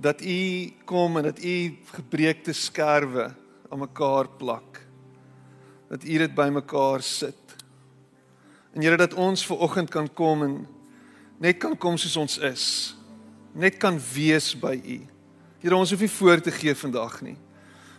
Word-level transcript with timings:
dat 0.00 0.22
u 0.24 0.72
kom 0.84 1.16
en 1.16 1.22
dat 1.22 1.44
u 1.44 1.76
gebreekte 1.84 2.52
skerwe 2.52 3.34
aan 3.68 3.78
mekaar 3.78 4.28
plak. 4.28 4.86
Dat 5.88 6.04
u 6.04 6.18
dit 6.18 6.34
bymekaar 6.34 7.02
sit. 7.02 7.36
En 8.72 8.82
Here 8.82 8.96
dat 8.96 9.14
ons 9.14 9.46
ver 9.46 9.58
oggend 9.58 9.90
kan 9.90 10.12
kom 10.14 10.42
en 10.42 10.66
net 11.38 11.56
kan 11.58 11.76
kom 11.76 11.96
soos 11.96 12.16
ons 12.16 12.38
is. 12.38 12.96
Net 13.52 13.76
kan 13.76 14.00
wees 14.14 14.54
by 14.58 14.80
u. 14.84 15.00
Here 15.60 15.76
ons 15.76 15.90
hoef 15.90 16.00
nie 16.00 16.10
voor 16.10 16.40
te 16.40 16.50
gee 16.50 16.74
vandag 16.74 17.20
nie. 17.20 17.36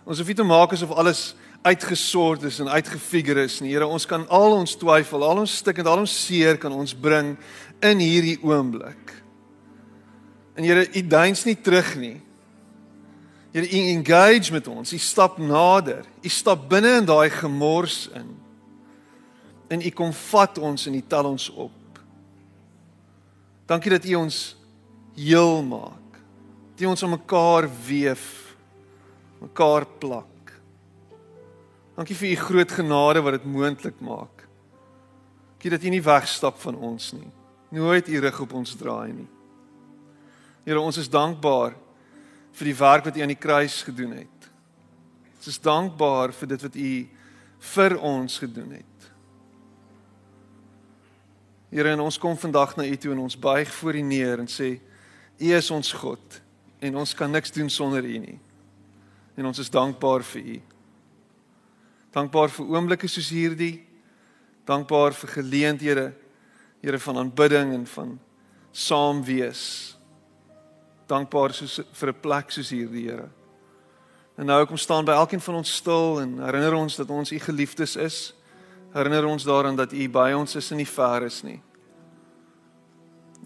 Ons 0.04 0.18
hoef 0.18 0.28
nie 0.28 0.36
te 0.36 0.48
maak 0.48 0.74
asof 0.74 0.96
alles 0.98 1.36
uitgesort 1.62 2.44
is 2.50 2.60
en 2.60 2.72
uitgefigure 2.72 3.44
is 3.46 3.60
nie. 3.62 3.76
Here 3.76 3.86
ons 3.86 4.08
kan 4.10 4.26
al 4.30 4.56
ons 4.58 4.74
twyfel, 4.76 5.24
al 5.24 5.44
ons 5.44 5.58
stik 5.62 5.84
en 5.84 5.92
al 5.92 6.02
ons 6.06 6.16
seer 6.26 6.58
kan 6.58 6.74
ons 6.74 6.96
bring 6.98 7.36
in 7.86 8.02
hierdie 8.02 8.40
oomblik. 8.42 9.22
En 10.54 10.64
Here, 10.64 10.88
U 10.94 11.08
duins 11.08 11.44
nie 11.48 11.56
terug 11.56 11.96
nie. 12.00 12.18
Here, 13.52 13.68
U 13.68 13.82
engage 13.96 14.52
met 14.52 14.68
ons. 14.68 14.94
U 14.94 14.98
stap 14.98 15.38
nader. 15.38 16.06
U 16.24 16.30
stap 16.30 16.68
binne 16.70 16.98
in 17.02 17.08
daai 17.08 17.30
gemors 17.30 18.06
in. 18.16 18.30
En 19.72 19.82
U 19.82 19.92
kom 19.96 20.12
vat 20.14 20.58
ons 20.60 20.88
en 20.88 20.98
U 20.98 21.04
tel 21.08 21.30
ons 21.30 21.48
op. 21.50 22.02
Dankie 23.72 23.94
dat 23.94 24.06
U 24.06 24.16
ons 24.20 24.42
heel 25.16 25.64
maak. 25.64 26.20
Dat 26.74 26.84
U 26.84 26.92
ons 26.92 27.04
aan 27.04 27.16
mekaar 27.16 27.70
weef, 27.88 28.26
mekaar 29.40 29.88
plak. 30.00 30.56
Dankie 31.96 32.18
vir 32.18 32.34
U 32.34 32.36
groot 32.36 32.72
genade 32.72 33.24
wat 33.24 33.40
dit 33.40 33.48
moontlik 33.48 34.00
maak. 34.04 34.48
Dankie 35.54 35.72
dat 35.72 35.84
U 35.86 35.94
nie 35.94 36.04
wegstap 36.04 36.60
van 36.60 36.76
ons 36.76 37.12
nie. 37.16 37.30
Nooit 37.72 38.10
U 38.12 38.20
rug 38.20 38.40
op 38.44 38.58
ons 38.60 38.76
draai 38.76 39.14
nie. 39.14 39.30
Here, 40.62 40.78
ons 40.78 41.00
is 41.02 41.10
dankbaar 41.10 41.74
vir 42.58 42.70
die 42.70 42.78
werk 42.78 43.08
wat 43.08 43.18
U 43.18 43.24
aan 43.24 43.34
die 43.34 43.40
kruis 43.40 43.80
gedoen 43.86 44.14
het. 44.20 44.48
Ons 45.40 45.50
is 45.50 45.62
dankbaar 45.62 46.34
vir 46.38 46.52
dit 46.54 46.66
wat 46.68 46.76
U 46.78 46.92
vir 47.72 47.96
ons 47.98 48.38
gedoen 48.44 48.76
het. 48.78 49.08
Here, 51.72 51.96
en 51.96 52.04
ons 52.06 52.20
kom 52.22 52.38
vandag 52.38 52.76
na 52.78 52.86
U 52.86 52.98
toe 53.00 53.14
en 53.16 53.24
ons 53.26 53.40
buig 53.40 53.72
voor 53.80 53.98
U 53.98 54.04
neer 54.06 54.44
en 54.44 54.50
sê 54.52 54.76
U 55.42 55.54
is 55.58 55.70
ons 55.74 55.94
God 55.98 56.42
en 56.82 56.98
ons 57.02 57.14
kan 57.18 57.32
niks 57.32 57.54
doen 57.56 57.70
sonder 57.70 58.06
U 58.06 58.18
nie. 58.22 58.38
En 59.40 59.48
ons 59.50 59.62
is 59.64 59.72
dankbaar 59.74 60.26
vir 60.34 60.44
U. 60.44 60.58
Dankbaar 62.14 62.52
vir 62.54 62.76
oomblikke 62.76 63.10
soos 63.10 63.32
hierdie. 63.34 63.80
Dankbaar 64.68 65.16
vir 65.18 65.40
geleenthede, 65.40 66.12
Here 66.82 66.98
van 66.98 67.20
aanbidding 67.22 67.76
en 67.76 67.84
van 67.86 68.16
saam 68.74 69.20
wees 69.22 69.94
dankbaar 71.12 71.54
soos 71.54 71.80
vir 71.92 72.10
'n 72.10 72.22
plek 72.22 72.52
soos 72.52 72.72
hierdie 72.72 73.06
Here. 73.10 73.30
En 74.38 74.46
nou 74.46 74.66
kom 74.66 74.78
staan 74.78 75.06
by 75.06 75.12
elkeen 75.12 75.42
van 75.42 75.56
ons 75.56 75.76
stil 75.76 76.22
en 76.22 76.40
herinner 76.40 76.74
ons 76.74 76.96
dat 76.96 77.10
ons 77.10 77.32
u 77.32 77.40
geliefdes 77.40 77.96
is. 77.96 78.34
Herinner 78.94 79.26
ons 79.26 79.44
daaraan 79.44 79.76
dat 79.76 79.94
u 79.94 80.10
by 80.10 80.32
ons 80.36 80.56
is 80.56 80.72
en 80.72 80.78
nie 80.78 80.88
ver 80.88 81.24
is 81.24 81.44
nie. 81.44 81.62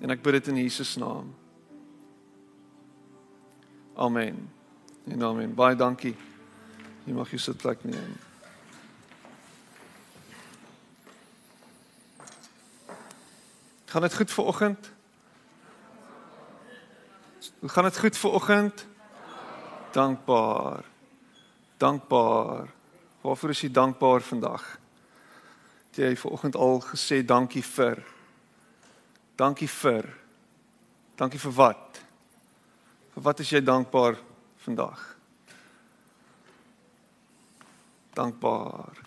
En 0.01 0.09
ek 0.09 0.21
bid 0.21 0.33
dit 0.33 0.47
in 0.47 0.61
Jesus 0.63 0.95
naam. 0.95 1.33
Amen. 3.95 4.49
En 5.07 5.23
amen. 5.23 5.53
Baie 5.55 5.75
dankie. 5.75 6.15
Jy 7.05 7.13
mag 7.13 7.29
jou 7.29 7.39
sit 7.39 7.57
plek 7.57 7.83
neem. 7.83 8.15
Gaan 13.85 14.01
dit 14.01 14.15
goed 14.15 14.31
vir 14.31 14.45
oggend? 14.45 14.94
Hoe 17.65 17.73
gaan 17.73 17.83
dit 17.83 17.97
goed 17.97 18.17
vir 18.17 18.31
oggend? 18.31 18.85
Dankbaar. 19.91 20.85
Dankbaar. 21.77 22.67
Waarvoor 23.21 23.49
is 23.49 23.61
jy 23.61 23.71
dankbaar 23.71 24.21
vandag? 24.21 24.65
Het 25.89 25.97
jy 25.97 26.11
vir 26.15 26.31
oggend 26.31 26.55
al 26.55 26.77
gesê 26.85 27.23
dankie 27.25 27.63
vir? 27.65 28.03
Dankie 29.35 29.69
vir. 29.69 30.05
Dankie 31.17 31.41
vir 31.41 31.55
wat? 31.57 32.01
Vir 33.15 33.25
wat 33.25 33.41
is 33.41 33.49
jy 33.49 33.63
dankbaar 33.65 34.19
vandag? 34.67 35.01
Dankbaar. 38.13 39.01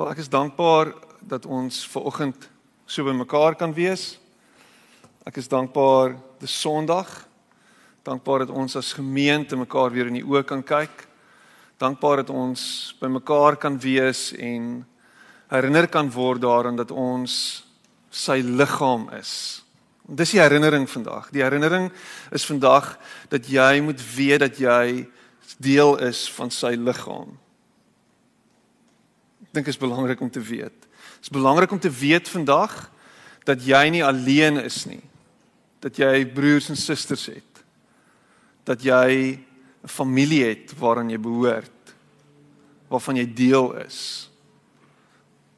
Wel 0.00 0.10
ek 0.14 0.24
is 0.24 0.32
dankbaar 0.32 0.94
dat 1.20 1.44
ons 1.44 1.84
ver 1.92 2.08
oggend 2.08 2.48
so 2.86 3.04
by 3.04 3.12
mekaar 3.12 3.52
kan 3.60 3.76
wees. 3.76 4.14
Ek 5.28 5.36
is 5.36 5.48
dankbaar 5.48 6.14
dis 6.40 6.54
Sondag. 6.56 7.08
Dankbaar 8.02 8.46
dat 8.46 8.52
ons 8.56 8.78
as 8.80 8.94
gemeente 8.96 9.56
mekaar 9.60 9.92
weer 9.92 10.08
in 10.08 10.16
die 10.16 10.24
oë 10.24 10.40
kan 10.48 10.62
kyk. 10.64 11.02
Dankbaar 11.76 12.22
dat 12.22 12.30
ons 12.32 12.62
by 12.96 13.10
mekaar 13.12 13.58
kan 13.60 13.76
wees 13.82 14.30
en 14.32 14.86
herinner 15.52 15.84
kan 15.92 16.08
word 16.08 16.40
daaraan 16.40 16.78
dat 16.80 16.94
ons 16.96 17.34
sy 18.08 18.38
liggaam 18.40 19.04
is. 19.18 19.60
Dis 20.08 20.32
die 20.32 20.40
herinnering 20.40 20.88
vandag. 20.88 21.28
Die 21.34 21.44
herinnering 21.44 21.90
is 22.32 22.48
vandag 22.48 22.94
dat 23.28 23.50
jy 23.52 23.82
moet 23.84 24.00
weet 24.14 24.46
dat 24.46 24.56
jy 24.56 25.04
deel 25.60 25.92
is 26.08 26.22
van 26.38 26.48
sy 26.48 26.72
liggaam. 26.72 27.36
Ek 29.44 29.52
dink 29.52 29.68
dit 29.68 29.76
is 29.76 29.84
belangrik 29.84 30.24
om 30.24 30.32
te 30.32 30.40
weet. 30.40 30.88
Dit 30.88 31.28
is 31.28 31.36
belangrik 31.36 31.76
om 31.76 31.84
te 31.84 31.92
weet 31.92 32.32
vandag 32.32 32.80
dat 33.44 33.60
jy 33.68 33.84
nie 33.92 34.04
alleen 34.04 34.56
is 34.64 34.86
nie 34.88 35.04
dat 35.80 35.96
jy 35.96 36.26
broers 36.26 36.68
en 36.68 36.76
susters 36.76 37.26
het. 37.26 37.64
Dat 38.64 38.82
jy 38.82 39.38
'n 39.82 39.88
familie 39.88 40.44
het 40.44 40.74
waaraan 40.78 41.10
jy 41.10 41.18
behoort. 41.18 41.94
Waarvan 42.88 43.16
jy 43.16 43.34
deel 43.34 43.74
is. 43.86 44.30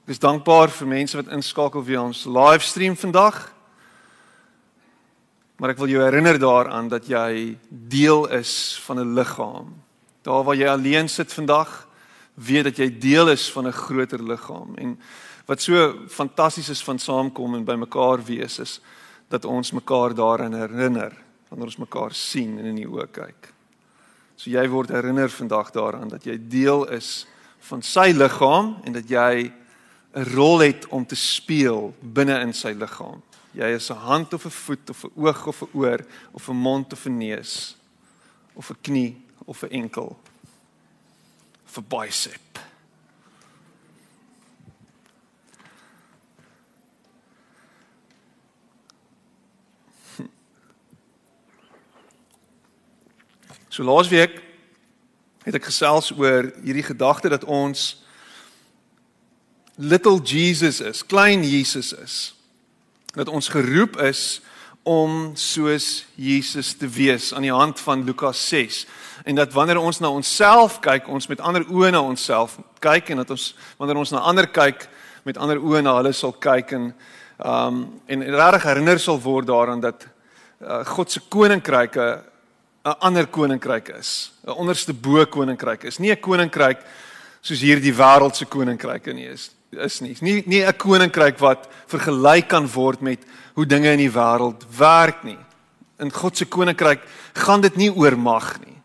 Ek 0.05 0.11
is 0.11 0.19
dankbaar 0.19 0.69
vir 0.69 0.87
mense 0.87 1.17
wat 1.17 1.33
inskakel 1.33 1.85
via 1.85 2.03
ons 2.03 2.25
livestream 2.25 2.97
vandag. 2.97 3.55
Maar 5.57 5.71
ek 5.71 5.79
wil 5.79 5.89
jou 5.89 6.03
herinner 6.03 6.39
daaraan 6.39 6.89
dat 6.89 7.07
jy 7.07 7.59
deel 7.69 8.27
is 8.29 8.81
van 8.85 8.99
'n 8.99 9.15
liggaam. 9.15 9.75
Daar 10.23 10.45
waar 10.45 10.57
jy 10.57 10.69
alleen 10.69 11.09
sit 11.09 11.33
vandag, 11.33 11.89
weet 12.35 12.65
dat 12.65 12.77
jy 12.77 12.99
deel 12.99 13.29
is 13.29 13.51
van 13.53 13.67
'n 13.67 13.73
groter 13.73 14.23
liggaam 14.23 14.75
en 14.77 14.99
wat 15.47 15.61
so 15.61 15.95
fantasties 16.09 16.69
is 16.69 16.83
van 16.83 16.99
saamkom 16.99 17.55
en 17.55 17.65
by 17.65 17.75
mekaar 17.75 18.25
wees 18.25 18.59
is 18.59 18.81
dat 19.31 19.47
ons 19.47 19.73
mekaar 19.73 20.15
daaraan 20.15 20.57
herinner 20.59 21.15
wanneer 21.49 21.71
ons 21.71 21.83
mekaar 21.83 22.15
sien 22.15 22.59
en 22.59 22.69
in 22.71 22.79
die 22.79 22.89
oë 22.89 23.09
kyk. 23.11 23.49
So 24.39 24.51
jy 24.51 24.63
word 24.71 24.93
herinner 24.95 25.31
vandag 25.31 25.73
daaraan 25.75 26.11
dat 26.11 26.27
jy 26.27 26.37
deel 26.51 26.87
is 26.95 27.27
van 27.69 27.83
sy 27.83 28.11
liggaam 28.15 28.77
en 28.87 28.95
dat 28.95 29.11
jy 29.11 29.53
'n 30.15 30.25
rol 30.35 30.59
het 30.59 30.87
om 30.89 31.07
te 31.07 31.17
speel 31.17 31.95
binne 32.01 32.41
in 32.41 32.53
sy 32.53 32.73
liggaam. 32.73 33.23
Jy 33.53 33.75
is 33.75 33.91
'n 33.91 33.97
hand 33.97 34.33
of 34.35 34.45
'n 34.45 34.51
voet 34.51 34.91
of 34.91 35.05
'n 35.05 35.13
oog 35.15 35.47
of 35.47 35.63
'n 35.63 35.69
oor 35.73 36.01
of 36.33 36.49
'n 36.49 36.57
mond 36.57 36.93
of 36.93 37.07
'n 37.07 37.19
neus 37.19 37.77
of 38.55 38.71
'n 38.71 38.77
knie 38.81 39.17
of 39.45 39.63
'n 39.63 39.71
enkel 39.71 40.19
of 41.67 41.79
'n 41.79 41.85
bicep. 41.89 42.59
So 53.71 53.87
laasweek 53.87 54.33
het 55.47 55.55
ek 55.55 55.69
gesels 55.71 56.11
oor 56.19 56.49
hierdie 56.65 56.83
gedagte 56.83 57.31
dat 57.31 57.45
ons 57.47 58.01
little 59.79 60.19
Jesus 60.19 60.81
is, 60.83 61.05
klein 61.07 61.45
Jesus 61.47 61.93
is. 61.95 62.17
Dat 63.15 63.31
ons 63.31 63.49
geroep 63.49 63.95
is 64.03 64.41
om 64.83 65.37
soos 65.39 66.03
Jesus 66.19 66.73
te 66.75 66.89
wees 66.91 67.31
aan 67.31 67.47
die 67.47 67.55
hand 67.55 67.79
van 67.81 68.03
Lukas 68.05 68.43
6 68.49 68.87
en 69.29 69.39
dat 69.39 69.53
wanneer 69.55 69.79
ons 69.79 70.01
na 70.01 70.11
onsself 70.11 70.81
kyk, 70.83 71.07
ons 71.07 71.29
met 71.31 71.41
ander 71.41 71.63
oë 71.69 71.93
na 71.95 72.01
onsself 72.03 72.57
kyk 72.83 73.13
en 73.13 73.23
dat 73.23 73.31
ons 73.31 73.45
wanneer 73.79 74.01
ons 74.03 74.15
na 74.17 74.25
ander 74.27 74.49
kyk 74.51 74.89
met 75.29 75.39
ander 75.39 75.61
oë 75.63 75.85
na 75.85 75.95
hulle 76.01 76.15
sal 76.17 76.33
kyk 76.33 76.75
en 76.75 76.91
um 77.39 77.85
en 78.11 78.25
regtig 78.35 78.67
herinner 78.67 78.99
sal 78.99 79.21
word 79.21 79.47
daaraan 79.47 79.85
dat 79.85 80.09
uh, 80.59 80.83
God 80.91 81.13
se 81.13 81.23
koninkryke 81.29 82.09
'n 82.85 82.97
ander 83.01 83.27
koninkryk 83.27 83.89
is, 83.99 84.33
'n 84.47 84.51
onderste 84.51 84.93
bo 84.93 85.27
koninkryk 85.27 85.85
is. 85.85 85.99
Nie 85.99 86.13
'n 86.13 86.21
koninkryk 86.21 86.79
soos 87.43 87.61
hierdie 87.61 87.93
wêreldse 87.93 88.47
koninkryke 88.49 89.13
nie 89.13 89.29
is 89.29 89.51
is 89.73 90.01
nie. 90.01 90.17
Nie 90.21 90.43
nie 90.47 90.65
'n 90.65 90.77
koninkryk 90.77 91.39
wat 91.39 91.69
vergelyk 91.87 92.49
kan 92.49 92.67
word 92.67 93.01
met 93.01 93.21
hoe 93.55 93.67
dinge 93.67 93.93
in 93.93 93.99
die 93.99 94.11
wêreld 94.11 94.65
werk 94.79 95.25
nie. 95.25 95.39
In 95.99 96.11
God 96.11 96.37
se 96.37 96.45
koninkryk 96.45 97.01
gaan 97.35 97.61
dit 97.61 97.77
nie 97.77 97.91
oor 97.91 98.17
mag 98.17 98.59
nie. 98.65 98.77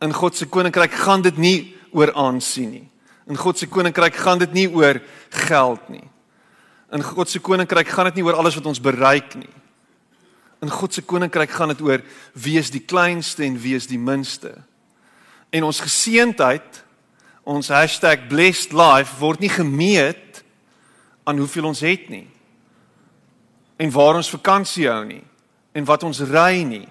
In 0.00 0.12
God 0.12 0.36
se 0.36 0.46
koninkryk 0.46 0.92
gaan 0.92 1.22
dit 1.22 1.36
nie 1.38 1.76
oor 1.92 2.12
aansien 2.12 2.70
nie. 2.70 2.88
In 3.26 3.36
God 3.36 3.58
se 3.58 3.66
koninkryk 3.66 4.14
gaan 4.14 4.38
dit 4.38 4.52
nie 4.52 4.68
oor 4.68 5.00
geld 5.30 5.88
nie. 5.88 6.08
In 6.92 7.02
God 7.02 7.28
se 7.28 7.38
koninkryk 7.38 7.88
gaan 7.88 8.04
dit 8.04 8.14
nie 8.14 8.24
oor 8.24 8.34
alles 8.34 8.54
wat 8.54 8.66
ons 8.66 8.80
bereik 8.80 9.34
nie. 9.34 9.50
In 10.60 10.70
God 10.70 10.94
se 10.94 11.02
koninkryk 11.02 11.50
gaan 11.50 11.68
dit 11.68 11.80
oor 11.80 12.02
wie 12.32 12.58
is 12.58 12.70
die 12.70 12.82
kleinste 12.82 13.44
en 13.44 13.58
wie 13.60 13.76
is 13.78 13.86
die 13.86 13.98
minste. 13.98 14.56
En 15.50 15.64
ons 15.64 15.80
geseentheid, 15.80 16.84
ons 17.42 17.70
#blessedlife 18.28 19.18
word 19.18 19.40
nie 19.40 19.48
gemeet 19.48 20.42
aan 21.24 21.38
hoeveel 21.38 21.64
ons 21.64 21.80
het 21.80 22.08
nie. 22.08 22.26
En 23.76 23.90
waar 23.90 24.16
ons 24.16 24.30
vakansie 24.30 24.88
hou 24.88 25.04
nie 25.04 25.24
en 25.72 25.84
wat 25.84 26.02
ons 26.02 26.20
ry 26.20 26.62
nie. 26.62 26.88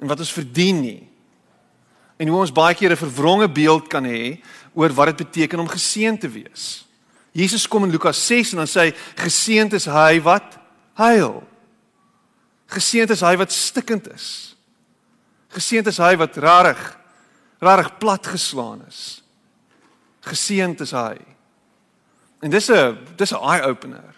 En 0.00 0.06
wat 0.06 0.18
ons 0.18 0.32
verdien 0.32 0.80
nie. 0.80 1.08
En 2.16 2.28
hoe 2.28 2.40
ons 2.40 2.52
baie 2.52 2.74
keer 2.74 2.92
'n 2.92 2.96
verwronge 2.96 3.48
beeld 3.48 3.88
kan 3.88 4.04
hê 4.04 4.40
oor 4.74 4.92
wat 4.92 5.06
dit 5.06 5.16
beteken 5.16 5.60
om 5.60 5.68
geseënd 5.68 6.20
te 6.20 6.28
wees. 6.28 6.86
Jesus 7.32 7.68
kom 7.68 7.84
in 7.84 7.90
Lukas 7.90 8.26
6 8.26 8.52
en 8.52 8.56
dan 8.56 8.66
sê 8.66 8.80
hy 8.80 8.94
geseënd 9.14 9.72
is 9.72 9.84
hy 9.84 10.20
wat 10.20 10.58
huil. 10.94 11.42
Geseënd 12.66 13.10
is 13.10 13.20
hy 13.20 13.36
wat 13.36 13.52
stikkend 13.52 14.08
is. 14.12 14.56
Geseënd 15.54 15.86
is 15.86 15.98
hy 16.02 16.16
wat 16.16 16.36
rarig 16.36 16.82
rarig 17.58 17.98
platgeslaan 17.98 18.82
is. 18.88 19.22
Geseënd 20.26 20.80
is 20.84 20.92
hy. 20.92 21.16
En 22.44 22.50
dis 22.50 22.70
'n 22.70 22.98
dis 23.16 23.32
'n 23.32 23.42
eye 23.42 23.62
opener. 23.62 24.14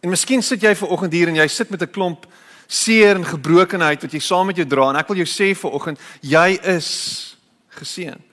En 0.00 0.08
miskien 0.08 0.42
sit 0.42 0.62
jy 0.62 0.74
ver 0.74 0.88
oggend 0.88 1.12
hier 1.12 1.28
en 1.28 1.34
jy 1.34 1.46
sit 1.46 1.70
met 1.70 1.82
'n 1.82 1.90
klomp 1.90 2.26
seer 2.66 3.16
en 3.16 3.24
gebrokenheid 3.24 4.02
wat 4.02 4.12
jy 4.12 4.20
saam 4.20 4.46
met 4.46 4.56
jou 4.56 4.66
dra 4.66 4.90
en 4.90 4.96
ek 4.96 5.08
wil 5.08 5.16
jou 5.16 5.26
sê 5.26 5.56
ver 5.56 5.70
oggend 5.70 5.98
jy 6.20 6.58
is 6.62 7.36
geseënd. 7.68 8.30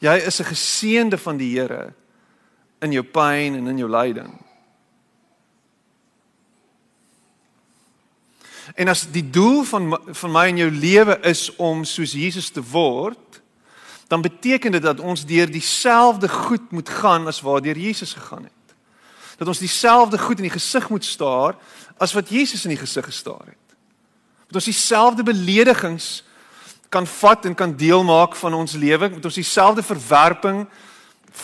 Jy 0.00 0.16
is 0.16 0.40
'n 0.40 0.44
geseënde 0.44 1.18
van 1.18 1.36
die 1.36 1.58
Here 1.58 1.92
in 2.80 2.92
jou 2.92 3.02
pyn 3.02 3.54
en 3.54 3.66
in 3.66 3.78
jou 3.78 3.88
lyding. 3.88 4.32
En 8.74 8.88
as 8.88 9.06
die 9.10 9.30
doel 9.30 9.64
van 9.64 9.98
van 10.14 10.32
my 10.32 10.46
en 10.50 10.56
jou 10.56 10.70
lewe 10.70 11.18
is 11.26 11.48
om 11.56 11.84
soos 11.84 12.12
Jesus 12.12 12.50
te 12.50 12.62
word, 12.62 13.40
dan 14.10 14.22
beteken 14.22 14.72
dit 14.72 14.82
dat 14.82 15.00
ons 15.00 15.26
deur 15.26 15.50
dieselfde 15.50 16.28
goed 16.28 16.70
moet 16.70 16.88
gaan 16.88 17.26
as 17.26 17.40
waardeur 17.40 17.78
Jesus 17.78 18.12
gegaan 18.12 18.42
het. 18.42 18.74
Dat 19.38 19.48
ons 19.48 19.58
dieselfde 19.58 20.18
goed 20.18 20.42
in 20.42 20.48
die 20.48 20.58
gesig 20.58 20.88
moet 20.88 21.04
staar 21.04 21.54
as 21.96 22.12
wat 22.12 22.28
Jesus 22.28 22.64
in 22.64 22.74
die 22.74 22.80
gesig 22.80 23.04
gestaar 23.04 23.46
het. 23.46 23.76
Dat 24.46 24.58
ons 24.58 24.70
dieselfde 24.72 25.22
beledigings 25.22 26.24
kan 26.88 27.06
vat 27.06 27.44
en 27.46 27.54
kan 27.54 27.76
deel 27.76 28.02
maak 28.04 28.34
van 28.36 28.54
ons 28.54 28.72
lewe, 28.74 29.08
met 29.08 29.24
ons 29.24 29.38
dieselfde 29.38 29.82
verwerping 29.82 30.64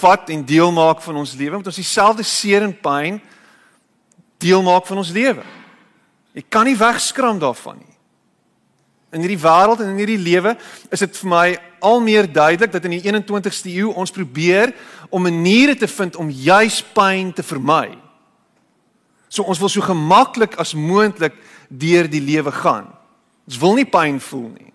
vat 0.00 0.30
en 0.30 0.42
deel 0.44 0.72
maak 0.74 1.02
van 1.02 1.16
ons 1.22 1.34
lewe, 1.38 1.56
met 1.56 1.70
ons 1.70 1.78
dieselfde 1.78 2.26
seer 2.26 2.66
en 2.66 2.74
pyn 2.74 3.20
deel 4.42 4.62
maak 4.62 4.86
van 4.86 4.98
ons 4.98 5.14
lewe. 5.14 5.44
Jy 6.36 6.44
kan 6.52 6.68
nie 6.68 6.76
wegskram 6.76 7.38
daarvan 7.40 7.78
nie. 7.80 7.94
In 9.16 9.22
hierdie 9.24 9.40
wêreld 9.40 9.80
en 9.80 9.94
in 9.94 10.00
hierdie 10.02 10.20
lewe 10.20 10.56
is 10.92 11.00
dit 11.00 11.20
vir 11.22 11.30
my 11.30 11.46
al 11.80 12.02
meer 12.04 12.26
duidelik 12.28 12.72
dat 12.74 12.84
in 12.84 12.96
die 12.98 13.04
21ste 13.06 13.70
eeu 13.72 13.94
ons 13.96 14.12
probeer 14.12 14.74
om 15.08 15.24
maniere 15.24 15.76
te 15.78 15.88
vind 15.88 16.18
om 16.20 16.28
juis 16.28 16.82
pyn 16.92 17.32
te 17.32 17.44
vermy. 17.46 17.94
So 19.32 19.46
ons 19.48 19.60
wil 19.62 19.72
so 19.72 19.84
gemaklik 19.84 20.58
as 20.60 20.74
moontlik 20.76 21.34
deur 21.68 22.10
die 22.10 22.20
lewe 22.20 22.52
gaan. 22.52 22.90
Ons 23.46 23.60
wil 23.62 23.78
nie 23.78 23.88
pyn 23.88 24.20
voel 24.20 24.50
nie. 24.50 24.72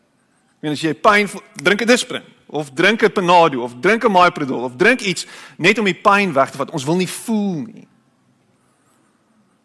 Ek 0.58 0.66
meen 0.66 0.78
as 0.78 0.84
jy 0.86 0.96
pyn 0.98 1.30
voel, 1.30 1.44
drink 1.62 1.82
'n 1.82 1.88
Disprin 1.88 2.26
of 2.50 2.72
drink 2.74 3.04
'n 3.04 3.12
Panado 3.12 3.64
of 3.64 3.76
drink 3.80 4.04
'n 4.06 4.12
Myprodol 4.12 4.64
of 4.64 4.76
drink 4.76 5.02
iets 5.02 5.26
net 5.58 5.78
om 5.78 5.86
die 5.86 6.02
pyn 6.02 6.34
weg 6.34 6.52
te 6.52 6.58
vat. 6.58 6.72
Ons 6.72 6.86
wil 6.86 6.96
nie 6.96 7.10
voel 7.10 7.62
nie. 7.68 7.88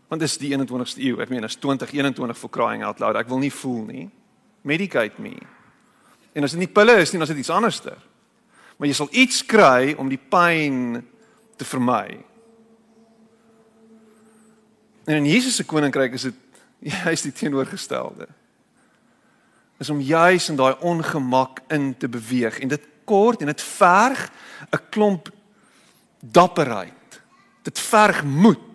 Want 0.08 0.22
dis 0.22 0.38
die 0.38 0.52
21ste 0.54 1.02
eeu. 1.02 1.18
Ek 1.22 1.32
meen, 1.32 1.44
as 1.44 1.58
2021 1.58 2.38
for 2.38 2.52
crying 2.52 2.84
out 2.86 3.00
loud. 3.02 3.18
Ek 3.18 3.28
wil 3.28 3.42
nie 3.42 3.52
voel 3.52 3.82
nie. 3.88 4.06
Medicate 4.66 5.22
me. 5.22 5.34
En 6.36 6.46
as 6.46 6.54
dit 6.54 6.62
nie 6.62 6.70
pille 6.70 6.94
is 7.00 7.10
nie, 7.10 7.18
dan 7.18 7.26
is 7.26 7.34
dit 7.34 7.42
iets 7.42 7.54
anderster. 7.54 7.98
Maar 8.76 8.90
jy 8.90 8.96
sal 8.98 9.12
iets 9.12 9.42
kry 9.48 9.94
om 9.98 10.10
die 10.12 10.20
pyn 10.20 11.00
te 11.56 11.64
vermy. 11.64 12.18
En 15.06 15.20
in 15.20 15.28
Jesus 15.30 15.56
se 15.56 15.64
koninkryk 15.64 16.18
is 16.18 16.28
dit 16.28 16.42
juist 17.04 17.28
die 17.28 17.34
teenoorgestelde. 17.34 18.28
Is 19.80 19.90
om 19.92 20.00
juis 20.00 20.50
in 20.52 20.58
daai 20.58 20.74
ongemak 20.84 21.62
in 21.72 21.92
te 21.96 22.08
beweeg 22.08 22.60
en 22.60 22.72
dit 22.72 22.92
kort 23.06 23.40
en 23.40 23.50
dit 23.52 23.62
verg 23.62 24.30
'n 24.72 24.82
klomp 24.90 25.28
dapperheid. 26.20 27.20
Dit 27.62 27.78
verg 27.78 28.24
moed 28.24 28.65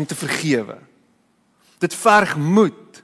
om 0.00 0.06
te 0.06 0.16
vergewe. 0.16 0.78
Dit 1.78 1.94
verg 1.94 2.36
moed 2.36 3.02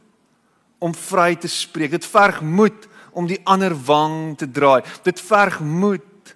om 0.79 0.95
vry 0.95 1.35
te 1.37 1.49
spreek. 1.49 1.91
Dit 1.91 2.07
verg 2.09 2.41
moed 2.41 2.89
om 3.13 3.29
die 3.29 3.41
ander 3.45 3.75
wang 3.85 4.37
te 4.41 4.49
draai. 4.49 4.81
Dit 5.05 5.21
verg 5.21 5.61
moed 5.61 6.35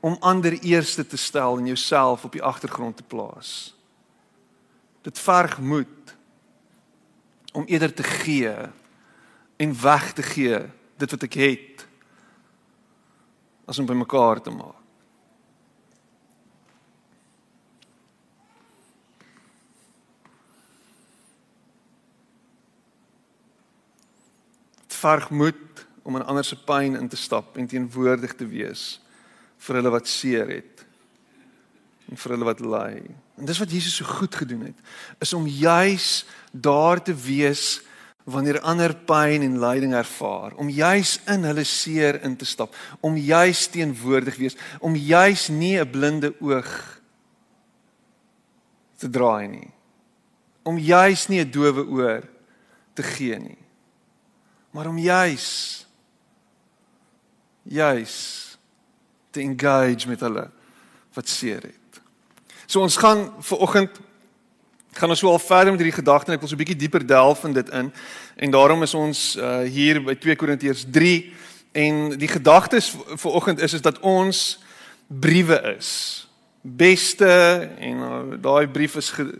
om 0.00 0.16
ander 0.20 0.56
eerste 0.58 1.06
te 1.06 1.18
stel 1.18 1.58
en 1.58 1.70
jouself 1.70 2.24
op 2.24 2.34
die 2.34 2.42
agtergrond 2.42 2.96
te 2.96 3.06
plaas. 3.06 3.74
Dit 5.06 5.18
verg 5.18 5.58
moed 5.58 6.14
om 7.52 7.66
eerder 7.66 7.94
te 7.94 8.06
gee 8.06 8.54
en 9.56 9.80
weg 9.82 10.12
te 10.12 10.22
gee 10.22 10.60
dit 10.96 11.10
wat 11.10 11.24
ek 11.26 11.38
het 11.40 11.86
as 13.70 13.78
om 13.78 13.86
by 13.86 13.94
mekaar 13.94 14.42
te 14.42 14.50
maak. 14.50 14.79
Verg 25.00 25.30
moed 25.30 25.86
om 26.02 26.16
in 26.16 26.26
ander 26.26 26.44
se 26.44 26.56
pyn 26.56 26.96
in 26.98 27.08
te 27.08 27.18
stap 27.18 27.56
en 27.56 27.68
teenwoordig 27.68 28.34
te 28.36 28.46
wees 28.48 28.98
vir 29.60 29.80
hulle 29.80 29.92
wat 29.92 30.08
seer 30.08 30.48
het 30.50 30.86
en 32.10 32.18
vir 32.18 32.34
hulle 32.34 32.48
wat 32.48 32.62
ly. 32.64 32.94
En 33.38 33.46
dis 33.46 33.60
wat 33.62 33.70
Jesus 33.70 34.00
so 34.00 34.08
goed 34.08 34.34
gedoen 34.34 34.64
het, 34.66 34.80
is 35.22 35.32
om 35.36 35.46
juis 35.46 36.24
daar 36.50 36.98
te 37.02 37.14
wees 37.14 37.78
wanneer 38.30 38.58
ander 38.66 38.92
pyn 39.06 39.44
en 39.46 39.60
lyding 39.62 39.94
ervaar, 39.96 40.56
om 40.60 40.68
juis 40.68 41.16
in 41.30 41.46
hulle 41.46 41.64
seer 41.64 42.18
in 42.26 42.34
te 42.36 42.48
stap, 42.48 42.74
om 43.00 43.16
juis 43.16 43.62
teenwoordig 43.72 44.36
wees, 44.42 44.58
om 44.82 44.98
juis 44.98 45.48
nie 45.48 45.78
'n 45.78 45.90
blinde 45.90 46.34
oog 46.40 47.00
te 48.98 49.08
draai 49.08 49.48
nie. 49.48 49.70
Om 50.62 50.78
juis 50.78 51.28
nie 51.28 51.40
'n 51.40 51.50
doewe 51.50 51.86
oor 51.86 52.22
te 52.94 53.02
gee 53.02 53.38
nie 53.38 53.59
maar 54.70 54.86
om 54.86 54.98
juis 54.98 55.86
juis 57.62 58.14
te 59.30 59.40
engage 59.40 60.08
met 60.08 60.20
hulle 60.20 60.50
wat 61.14 61.28
seer 61.28 61.62
het. 61.62 62.00
So 62.66 62.80
ons 62.80 62.96
gaan 62.96 63.28
ver 63.38 63.58
oggend 63.58 64.00
gaan 64.92 65.12
ons 65.12 65.18
so 65.22 65.30
al 65.30 65.38
verder 65.38 65.70
met 65.70 65.80
hierdie 65.82 66.00
gedagte 66.00 66.30
en 66.30 66.36
ek 66.36 66.42
wil 66.42 66.50
so 66.50 66.56
'n 66.58 66.62
bietjie 66.64 66.82
dieper 66.82 67.06
delf 67.06 67.44
in 67.44 67.52
dit 67.52 67.68
in 67.68 67.92
en 68.36 68.50
daarom 68.50 68.82
is 68.82 68.94
ons 68.94 69.36
uh, 69.36 69.62
hier 69.62 70.02
by 70.02 70.14
2 70.14 70.36
Korintiërs 70.36 70.84
3 70.90 71.32
en 71.72 72.18
die 72.18 72.28
gedagtes 72.28 72.90
vir 72.90 73.30
oggend 73.30 73.60
is 73.60 73.72
is 73.72 73.82
dat 73.82 73.98
ons 74.00 74.58
briewe 75.06 75.76
is. 75.76 76.26
Beste 76.62 77.30
en 77.78 77.96
uh, 77.96 78.22
daai 78.42 78.68
brief 78.68 78.96
is 78.96 79.10
ge, 79.10 79.38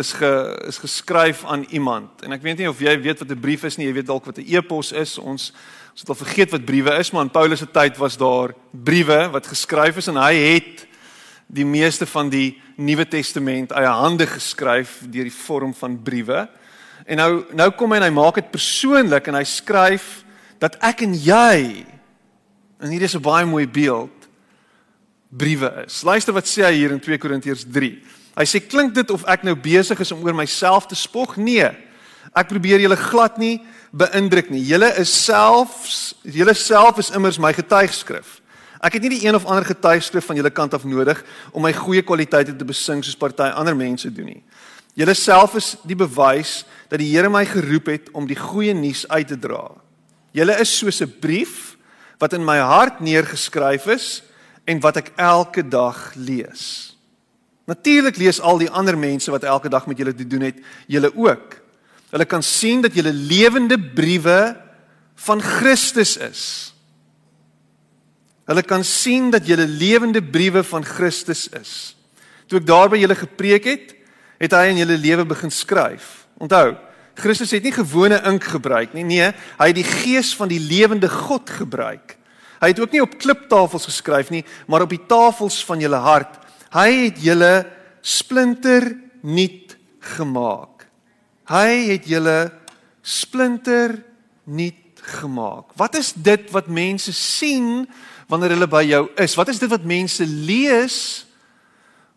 is 0.00 0.12
ge, 0.16 0.30
is 0.66 0.80
geskryf 0.80 1.44
aan 1.44 1.66
iemand. 1.70 2.22
En 2.24 2.32
ek 2.32 2.42
weet 2.42 2.58
nie 2.62 2.68
of 2.68 2.80
jy 2.80 2.96
weet 3.00 3.20
wat 3.22 3.30
'n 3.30 3.40
brief 3.40 3.64
is 3.64 3.76
nie, 3.76 3.86
jy 3.86 3.92
weet 4.00 4.06
dalk 4.06 4.24
wat 4.24 4.38
'n 4.38 4.48
e-pos 4.48 4.92
is. 4.92 5.18
Ons 5.18 5.52
ons 5.90 6.00
het 6.00 6.08
al 6.08 6.24
vergeet 6.24 6.50
wat 6.50 6.64
briewe 6.64 6.92
is, 6.98 7.10
maar 7.10 7.22
in 7.22 7.30
Paulus 7.30 7.58
se 7.58 7.66
tyd 7.66 7.96
was 7.96 8.16
daar 8.16 8.54
briewe 8.70 9.28
wat 9.30 9.46
geskryf 9.46 9.96
is 9.96 10.08
en 10.08 10.16
hy 10.16 10.34
het 10.34 10.86
die 11.46 11.66
meeste 11.66 12.06
van 12.06 12.30
die 12.30 12.60
Nuwe 12.76 13.08
Testament 13.08 13.72
eie 13.72 13.90
hande 13.90 14.26
geskryf 14.26 15.00
deur 15.10 15.26
die 15.26 15.34
vorm 15.34 15.74
van 15.74 15.98
briewe. 16.02 16.48
En 17.06 17.16
nou 17.16 17.44
nou 17.52 17.70
kom 17.70 17.90
hy 17.92 17.96
en 17.96 18.06
hy 18.06 18.14
maak 18.14 18.34
dit 18.34 18.50
persoonlik 18.50 19.28
en 19.28 19.34
hy 19.34 19.44
skryf 19.44 20.24
dat 20.58 20.76
ek 20.80 21.02
en 21.02 21.14
jy 21.14 21.86
en 22.80 22.88
hier 22.88 23.02
is 23.02 23.16
'n 23.16 23.22
baie 23.22 23.46
mooi 23.46 23.66
beeld 23.66 24.28
briewe 25.28 25.84
is. 25.86 26.02
Luister 26.02 26.32
wat 26.32 26.46
sê 26.46 26.64
hy 26.64 26.72
hier 26.72 26.92
in 26.92 27.00
2 27.00 27.18
Korintiërs 27.18 27.64
Hy 28.38 28.46
sê 28.46 28.60
klink 28.62 28.94
dit 28.94 29.10
of 29.10 29.24
ek 29.28 29.42
nou 29.46 29.56
besig 29.58 30.00
is 30.00 30.12
om 30.12 30.22
oor 30.24 30.36
myself 30.36 30.86
te 30.86 30.98
spog? 30.98 31.36
Nee. 31.36 31.70
Ek 32.36 32.48
probeer 32.48 32.80
julle 32.82 32.98
glad 32.98 33.38
nie 33.38 33.58
beïndruk 33.90 34.50
nie. 34.52 34.62
Julle 34.62 34.92
is 35.00 35.10
selfs 35.10 36.14
julle 36.22 36.54
self 36.54 37.00
is 37.02 37.10
immers 37.16 37.40
my 37.42 37.52
getuigskrif. 37.56 38.38
Ek 38.80 38.96
het 38.96 39.04
nie 39.04 39.18
die 39.18 39.26
een 39.26 39.36
of 39.36 39.44
ander 39.44 39.66
getuigskrif 39.66 40.24
van 40.30 40.38
julle 40.38 40.52
kant 40.54 40.74
af 40.74 40.86
nodig 40.88 41.18
om 41.52 41.64
my 41.66 41.72
goeie 41.76 42.04
kwaliteite 42.06 42.54
te 42.56 42.64
besing 42.66 43.02
soos 43.04 43.18
party 43.18 43.50
ander 43.50 43.76
mense 43.76 44.08
doen 44.14 44.30
nie. 44.32 44.42
Julle 44.98 45.14
self 45.14 45.56
is 45.58 45.74
die 45.86 45.98
bewys 45.98 46.62
dat 46.90 47.00
die 47.02 47.10
Here 47.12 47.30
my 47.30 47.44
geroep 47.46 47.90
het 47.92 48.08
om 48.16 48.26
die 48.26 48.38
goeie 48.38 48.74
nuus 48.74 49.04
uit 49.08 49.28
te 49.28 49.38
dra. 49.38 49.68
Julle 50.32 50.56
is 50.62 50.72
soos 50.78 51.02
'n 51.02 51.12
brief 51.20 51.76
wat 52.18 52.32
in 52.32 52.44
my 52.44 52.58
hart 52.58 53.00
neergeskryf 53.00 53.86
is 53.86 54.22
en 54.66 54.80
wat 54.80 54.96
ek 54.96 55.12
elke 55.16 55.62
dag 55.62 56.12
lees. 56.14 56.89
Natuurlik 57.70 58.18
lees 58.18 58.40
al 58.42 58.58
die 58.58 58.70
ander 58.70 58.98
mense 58.98 59.30
wat 59.30 59.46
elke 59.46 59.70
dag 59.70 59.86
met 59.86 60.00
julle 60.00 60.14
te 60.16 60.26
doen 60.26 60.48
het, 60.48 60.58
julle 60.90 61.12
ook. 61.14 61.54
Hulle 62.10 62.26
kan 62.26 62.42
sien 62.42 62.82
dat 62.82 62.96
julle 62.96 63.12
lewende 63.14 63.78
briewe 63.78 64.56
van 65.26 65.42
Christus 65.44 66.16
is. 66.18 66.44
Hulle 68.50 68.64
kan 68.66 68.82
sien 68.84 69.30
dat 69.30 69.46
julle 69.46 69.68
lewende 69.68 70.22
briewe 70.22 70.64
van 70.66 70.84
Christus 70.84 71.46
is. 71.54 71.74
Toe 72.50 72.58
ek 72.58 72.66
daar 72.66 72.90
by 72.90 72.98
julle 72.98 73.14
gepreek 73.14 73.68
het, 73.70 73.92
het 74.42 74.56
hy 74.56 74.72
in 74.72 74.80
julle 74.82 74.96
lewe 74.98 75.28
begin 75.30 75.52
skryf. 75.54 76.24
Onthou, 76.42 76.72
Christus 77.20 77.52
het 77.54 77.62
nie 77.62 77.74
gewone 77.76 78.18
ink 78.26 78.48
gebruik 78.50 78.96
nie. 78.96 79.04
Nee, 79.06 79.30
hy 79.60 79.68
het 79.70 79.78
die 79.78 79.86
gees 79.86 80.32
van 80.34 80.50
die 80.50 80.58
lewende 80.58 81.10
God 81.12 81.52
gebruik. 81.60 82.16
Hy 82.58 82.72
het 82.72 82.80
ook 82.82 82.92
nie 82.92 83.04
op 83.04 83.14
kliptafels 83.20 83.86
geskryf 83.86 84.32
nie, 84.34 84.42
maar 84.66 84.82
op 84.82 84.90
die 84.90 85.04
tafels 85.08 85.60
van 85.68 85.80
julle 85.80 86.00
hart. 86.02 86.39
Hy 86.70 86.90
het 87.08 87.18
julle 87.22 87.54
splinter 88.00 88.92
nuut 89.26 89.74
gemaak. 90.14 90.86
Hy 91.50 91.90
het 91.90 92.06
julle 92.06 92.52
splinter 93.02 93.96
nuut 94.44 95.02
gemaak. 95.18 95.74
Wat 95.74 95.96
is 95.98 96.12
dit 96.14 96.46
wat 96.54 96.70
mense 96.70 97.12
sien 97.16 97.88
wanneer 98.30 98.54
hulle 98.54 98.70
by 98.70 98.84
jou 98.86 99.08
is? 99.18 99.34
Wat 99.34 99.50
is 99.50 99.58
dit 99.58 99.70
wat 99.70 99.86
mense 99.88 100.26
lees 100.26 101.26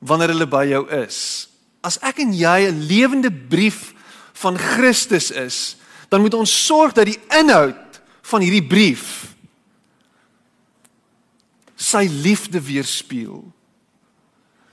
wanneer 0.04 0.36
hulle 0.36 0.50
by 0.50 0.68
jou 0.70 0.84
is? 1.02 1.50
As 1.84 1.98
ek 2.06 2.22
en 2.22 2.34
jy 2.34 2.70
'n 2.70 2.86
lewende 2.88 3.32
brief 3.32 3.94
van 4.34 4.58
Christus 4.58 5.32
is, 5.32 5.76
dan 6.10 6.22
moet 6.22 6.34
ons 6.34 6.66
sorg 6.66 6.94
dat 6.94 7.06
die 7.06 7.20
inhoud 7.40 8.02
van 8.22 8.42
hierdie 8.42 8.68
brief 8.68 9.34
sy 11.76 12.06
liefde 12.08 12.62
weerspieël. 12.62 13.44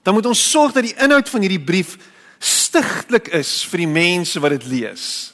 Dan 0.02 0.14
moet 0.14 0.26
ons 0.26 0.50
sorg 0.50 0.73
dat 0.73 0.87
die 0.87 0.97
inhoud 0.97 1.28
van 1.28 1.40
hierdie 1.40 1.64
brief 1.64 1.97
stigtelik 2.38 3.28
is 3.37 3.64
vir 3.69 3.85
die 3.85 3.90
mense 3.90 4.40
wat 4.40 4.50
dit 4.50 4.66
lees. 4.66 5.33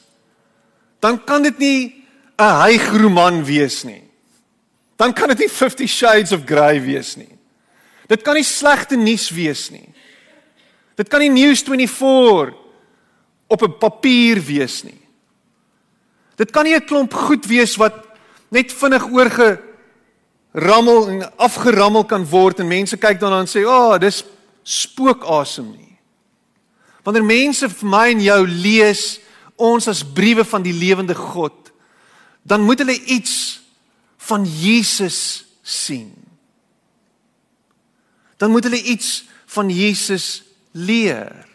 Dan 0.99 1.23
kan 1.23 1.43
dit 1.43 1.57
nie 1.57 2.05
'n 2.37 2.61
hygroman 2.61 3.43
wees 3.45 3.83
nie. 3.83 4.03
Dan 4.97 5.13
kan 5.13 5.27
dit 5.29 5.39
nie 5.39 5.49
50 5.49 5.89
shades 5.89 6.31
of 6.31 6.45
grey 6.45 6.81
wees 6.81 7.15
nie. 7.15 7.37
Dit 8.07 8.21
kan 8.21 8.35
nie 8.35 8.43
slegte 8.43 8.95
nuus 8.95 9.29
wees 9.29 9.69
nie. 9.69 9.93
Dit 10.97 11.09
kan 11.09 11.21
nie 11.21 11.29
News 11.29 11.61
24 11.61 12.55
op 13.47 13.61
'n 13.61 13.77
papier 13.77 14.41
wees 14.41 14.83
nie. 14.83 15.01
Dit 16.35 16.51
kan 16.51 16.63
nie 16.63 16.75
'n 16.75 16.85
klomp 16.85 17.13
goed 17.13 17.45
wees 17.45 17.75
wat 17.75 17.93
net 18.49 18.73
vinnig 18.73 19.05
oorge 19.11 19.61
rammel 20.53 21.09
en 21.09 21.37
afgerammel 21.37 22.05
kan 22.05 22.25
word 22.25 22.59
en 22.59 22.67
mense 22.67 22.97
kyk 22.97 23.19
daarna 23.19 23.39
en 23.39 23.47
sê, 23.47 23.65
"Ag, 23.65 23.93
oh, 23.93 23.99
dis 23.99 24.23
spookasem 24.67 25.69
nie." 25.71 25.95
Wanneer 27.07 27.23
mense 27.23 27.69
vir 27.71 27.87
my 27.87 28.09
en 28.11 28.19
jou 28.19 28.41
lees 28.47 29.19
ons 29.55 29.87
as 29.87 30.03
briewe 30.03 30.43
van 30.43 30.65
die 30.65 30.75
lewende 30.75 31.15
God, 31.15 31.71
dan 32.43 32.65
moet 32.67 32.83
hulle 32.83 32.97
iets 33.15 33.61
van 34.27 34.43
Jesus 34.45 35.45
sien. 35.63 36.11
Dan 38.37 38.51
moet 38.51 38.67
hulle 38.67 38.81
iets 38.83 39.23
van 39.55 39.69
Jesus 39.71 40.43
leer. 40.71 41.47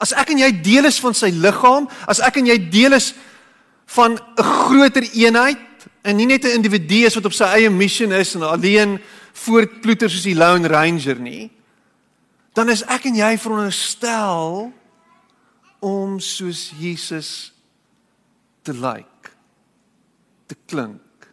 As 0.00 0.14
ek 0.16 0.32
en 0.32 0.40
jy 0.40 0.52
deel 0.64 0.88
is 0.88 1.00
van 1.02 1.14
sy 1.14 1.28
liggaam, 1.34 1.88
as 2.08 2.22
ek 2.24 2.40
en 2.40 2.48
jy 2.48 2.56
deel 2.72 2.96
is 2.96 3.10
van 3.90 4.16
'n 4.16 4.42
groter 4.42 5.04
eenheid 5.12 5.66
en 6.02 6.16
nie 6.16 6.26
net 6.26 6.44
'n 6.44 6.56
individu 6.62 7.04
is 7.06 7.14
wat 7.14 7.26
op 7.26 7.32
sy 7.32 7.44
eie 7.44 7.70
missie 7.70 8.06
is 8.06 8.34
en 8.34 8.42
alleen 8.42 9.00
voortploeter 9.32 10.10
soos 10.10 10.26
die 10.26 10.36
Lone 10.36 10.68
Ranger 10.68 11.20
nie, 11.20 11.50
dan 12.56 12.68
is 12.68 12.82
ek 12.90 13.06
en 13.10 13.18
jy 13.20 13.34
veronderstel 13.38 14.70
om 15.80 16.18
soos 16.20 16.70
Jesus 16.78 17.52
te 18.66 18.74
lyk, 18.76 19.30
te 20.50 20.56
klink, 20.68 21.30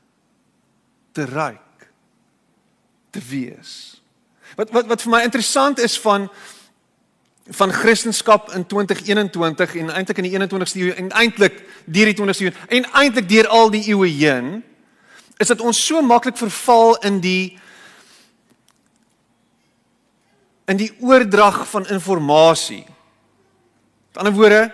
te 1.11 1.25
ryk, 1.27 1.89
te 3.11 3.23
wees. 3.29 3.73
Wat 4.55 4.71
wat 4.71 4.87
wat 4.87 5.03
vir 5.03 5.13
my 5.13 5.23
interessant 5.27 5.81
is 5.83 5.97
van 5.99 6.29
van 7.47 7.71
Christendom 7.71 8.41
in 8.53 8.65
2021 8.65 9.75
en 9.75 9.89
eintlik 9.89 10.17
in 10.17 10.25
die 10.27 10.33
21ste 10.35 10.81
eeu 10.81 10.95
en 10.99 11.11
eintlik 11.15 11.61
deur 11.85 12.09
die 12.11 12.15
20ste 12.17 12.49
eeu 12.49 12.55
en 12.67 12.89
eintlik 12.91 13.29
deur 13.29 13.47
al 13.47 13.71
die 13.71 13.85
eeue 13.87 14.09
heen 14.11 14.49
is 15.37 15.47
dat 15.47 15.61
ons 15.61 15.79
so 15.85 16.01
maklik 16.01 16.37
verval 16.37 16.97
in 17.07 17.21
die 17.23 17.59
in 20.67 20.77
die 20.77 20.91
oordrag 20.99 21.63
van 21.69 21.87
inligting. 21.87 22.85
Met 24.11 24.17
ander 24.23 24.33
woorde, 24.33 24.71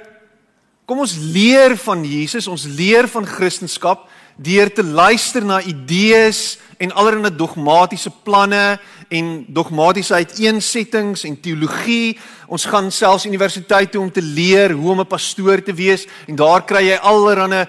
kom 0.86 1.00
ons 1.00 1.16
leer 1.18 1.78
van 1.78 2.04
Jesus, 2.06 2.48
ons 2.48 2.66
leer 2.66 3.08
van 3.08 3.26
Christendom 3.26 4.02
deur 4.36 4.72
te 4.74 4.84
luister 4.84 5.46
na 5.46 5.62
idees 5.62 6.58
en 6.82 6.92
allerlei 6.98 7.30
dogmatiese 7.36 8.10
planne 8.26 8.80
en 9.14 9.46
dogmatiese 9.48 10.14
uiteensettings 10.14 11.24
en 11.30 11.38
teologie. 11.40 12.18
Ons 12.48 12.66
gaan 12.66 12.90
selfs 12.92 13.28
universiteit 13.30 13.92
toe 13.92 14.02
om 14.02 14.12
te 14.12 14.22
leer 14.22 14.74
hoe 14.74 14.92
om 14.92 15.02
'n 15.02 15.08
pastoor 15.08 15.62
te 15.62 15.74
wees 15.74 16.08
en 16.28 16.36
daar 16.36 16.66
kry 16.66 16.90
jy 16.90 16.98
allerlei 16.98 17.68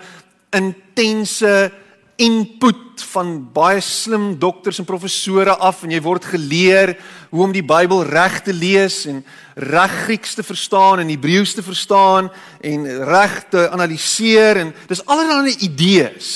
intense 0.51 1.73
input 2.17 3.03
van 3.15 3.31
baie 3.55 3.81
slim 3.83 4.39
dokters 4.39 4.79
en 4.79 4.87
professore 4.87 5.55
af 5.57 5.83
en 5.83 5.93
jy 5.95 6.01
word 6.03 6.27
geleer 6.35 6.95
hoe 7.31 7.43
om 7.47 7.55
die 7.55 7.65
Bybel 7.67 8.05
reg 8.07 8.41
te 8.47 8.55
lees 8.55 9.05
en 9.11 9.23
reg 9.55 9.95
Grieks 10.07 10.35
te 10.35 10.45
verstaan 10.47 11.03
en 11.03 11.11
Hebreëus 11.11 11.55
te 11.55 11.63
verstaan 11.63 12.31
en 12.61 12.87
reg 13.09 13.39
te 13.51 13.67
analiseer 13.71 14.63
en 14.63 14.75
dis 14.91 15.05
allerlei 15.07 15.57
idees. 15.67 16.31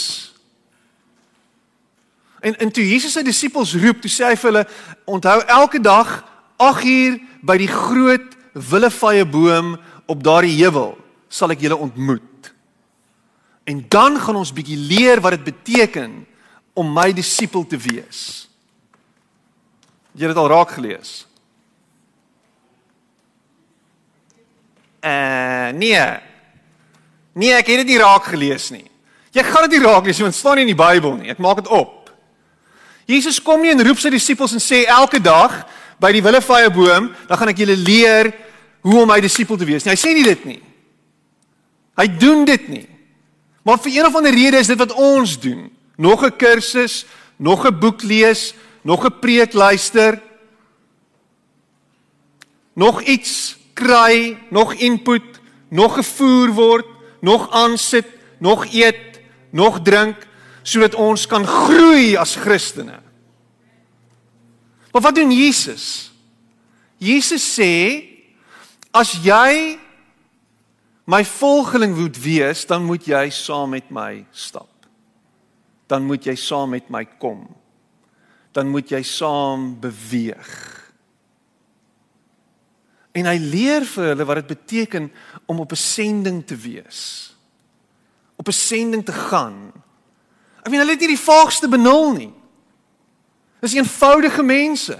En 2.40 2.54
en 2.58 2.70
toe 2.70 2.87
Jesus 2.87 3.14
sy 3.14 3.25
disippels 3.26 3.75
roep, 3.82 4.02
toe 4.02 4.11
sê 4.11 4.30
hy 4.30 4.37
vir 4.38 4.50
hulle: 4.50 4.66
"Onthou 5.06 5.40
elke 5.47 5.80
dag 5.82 6.23
8 6.56 6.85
uur 6.85 7.18
by 7.42 7.56
die 7.58 7.70
groot 7.70 8.37
willevye 8.52 9.26
boom 9.26 9.76
op 10.06 10.23
daardie 10.23 10.58
heuwel 10.62 10.97
sal 11.28 11.50
ek 11.50 11.66
julle 11.66 11.76
ontmoet." 11.76 12.54
En 13.68 13.84
dan 13.88 14.16
gaan 14.20 14.38
ons 14.40 14.52
bietjie 14.52 14.78
leer 14.80 15.20
wat 15.20 15.37
dit 15.37 15.48
beteken 15.50 16.22
om 16.72 16.92
my 16.92 17.10
disipel 17.12 17.66
te 17.68 17.76
wees. 17.76 18.48
Jy 20.16 20.25
het 20.25 20.32
dit 20.32 20.40
al 20.40 20.48
raak 20.48 20.72
gelees. 20.72 21.26
Eh 25.04 25.68
nee. 25.76 26.06
Nee, 27.38 27.52
ek 27.54 27.68
het 27.70 27.84
dit 27.84 27.92
nie 27.92 28.00
raak 28.00 28.30
gelees 28.32 28.70
nie. 28.75 28.87
Jy 29.37 29.44
gaan 29.44 29.68
dit 29.68 29.76
nie 29.76 29.84
raak 29.84 30.08
lees 30.08 30.20
want 30.25 30.32
dit 30.32 30.40
staan 30.40 30.56
nie 30.58 30.64
in 30.66 30.72
die 30.72 30.82
Bybel 30.82 31.18
nie. 31.20 31.30
Ek 31.30 31.42
maak 31.42 31.60
dit 31.60 31.68
op. 31.68 32.08
Jesus 33.08 33.38
kom 33.42 33.60
nie 33.62 33.72
en 33.72 33.84
roep 33.84 34.00
sy 34.00 34.10
disippels 34.12 34.56
en 34.56 34.64
sê 34.64 34.82
elke 34.88 35.20
dag 35.20 35.60
by 36.00 36.10
die 36.14 36.22
willevye 36.25 36.70
boom, 36.72 37.08
dan 37.28 37.38
gaan 37.40 37.50
ek 37.52 37.60
julle 37.62 37.76
leer 37.76 38.32
hoe 38.87 39.00
om 39.02 39.08
my 39.10 39.20
disipel 39.20 39.58
te 39.60 39.66
wees 39.68 39.84
nie. 39.84 39.92
Hy 39.92 40.00
sê 40.00 40.14
nie 40.16 40.25
dit 40.26 40.44
nie. 40.48 40.60
Hy 41.98 42.06
doen 42.16 42.44
dit 42.48 42.68
nie. 42.70 42.87
Maar 43.68 43.78
vir 43.84 43.98
een 43.98 44.06
of 44.06 44.14
ander 44.16 44.32
rede 44.32 44.56
is 44.56 44.66
dit 44.66 44.78
wat 44.80 44.92
ons 44.96 45.40
doen. 45.40 45.68
Nog 45.96 46.25
'n 46.25 46.37
kursus, 46.37 47.04
nog 47.37 47.66
'n 47.66 47.78
boek 47.78 48.02
lees, 48.02 48.54
nog 48.82 49.04
'n 49.04 49.18
preek 49.20 49.52
luister. 49.52 50.22
Nog 52.72 53.02
iets 53.02 53.58
kry, 53.72 54.38
nog 54.50 54.75
input, 54.75 55.40
nog 55.68 55.94
gevoer 55.94 56.48
word, 56.48 56.87
nog 57.20 57.50
aansit, 57.50 58.06
nog 58.38 58.72
eet, 58.72 59.20
nog 59.50 59.80
drink 59.82 60.16
sodat 60.62 60.94
ons 60.94 61.26
kan 61.26 61.46
groei 61.46 62.16
as 62.16 62.37
Christene. 62.37 63.00
Maar 64.92 65.02
wat 65.02 65.14
doen 65.14 65.30
Jesus? 65.32 66.12
Jesus 66.96 67.60
sê 67.60 68.02
as 68.90 69.12
jy 69.22 69.78
my 71.08 71.22
volgeling 71.24 71.94
moet 71.96 72.18
wees, 72.20 72.66
dan 72.68 72.84
moet 72.84 73.06
jy 73.08 73.28
saam 73.32 73.72
met 73.72 73.88
my 73.90 74.26
stap. 74.30 74.68
Dan 75.88 76.04
moet 76.04 76.28
jy 76.28 76.36
saam 76.36 76.74
met 76.76 76.90
my 76.92 77.06
kom. 77.20 77.46
Dan 78.52 78.68
moet 78.68 78.90
jy 78.92 79.00
saam 79.02 79.72
beweeg. 79.80 80.52
En 83.16 83.24
hy 83.24 83.38
leer 83.40 83.88
vir 83.88 84.12
hulle 84.12 84.26
wat 84.28 84.42
dit 84.42 84.52
beteken 84.52 85.08
om 85.48 85.60
op 85.64 85.72
'n 85.72 85.80
sending 85.80 86.44
te 86.46 86.56
wees. 86.56 87.32
Op 88.36 88.48
'n 88.48 88.52
sending 88.52 89.04
te 89.04 89.12
gaan 89.12 89.72
Ek 90.68 90.74
meen 90.74 90.82
hulle 90.82 90.98
het 90.98 91.04
nie 91.06 91.14
die 91.14 91.24
vaagste 91.24 91.68
benul 91.70 92.10
nie. 92.12 92.32
Dis 93.64 93.72
eenvoudige 93.72 94.42
mense. 94.44 94.98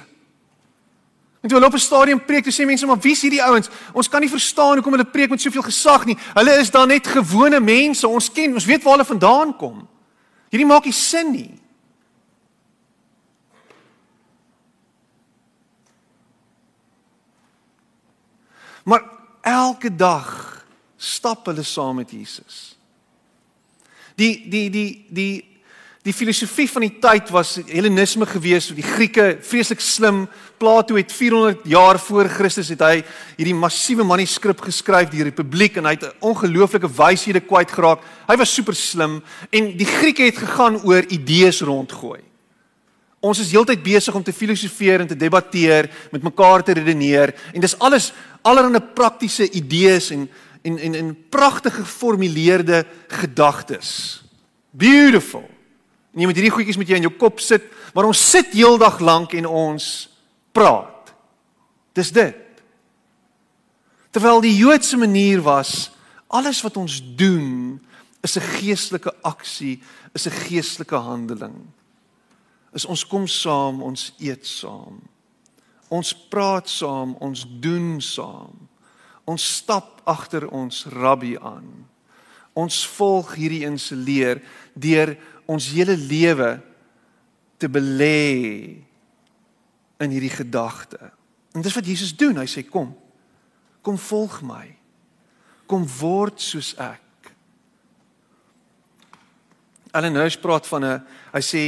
En 1.41 1.49
toe 1.49 1.59
hulle 1.59 1.67
op 1.67 1.75
'n 1.75 1.79
stadium 1.79 2.25
preek, 2.25 2.43
toe 2.45 2.53
sê 2.53 2.67
mense 2.67 2.87
maar 2.87 2.99
wie 2.99 3.13
is 3.13 3.23
hierdie 3.23 3.43
ouens? 3.43 3.69
Ons 3.93 4.09
kan 4.09 4.21
nie 4.21 4.31
verstaan 4.31 4.75
hoekom 4.75 4.93
hulle 4.93 5.05
preek 5.05 5.31
met 5.31 5.41
soveel 5.41 5.63
gesag 5.63 6.05
nie. 6.05 6.19
Hulle 6.35 6.59
is 6.59 6.71
dan 6.71 6.89
net 6.89 7.07
gewone 7.07 7.61
mense. 7.61 8.09
Ons 8.09 8.33
ken, 8.33 8.55
ons 8.55 8.65
weet 8.65 8.83
waar 8.83 8.93
hulle 8.93 9.05
vandaan 9.05 9.57
kom. 9.57 9.89
Hierdie 10.49 10.67
maak 10.67 10.85
nie 10.85 10.93
sin 10.93 11.31
nie. 11.31 11.61
Maar 18.85 19.05
elke 19.41 19.97
dag 19.97 20.67
stap 20.97 21.47
hulle 21.47 21.63
saam 21.63 21.97
met 21.97 22.11
Jesus. 22.11 22.77
Die 24.15 24.49
die 24.49 24.71
die 24.71 25.07
die 25.09 25.48
die 26.07 26.15
filosofie 26.15 26.69
van 26.71 26.85
die 26.87 26.93
tyd 27.03 27.31
was 27.35 27.57
Hellenisme 27.67 28.27
gewees, 28.29 28.71
die 28.75 28.87
Grieke 28.87 29.39
vreeslik 29.45 29.81
slim. 29.83 30.27
Plato 30.59 30.97
het 30.99 31.13
400 31.13 31.67
jaar 31.69 31.99
voor 32.03 32.31
Christus 32.31 32.71
het 32.73 32.83
hy 32.83 33.03
hierdie 33.37 33.57
massiewe 33.57 34.07
manuskrip 34.07 34.63
geskryf, 34.63 35.11
die 35.11 35.27
Republiek 35.27 35.77
en 35.79 35.89
hy 35.91 35.97
het 35.97 36.23
ongelooflike 36.25 36.91
wyshede 36.99 37.43
kwyt 37.47 37.75
geraak. 37.75 38.07
Hy 38.31 38.39
was 38.39 38.55
super 38.55 38.79
slim 38.79 39.19
en 39.51 39.71
die 39.79 39.91
Grieke 39.91 40.31
het 40.31 40.39
gegaan 40.39 40.81
oor 40.87 41.07
idees 41.15 41.61
rondgooi. 41.67 42.23
Ons 43.19 43.43
is 43.43 43.51
heeltyd 43.51 43.83
besig 43.83 44.15
om 44.15 44.23
te 44.23 44.33
filosofeer 44.33 45.03
en 45.03 45.11
te 45.11 45.19
debatteer, 45.19 45.91
met 46.15 46.23
mekaar 46.23 46.63
te 46.63 46.79
redeneer 46.79 47.35
en 47.53 47.63
dis 47.63 47.79
alles 47.83 48.13
allerlei 48.47 48.81
praktiese 48.95 49.51
idees 49.51 50.13
en 50.15 50.29
en 50.63 50.79
en 50.79 50.95
en 50.95 51.13
pragtige 51.31 51.83
geformuleerde 51.83 52.85
gedagtes. 53.09 54.23
Beautiful. 54.71 55.58
En 56.19 56.25
jy 56.25 56.27
moet 56.27 56.39
hierdie 56.41 56.51
goedjies 56.51 56.77
met 56.81 56.89
jou 56.91 56.97
in 56.99 57.05
jou 57.07 57.15
kop 57.15 57.39
sit, 57.39 57.69
maar 57.95 58.09
ons 58.09 58.19
sit 58.19 58.51
heeldag 58.51 58.97
lank 58.99 59.37
en 59.39 59.47
ons 59.47 59.85
praat. 60.51 61.13
Dis 61.95 62.11
dit. 62.11 62.65
Terwyl 64.11 64.43
die 64.43 64.57
Joodse 64.57 64.99
manier 64.99 65.45
was, 65.47 65.93
alles 66.27 66.59
wat 66.67 66.75
ons 66.77 66.99
doen 67.15 67.79
is 68.27 68.35
'n 68.35 68.43
geestelike 68.59 69.15
aksie, 69.23 69.79
is 70.13 70.27
'n 70.27 70.35
geestelike 70.51 70.97
handeling. 70.97 71.71
Is 72.75 72.85
ons 72.85 73.07
kom 73.07 73.27
saam, 73.27 73.83
ons 73.83 74.13
eet 74.19 74.47
saam. 74.47 74.99
Ons 75.89 76.13
praat 76.29 76.69
saam, 76.69 77.15
ons 77.15 77.47
doen 77.61 78.01
saam. 78.01 78.69
Ons 79.25 79.55
stap 79.57 80.03
agter 80.05 80.49
ons 80.49 80.85
rabbi 80.85 81.39
aan. 81.39 81.88
Ons 82.59 82.83
volg 82.97 83.37
hierdie 83.39 83.65
een 83.67 83.79
se 83.79 83.95
leer 83.95 84.41
deur 84.75 85.15
ons 85.49 85.71
hele 85.71 85.97
lewe 85.97 86.57
te 87.59 87.71
belê 87.71 88.83
in 89.99 90.11
hierdie 90.15 90.33
gedagte. 90.35 91.11
En 91.55 91.63
dis 91.63 91.75
wat 91.75 91.87
Jesus 91.87 92.15
doen. 92.17 92.39
Hy 92.39 92.47
sê 92.51 92.65
kom. 92.67 92.93
Kom 93.83 93.99
volg 93.99 94.41
my. 94.47 94.67
Kom 95.71 95.87
word 95.99 96.43
soos 96.43 96.75
ek. 96.79 97.33
Allen 99.97 100.19
Hirsch 100.21 100.39
praat 100.41 100.67
van 100.69 100.85
'n 100.85 101.05
hy 101.33 101.43
sê 101.43 101.65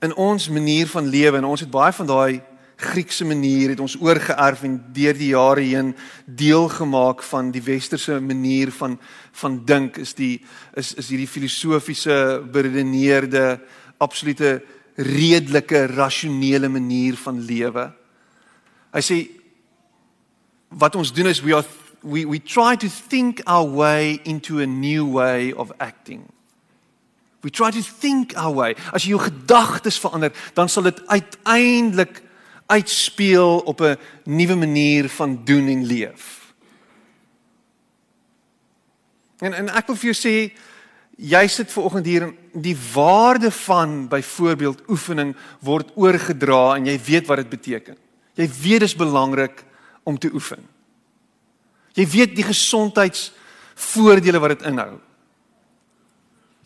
in 0.00 0.14
ons 0.14 0.48
manier 0.48 0.86
van 0.86 1.06
lewe 1.06 1.36
en 1.36 1.44
ons 1.44 1.60
het 1.60 1.70
baie 1.70 1.92
van 1.92 2.06
daai 2.06 2.42
Griekse 2.78 3.24
manier 3.26 3.72
het 3.72 3.80
ons 3.82 3.96
oorgeerf 3.98 4.62
en 4.62 4.76
deur 4.94 5.16
die 5.18 5.32
jare 5.32 5.64
heen 5.66 5.96
deel 6.24 6.68
gemaak 6.70 7.24
van 7.26 7.50
die 7.50 7.62
westerse 7.62 8.20
manier 8.22 8.70
van 8.70 8.94
van 9.40 9.56
dink 9.66 9.98
is 9.98 10.14
die 10.14 10.36
is 10.78 10.92
is 10.94 11.08
hierdie 11.10 11.26
filosofiese 11.26 12.18
beredeneerde 12.52 13.58
absolute 13.98 14.60
redelike 14.94 15.86
rasionele 15.86 16.68
manier 16.68 17.18
van 17.18 17.42
lewe. 17.42 17.88
Hy 18.94 19.02
sê 19.02 19.18
wat 20.70 20.94
ons 20.94 21.12
doen 21.12 21.26
is 21.26 21.42
we 21.42 21.54
are 21.54 21.66
we 22.02 22.24
we 22.26 22.38
try 22.38 22.76
to 22.76 22.88
think 22.88 23.42
our 23.46 23.66
way 23.66 24.20
into 24.22 24.60
a 24.60 24.66
new 24.66 25.04
way 25.04 25.52
of 25.52 25.72
acting. 25.78 26.28
We 27.42 27.50
try 27.50 27.70
to 27.70 27.82
think 27.82 28.36
our 28.36 28.54
way. 28.54 28.74
As 28.92 29.02
jy 29.02 29.14
jou 29.14 29.22
gedagtes 29.22 29.98
verander, 29.98 30.32
dan 30.54 30.68
sal 30.68 30.88
dit 30.88 31.02
uiteindelik 31.06 32.22
uitspeel 32.68 33.58
op 33.64 33.80
'n 33.80 33.96
nuwe 34.24 34.54
manier 34.54 35.08
van 35.08 35.40
doen 35.44 35.68
en 35.68 35.86
leef. 35.86 36.52
En 39.38 39.52
en 39.52 39.68
ek 39.68 39.86
wil 39.86 39.96
vir 39.96 40.12
jou 40.12 40.18
sê 40.18 40.52
jy 41.16 41.46
sit 41.46 41.72
ver 41.72 41.82
oggend 41.82 42.06
hier 42.06 42.22
en 42.22 42.36
die 42.52 42.76
waarde 42.92 43.50
van 43.50 44.08
byvoorbeeld 44.08 44.82
oefening 44.88 45.36
word 45.60 45.90
oorgedra 45.94 46.76
en 46.76 46.86
jy 46.86 46.98
weet 47.04 47.26
wat 47.26 47.36
dit 47.36 47.48
beteken. 47.48 47.96
Jy 48.34 48.48
weet 48.62 48.80
dis 48.80 48.96
belangrik 48.96 49.64
om 50.02 50.18
te 50.18 50.30
oefen. 50.32 50.68
Jy 51.94 52.06
weet 52.06 52.36
die 52.36 52.46
gesondheidsvoordele 52.46 54.38
wat 54.38 54.48
dit 54.48 54.62
inhou. 54.70 54.98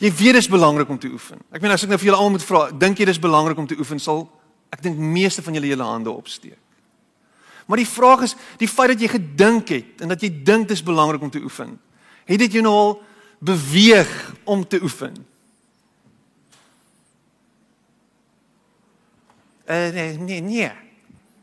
Jy 0.02 0.12
weet 0.18 0.34
dis 0.34 0.48
belangrik 0.48 0.88
om 0.88 0.98
te 0.98 1.08
oefen. 1.08 1.38
Ek 1.52 1.62
meen 1.62 1.72
as 1.72 1.82
ek 1.82 1.88
nou 1.88 1.98
vir 1.98 2.06
julle 2.10 2.18
almal 2.18 2.36
moet 2.36 2.44
vra, 2.44 2.70
dink 2.70 2.98
jy 2.98 3.04
dis 3.08 3.22
belangrik 3.22 3.58
om 3.58 3.66
te 3.66 3.78
oefen 3.78 4.00
sal 4.02 4.26
Ek 4.72 4.82
dink 4.84 4.98
meeste 4.98 5.44
van 5.44 5.56
julle 5.56 5.70
julle 5.72 5.86
hande 5.86 6.10
opsteek. 6.10 6.58
Maar 7.66 7.78
die 7.78 7.88
vraag 7.88 8.24
is, 8.26 8.34
die 8.58 8.68
feit 8.68 8.94
dat 8.94 9.02
jy 9.04 9.08
gedink 9.12 9.70
het 9.70 10.02
en 10.02 10.10
dat 10.12 10.22
jy 10.24 10.32
dink 10.44 10.68
dit 10.68 10.76
is 10.76 10.84
belangrik 10.84 11.22
om 11.22 11.30
te 11.30 11.42
oefen, 11.42 11.76
het 12.26 12.40
dit 12.42 12.56
jou 12.58 12.62
nou 12.64 12.72
al 12.74 12.94
beweeg 13.38 14.10
om 14.44 14.64
te 14.66 14.80
oefen? 14.82 15.14
Uh, 19.68 19.88
nee, 19.94 20.18
nee, 20.18 20.40
nee. 20.40 20.72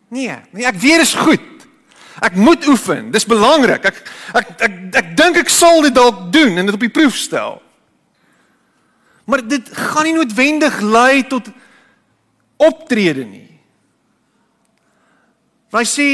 Nee, 0.10 0.36
nee, 0.52 0.66
ek 0.66 0.78
weet 0.82 1.06
is 1.06 1.14
goed. 1.14 1.46
Ek 2.20 2.36
moet 2.36 2.66
oefen. 2.68 3.12
Dis 3.14 3.28
belangrik. 3.30 3.86
Ek 3.86 4.00
ek 4.36 4.48
ek, 4.66 4.78
ek 5.00 5.10
dink 5.18 5.38
ek 5.44 5.52
sal 5.54 5.84
dit 5.86 5.96
dalk 5.96 6.28
doen 6.34 6.58
en 6.58 6.68
dit 6.68 6.76
op 6.76 6.84
die 6.84 6.92
proef 6.92 7.16
stel. 7.16 7.60
Maar 9.30 9.46
dit 9.46 9.70
gaan 9.94 10.10
nie 10.10 10.18
noodwendig 10.18 10.80
lei 10.82 11.22
tot 11.30 11.48
optrede 12.60 13.24
nie. 13.26 13.48
Hy 15.74 15.86
sê 15.86 16.08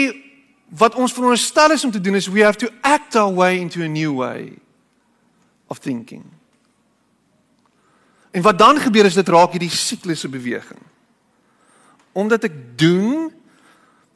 wat 0.76 0.98
ons 1.00 1.14
veronderstel 1.16 1.76
is 1.76 1.86
om 1.88 1.94
te 1.94 2.02
doen 2.02 2.18
is 2.20 2.28
we 2.28 2.44
have 2.44 2.60
to 2.60 2.70
act 2.82 3.16
our 3.16 3.32
way 3.32 3.60
into 3.60 3.84
a 3.84 3.88
new 3.88 4.20
way 4.20 4.54
of 5.68 5.80
thinking. 5.80 6.26
En 8.36 8.44
wat 8.44 8.60
dan 8.60 8.80
gebeur 8.80 9.08
is 9.08 9.16
dit 9.16 9.30
raak 9.32 9.56
hierdie 9.56 9.72
sikliese 9.72 10.30
beweging. 10.30 10.82
Omdat 12.12 12.50
ek 12.50 12.58
doen, 12.80 13.30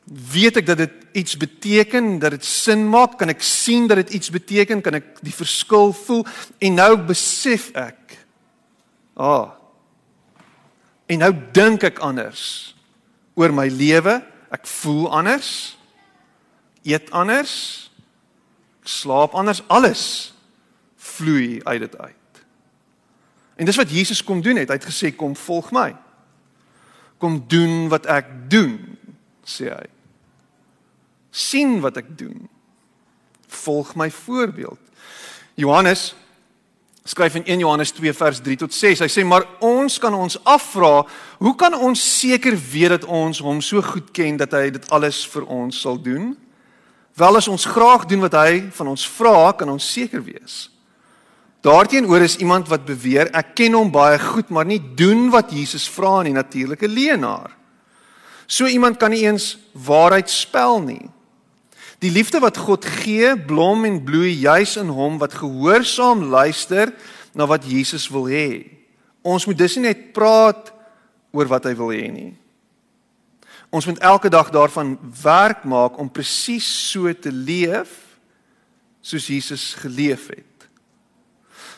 weet 0.03 0.59
ek 0.59 0.67
dat 0.67 0.81
dit 0.83 0.97
iets 1.21 1.37
beteken, 1.39 2.17
dat 2.19 2.35
dit 2.35 2.45
sin 2.45 2.83
maak, 2.89 3.15
kan 3.19 3.31
ek 3.31 3.43
sien 3.45 3.87
dat 3.87 4.01
dit 4.03 4.17
iets 4.19 4.31
beteken, 4.33 4.83
kan 4.83 4.99
ek 4.99 5.21
die 5.23 5.35
verskil 5.35 5.93
voel 5.95 6.25
en 6.59 6.77
nou 6.81 6.91
besef 7.07 7.69
ek. 7.79 8.17
Ah, 9.15 9.29
oh, 9.29 9.47
En 11.09 11.23
nou 11.23 11.31
dink 11.55 11.83
ek 11.87 12.01
anders 12.05 12.75
oor 13.39 13.53
my 13.55 13.67
lewe. 13.73 14.19
Ek 14.53 14.67
voel 14.69 15.07
anders. 15.09 15.77
Eet 16.85 17.09
anders. 17.15 17.53
Slaap 18.85 19.33
anders. 19.37 19.63
Alles 19.67 20.03
vloei 20.99 21.59
uit 21.63 21.79
dit 21.79 21.97
uit. 21.97 22.43
En 23.59 23.65
dis 23.65 23.79
wat 23.79 23.91
Jesus 23.91 24.23
kom 24.23 24.41
doen 24.41 24.61
het. 24.61 24.69
Hy 24.69 24.77
het 24.77 24.87
gesê 24.87 25.11
kom 25.15 25.35
volg 25.35 25.73
my. 25.75 25.91
Kom 27.19 27.41
doen 27.51 27.89
wat 27.91 28.05
ek 28.07 28.29
doen, 28.51 28.77
sê 29.43 29.73
hy. 29.73 29.87
sien 31.29 31.77
wat 31.83 31.97
ek 31.99 32.07
doen. 32.17 32.47
Volg 33.47 33.91
my 33.95 34.07
voorbeeld. 34.11 34.79
Johannes 35.59 36.15
skryf 37.09 37.39
in 37.39 37.45
1 37.45 37.63
Johannes 37.63 37.91
2 37.97 38.13
vers 38.13 38.41
3 38.45 38.57
tot 38.61 38.73
6. 38.75 39.01
Hy 39.01 39.09
sê 39.09 39.25
maar 39.25 39.47
ons 39.65 39.97
kan 40.01 40.13
ons 40.13 40.37
afvra, 40.45 41.03
hoe 41.41 41.55
kan 41.57 41.73
ons 41.73 41.97
seker 42.19 42.53
weet 42.53 42.99
dat 42.99 43.07
ons 43.09 43.41
hom 43.41 43.63
so 43.65 43.81
goed 43.81 44.11
ken 44.13 44.37
dat 44.37 44.53
hy 44.53 44.69
dit 44.75 44.85
alles 44.93 45.23
vir 45.33 45.47
ons 45.49 45.81
sal 45.81 45.97
doen? 45.97 46.35
Wel 47.17 47.39
as 47.39 47.49
ons 47.51 47.65
graag 47.65 48.05
doen 48.07 48.21
wat 48.27 48.37
hy 48.37 48.51
van 48.77 48.91
ons 48.93 49.07
vra, 49.17 49.51
kan 49.57 49.71
ons 49.73 49.89
seker 49.93 50.21
wees. 50.23 50.67
Daarteenoor 51.65 52.23
is 52.23 52.37
iemand 52.39 52.69
wat 52.71 52.85
beweer 52.87 53.27
ek 53.35 53.55
ken 53.57 53.75
hom 53.75 53.89
baie 53.91 54.19
goed, 54.21 54.53
maar 54.53 54.67
nie 54.69 54.79
doen 54.79 55.27
wat 55.33 55.51
Jesus 55.51 55.89
vra 55.91 56.21
nie, 56.23 56.35
natuurlike 56.37 56.87
leenaar. 56.87 57.51
So 58.47 58.69
iemand 58.69 58.97
kan 59.01 59.11
nie 59.11 59.25
eens 59.25 59.57
waarheid 59.73 60.29
spel 60.31 60.79
nie. 60.85 61.09
Die 61.99 62.11
liefde 62.11 62.39
wat 62.39 62.57
God 62.57 62.85
gee, 62.85 63.33
blom 63.35 63.83
en 63.85 64.03
bloei 64.03 64.31
juis 64.39 64.77
in 64.79 64.91
hom 64.95 65.17
wat 65.19 65.35
gehoorsaam 65.35 66.29
luister 66.31 66.93
na 67.35 67.47
wat 67.49 67.67
Jesus 67.67 68.07
wil 68.11 68.29
hê. 68.31 68.65
Ons 69.21 69.45
moet 69.45 69.57
dus 69.59 69.75
nie 69.75 69.89
net 69.89 70.11
praat 70.15 70.71
oor 71.35 71.49
wat 71.51 71.67
hy 71.67 71.73
wil 71.75 71.91
hê 71.91 72.07
nie. 72.11 72.31
Ons 73.69 73.85
moet 73.85 73.99
elke 74.01 74.31
dag 74.31 74.47
daarvan 74.49 74.95
werk 75.21 75.65
maak 75.67 75.99
om 75.99 76.09
presies 76.09 76.65
so 76.89 77.11
te 77.13 77.31
leef 77.31 77.91
soos 79.01 79.27
Jesus 79.29 79.73
geleef 79.77 80.29
het. 80.31 80.45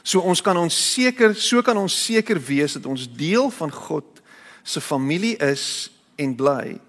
So 0.04 0.22
ons 0.26 0.42
kan 0.42 0.58
ons 0.58 0.76
seker, 0.94 1.36
so 1.38 1.62
kan 1.66 1.78
ons 1.78 1.96
seker 2.06 2.40
wees 2.42 2.78
dat 2.78 2.88
ons 2.90 3.10
deel 3.10 3.52
van 3.58 3.74
God 3.74 4.22
se 4.64 4.82
familie 4.82 5.36
is 5.42 5.92
en 6.22 6.34
bly. 6.38 6.80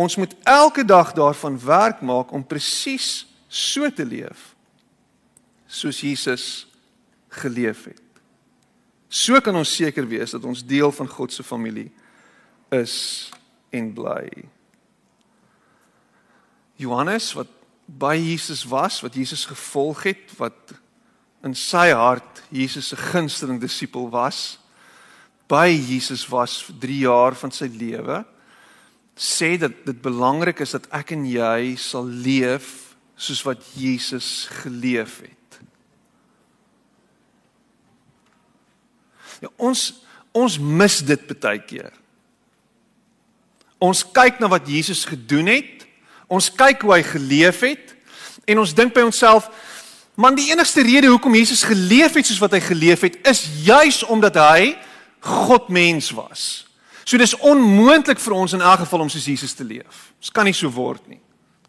Ons 0.00 0.16
moet 0.16 0.32
elke 0.48 0.84
dag 0.84 1.12
daarvan 1.12 1.58
werk 1.60 2.00
maak 2.00 2.32
om 2.32 2.46
presies 2.46 3.26
so 3.48 3.90
te 3.92 4.06
leef 4.06 4.54
soos 5.70 6.00
Jesus 6.02 6.44
geleef 7.28 7.84
het. 7.86 8.06
So 9.10 9.38
kan 9.42 9.54
ons 9.54 9.74
seker 9.74 10.06
wees 10.08 10.32
dat 10.34 10.46
ons 10.46 10.64
deel 10.66 10.90
van 10.94 11.08
God 11.10 11.34
se 11.34 11.44
familie 11.46 11.90
is 12.74 12.94
en 13.74 13.92
bly. 13.94 14.26
Johannes 16.80 17.32
wat 17.36 17.50
by 17.86 18.16
Jesus 18.16 18.64
was, 18.70 19.00
wat 19.02 19.14
Jesus 19.18 19.44
gevolg 19.50 20.04
het, 20.06 20.34
wat 20.38 20.74
in 21.44 21.54
sy 21.58 21.90
hart 21.94 22.42
Jesus 22.54 22.90
se 22.92 22.98
gunsteling 22.98 23.58
disipel 23.62 24.08
was, 24.10 24.58
by 25.50 25.68
Jesus 25.70 26.22
was 26.30 26.60
vir 26.66 26.76
3 26.86 27.00
jaar 27.04 27.38
van 27.38 27.54
sy 27.54 27.66
lewe, 27.70 28.22
sê 29.20 29.58
dat 29.60 29.74
dit 29.84 29.98
belangrik 30.00 30.62
is 30.64 30.72
dat 30.72 30.86
ek 30.96 31.12
en 31.12 31.26
jy 31.28 31.74
sal 31.76 32.06
leef 32.08 32.94
soos 33.20 33.42
wat 33.44 33.60
Jesus 33.76 34.48
geleef 34.62 35.18
het. 35.20 35.58
Ja, 39.44 39.52
ons 39.60 39.90
ons 40.30 40.60
mis 40.62 41.00
dit 41.02 41.22
baie 41.42 41.58
keer. 41.58 41.90
Ons 43.82 44.04
kyk 44.06 44.38
na 44.38 44.46
wat 44.52 44.68
Jesus 44.70 45.02
gedoen 45.08 45.50
het. 45.50 45.86
Ons 46.30 46.46
kyk 46.54 46.84
hoe 46.86 46.94
hy 46.94 47.02
geleef 47.02 47.64
het 47.66 47.96
en 48.50 48.62
ons 48.62 48.72
dink 48.74 48.94
by 48.94 49.02
onsself, 49.04 49.50
man 50.18 50.34
die 50.34 50.48
enigste 50.50 50.82
rede 50.82 51.10
hoekom 51.10 51.36
Jesus 51.36 51.62
geleef 51.66 52.16
het 52.18 52.26
soos 52.26 52.40
wat 52.42 52.54
hy 52.56 52.60
geleef 52.64 53.04
het, 53.06 53.18
is 53.28 53.44
juis 53.62 54.00
omdat 54.06 54.38
hy 54.40 54.72
God 55.22 55.68
mens 55.70 56.08
was. 56.16 56.69
So 57.04 57.18
dis 57.18 57.36
onmoontlik 57.36 58.20
vir 58.20 58.36
ons 58.36 58.54
in 58.56 58.64
elk 58.64 58.84
geval 58.84 59.06
om 59.06 59.10
soos 59.12 59.26
Jesus 59.26 59.54
te 59.56 59.64
leef. 59.64 60.10
Dit 60.20 60.32
kan 60.36 60.48
nie 60.48 60.56
so 60.56 60.70
word 60.72 61.02
nie. 61.08 61.20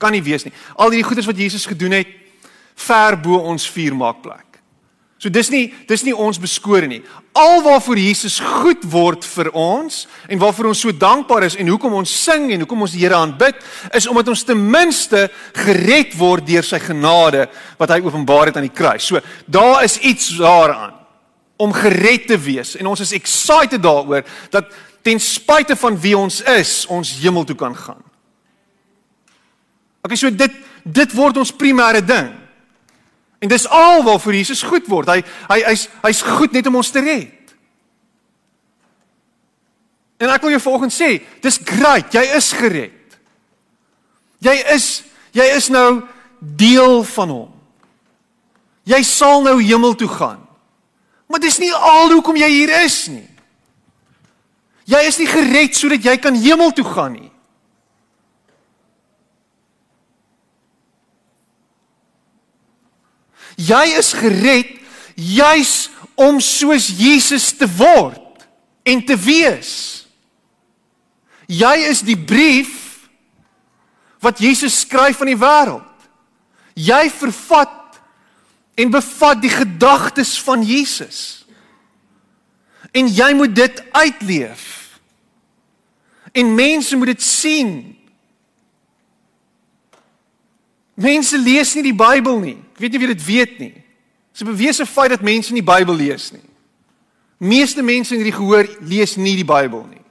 Kan 0.01 0.15
nie 0.15 0.23
wees 0.23 0.45
nie. 0.45 0.53
Al 0.75 0.93
die 0.93 1.03
goeders 1.05 1.29
wat 1.29 1.37
Jesus 1.37 1.65
gedoen 1.69 1.99
het, 1.99 2.07
ver 2.75 3.17
bo 3.21 3.37
ons 3.51 3.67
vuur 3.69 3.95
maak 3.97 4.23
plek. 4.23 4.51
So 5.21 5.29
dis 5.29 5.51
nie 5.53 5.67
dis 5.85 6.01
nie 6.01 6.15
ons 6.17 6.39
beskore 6.41 6.87
nie. 6.89 7.03
Alwaarvoor 7.37 7.99
Jesus 8.01 8.39
goed 8.41 8.81
word 8.89 9.25
vir 9.35 9.51
ons 9.53 10.07
en 10.25 10.39
waarvoor 10.41 10.71
ons 10.71 10.81
so 10.81 10.93
dankbaar 10.97 11.45
is 11.45 11.59
en 11.61 11.69
hoekom 11.69 11.93
ons 11.99 12.13
sing 12.23 12.47
en 12.49 12.63
hoekom 12.63 12.87
ons 12.87 12.95
die 12.95 13.03
Here 13.03 13.19
aanbid, 13.19 13.59
is 13.93 14.09
omdat 14.09 14.31
ons 14.33 14.43
ten 14.47 14.57
minste 14.57 15.27
gered 15.61 16.17
word 16.17 16.47
deur 16.49 16.65
sy 16.65 16.81
genade 16.81 17.45
wat 17.77 17.93
hy 17.93 17.99
openbaar 18.01 18.49
het 18.49 18.57
aan 18.57 18.65
die 18.65 18.73
kruis. 18.73 19.11
So 19.11 19.21
daar 19.45 19.85
is 19.85 19.99
iets 20.01 20.31
daaraan 20.39 20.97
om 21.61 21.75
gered 21.77 22.25
te 22.31 22.39
wees 22.41 22.73
en 22.79 22.89
ons 22.89 23.05
is 23.05 23.13
excited 23.13 23.83
daaroor 23.83 24.25
dat 24.49 24.73
ten 25.01 25.19
spyte 25.19 25.75
van 25.75 25.97
wie 25.99 26.17
ons 26.17 26.41
is, 26.41 26.85
ons 26.85 27.15
hemel 27.21 27.43
toe 27.47 27.55
kan 27.57 27.75
gaan. 27.75 28.01
Okay, 30.01 30.17
so 30.17 30.29
dit 30.33 30.53
dit 30.81 31.13
word 31.13 31.37
ons 31.37 31.53
primêre 31.53 32.01
ding. 32.01 32.31
En 33.41 33.49
dis 33.49 33.67
al 33.69 34.03
waarvoor 34.05 34.33
Jesus 34.33 34.63
goed 34.65 34.87
word. 34.89 35.09
Hy 35.09 35.21
hy 35.49 35.59
hy's 35.69 35.87
hy's 36.01 36.21
goed 36.25 36.53
net 36.53 36.67
om 36.69 36.79
ons 36.81 36.91
te 36.93 37.01
red. 37.05 37.53
En 40.21 40.29
ek 40.29 40.43
wil 40.45 40.53
jou 40.53 40.61
vanoggend 40.61 40.93
sê, 40.93 41.15
dis 41.41 41.57
great, 41.65 42.13
jy 42.13 42.21
is 42.37 42.51
gered. 42.53 43.17
Jy 44.41 44.53
is 44.73 44.89
jy 45.33 45.47
is 45.55 45.69
nou 45.73 46.03
deel 46.39 47.01
van 47.13 47.33
hom. 47.33 47.49
Jy 48.89 49.01
sal 49.05 49.41
nou 49.45 49.57
hemel 49.61 49.95
toe 49.97 50.09
gaan. 50.09 50.41
Maar 51.29 51.41
dis 51.41 51.61
nie 51.61 51.71
al 51.73 52.11
hoekom 52.11 52.37
jy 52.37 52.49
hier 52.51 52.73
is 52.81 53.05
nie. 53.09 53.30
Jy 54.91 55.01
is 55.07 55.19
nie 55.21 55.29
gered 55.29 55.77
sodat 55.77 56.03
jy 56.03 56.17
kan 56.19 56.35
hemel 56.35 56.73
toe 56.75 56.85
gaan 56.87 57.15
nie. 57.15 57.29
Jy 63.61 63.83
is 63.99 64.11
gered 64.17 64.79
juis 65.15 65.75
om 66.19 66.39
soos 66.43 66.89
Jesus 66.97 67.51
te 67.55 67.67
word 67.77 68.45
en 68.87 69.03
te 69.05 69.15
wees. 69.19 69.73
Jy 71.51 71.75
is 71.91 72.01
die 72.05 72.17
brief 72.17 73.07
wat 74.23 74.41
Jesus 74.41 74.81
skryf 74.83 75.21
aan 75.21 75.33
die 75.33 75.39
wêreld. 75.39 75.87
Jy 76.77 77.03
vervat 77.13 77.99
en 78.79 78.93
bevat 78.93 79.41
die 79.43 79.51
gedagtes 79.51 80.37
van 80.41 80.63
Jesus. 80.65 81.43
En 82.95 83.07
jy 83.07 83.33
moet 83.37 83.55
dit 83.55 83.83
uitleef. 83.91 84.80
En 86.31 86.55
mense 86.55 86.95
moet 86.95 87.05
dit 87.05 87.21
sien. 87.21 87.71
Mense 90.93 91.37
lees 91.37 91.73
nie 91.75 91.83
die 91.83 91.95
Bybel 91.95 92.39
nie. 92.39 92.57
Ek 92.73 92.83
weet 92.83 92.91
nie 92.91 93.01
of 93.01 93.05
jy 93.05 93.13
dit 93.13 93.25
weet 93.25 93.59
nie. 93.59 93.73
Dis 94.31 94.41
'n 94.41 94.51
bewese 94.51 94.85
feit 94.85 95.09
dat 95.09 95.21
mense 95.21 95.51
nie 95.51 95.61
die 95.61 95.71
Bybel 95.71 95.95
lees 95.95 96.31
nie. 96.31 96.47
Meeste 97.37 97.81
mense 97.81 98.13
in 98.13 98.21
hierdie 98.21 98.37
gehoor 98.37 98.67
lees 98.79 99.15
nie 99.17 99.35
die 99.35 99.45
Bybel 99.45 99.85
nie. 99.89 100.01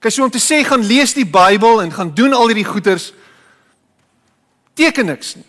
Kyk, 0.00 0.12
so 0.12 0.24
om 0.24 0.30
te 0.30 0.38
sê 0.38 0.64
gaan 0.64 0.84
lees 0.84 1.12
die 1.12 1.26
Bybel 1.26 1.82
en 1.82 1.92
gaan 1.92 2.14
doen 2.14 2.32
al 2.32 2.46
hierdie 2.46 2.64
goeders 2.64 3.12
teken 4.74 5.06
niks 5.06 5.34
nie. 5.36 5.46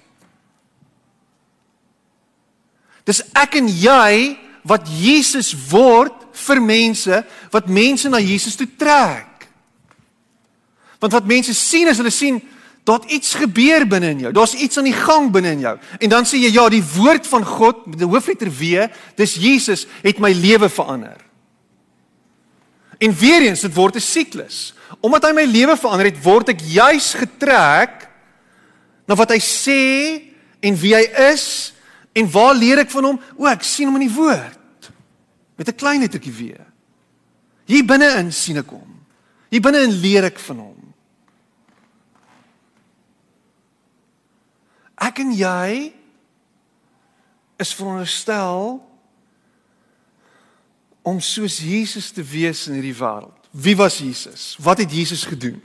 Dis 3.05 3.21
ek 3.37 3.55
en 3.55 3.67
jy 3.67 4.37
wat 4.65 4.89
Jesus 4.89 5.53
word 5.69 6.25
vir 6.45 6.61
mense 6.61 7.21
wat 7.53 7.69
mense 7.71 8.09
na 8.09 8.19
Jesus 8.19 8.57
toe 8.57 8.67
trek. 8.77 9.47
Want 10.99 11.13
wat 11.13 11.29
mense 11.29 11.53
sien 11.53 11.87
is 11.87 12.01
hulle 12.01 12.13
sien 12.13 12.41
Daar't 12.85 13.09
iets 13.09 13.33
gebeur 13.33 13.87
binne 13.89 14.11
in 14.13 14.19
jou. 14.27 14.31
Daar's 14.33 14.53
iets 14.53 14.77
aan 14.77 14.85
die 14.85 14.93
gang 14.93 15.31
binne 15.33 15.55
in 15.55 15.63
jou. 15.63 15.73
En 16.05 16.09
dan 16.09 16.27
sê 16.29 16.37
jy 16.37 16.51
ja, 16.53 16.67
die 16.69 16.83
woord 16.85 17.25
van 17.27 17.45
God 17.45 17.87
met 17.89 17.97
die 17.97 18.09
hoofletter 18.09 18.51
W, 18.53 18.85
dis 19.17 19.33
Jesus 19.41 19.87
het 20.03 20.21
my 20.21 20.29
lewe 20.37 20.69
verander. 20.69 21.17
En 23.01 23.15
weer 23.17 23.47
eens, 23.47 23.65
dit 23.65 23.73
word 23.73 23.97
'n 23.97 24.05
siklus. 24.05 24.73
Omdat 25.01 25.25
hy 25.25 25.31
my 25.33 25.45
lewe 25.49 25.77
verander 25.77 26.05
het, 26.05 26.23
word 26.23 26.49
ek 26.49 26.61
juis 26.61 27.13
getrek 27.13 28.07
na 29.07 29.15
wat 29.15 29.33
hy 29.33 29.39
sê 29.41 30.21
en 30.61 30.77
wie 30.77 30.93
hy 30.93 31.09
is 31.33 31.73
en 32.15 32.31
waar 32.31 32.55
leer 32.55 32.79
ek 32.85 32.93
van 32.93 33.09
hom? 33.09 33.19
O, 33.35 33.47
ek 33.49 33.65
sien 33.67 33.89
hom 33.89 33.99
in 33.99 34.07
die 34.07 34.15
woord. 34.15 34.91
Met 35.59 35.67
'n 35.69 35.75
klein 35.75 35.99
lettertjie 35.99 36.31
W. 36.31 36.55
Hier 37.65 37.85
binne-in 37.85 38.31
sien 38.31 38.57
ek 38.57 38.69
hom. 38.69 39.05
Hier 39.49 39.61
binne-in 39.61 39.99
leer 39.99 40.23
ek 40.23 40.39
van 40.39 40.59
hom. 40.59 40.93
Ek 44.95 45.19
en 45.19 45.31
jy 45.35 45.93
is 47.59 47.73
veronderstel 47.75 48.79
om 51.05 51.19
soos 51.21 51.59
Jesus 51.59 52.11
te 52.11 52.23
wees 52.23 52.67
in 52.67 52.79
hierdie 52.79 52.95
wêreld. 52.95 53.49
Wie 53.51 53.75
was 53.75 53.97
Jesus? 53.97 54.55
Wat 54.59 54.77
het 54.77 54.91
Jesus 54.91 55.23
gedoen? 55.23 55.61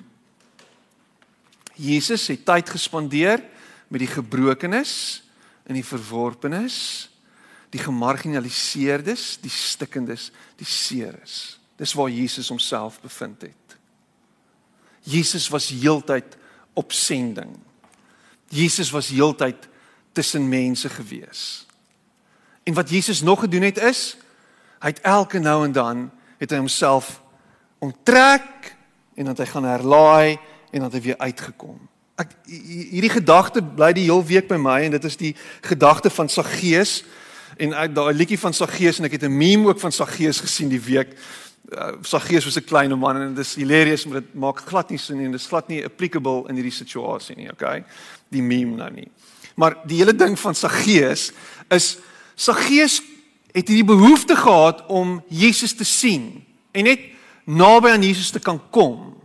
Jesus 1.74 2.26
het 2.28 2.44
tyd 2.44 2.68
gespandeer 2.70 3.40
met 3.88 4.04
die 4.04 4.10
gebrokenes 4.10 5.22
en 5.70 5.78
die 5.78 5.86
verworpenes, 5.86 7.06
die 7.70 7.78
gemarginaliseerdes, 7.78 9.36
die 9.38 9.52
stikkendes, 9.54 10.30
die 10.58 10.66
seeres. 10.66 11.60
Dis 11.78 11.94
waar 11.94 12.10
Jesus 12.10 12.50
homself 12.50 12.98
bevind 13.00 13.46
het. 13.46 13.76
Jesus 15.06 15.46
was 15.48 15.70
heeltyd 15.70 16.34
op 16.74 16.92
sending. 16.92 17.54
Jesus 18.50 18.90
was 18.90 19.12
heeltyd 19.14 19.68
tussen 20.12 20.48
mense 20.50 20.90
gewees. 20.90 21.66
En 22.66 22.74
wat 22.74 22.90
Jesus 22.90 23.22
nog 23.22 23.40
gedoen 23.46 23.62
het 23.62 23.78
is, 23.78 24.16
hy 24.82 24.90
het 24.90 25.00
elke 25.06 25.38
nou 25.38 25.64
en 25.64 25.72
dan 25.72 26.10
het 26.42 26.50
hy 26.50 26.58
homself 26.58 27.20
onttrek 27.78 28.74
en 29.14 29.30
dan 29.30 29.38
hy 29.38 29.46
gaan 29.46 29.70
herlaai 29.70 30.38
en 30.74 30.82
dan 30.82 30.90
hy 30.92 31.00
weer 31.00 31.18
uitgekom. 31.22 31.78
Ek 32.20 32.32
hierdie 32.44 33.12
gedagte 33.12 33.62
bly 33.62 33.92
die 33.96 34.08
heel 34.10 34.24
week 34.26 34.48
by 34.50 34.58
my 34.60 34.80
en 34.84 34.96
dit 34.96 35.04
is 35.08 35.16
die 35.16 35.34
gedagte 35.64 36.10
van 36.12 36.28
Saggeus 36.28 37.00
en 37.60 37.72
ek 37.76 37.94
daai 37.96 38.12
liedjie 38.16 38.40
van 38.40 38.56
Saggeus 38.56 39.00
en 39.00 39.08
ek 39.08 39.16
het 39.16 39.24
'n 39.24 39.36
meme 39.36 39.68
ook 39.68 39.80
van 39.80 39.92
Saggeus 39.92 40.40
gesien 40.40 40.68
die 40.68 40.80
week 40.80 41.16
uh, 41.72 41.92
Saggeus 42.02 42.44
was 42.44 42.56
'n 42.56 42.64
klein 42.64 42.98
man 42.98 43.16
en 43.16 43.34
dit 43.34 43.44
is 43.44 43.54
hilarious 43.54 44.04
maar 44.04 44.20
dit 44.20 44.34
maak 44.34 44.60
glad 44.68 44.90
nie 44.90 44.98
sin 44.98 45.16
nie 45.16 45.24
en 45.24 45.32
dit 45.32 45.40
is 45.40 45.46
glad 45.46 45.68
nie 45.68 45.84
applicable 45.84 46.48
in 46.48 46.54
hierdie 46.54 46.72
situasie 46.72 47.36
nie, 47.36 47.50
okay? 47.50 47.84
Die 48.28 48.42
meme 48.42 48.76
nou 48.76 48.90
nie. 48.90 49.08
Maar 49.54 49.76
die 49.84 49.96
hele 49.96 50.14
ding 50.14 50.38
van 50.38 50.54
Saggeus 50.54 51.32
is 51.68 51.98
Saggeus 52.34 53.02
het 53.52 53.68
hierdie 53.68 53.84
behoefte 53.84 54.36
gehad 54.36 54.86
om 54.86 55.22
Jesus 55.28 55.74
te 55.74 55.84
sien 55.84 56.44
en 56.72 56.84
net 56.84 57.00
naby 57.44 57.88
aan 57.88 58.02
Jesus 58.02 58.30
te 58.30 58.40
kan 58.40 58.60
kom. 58.70 59.19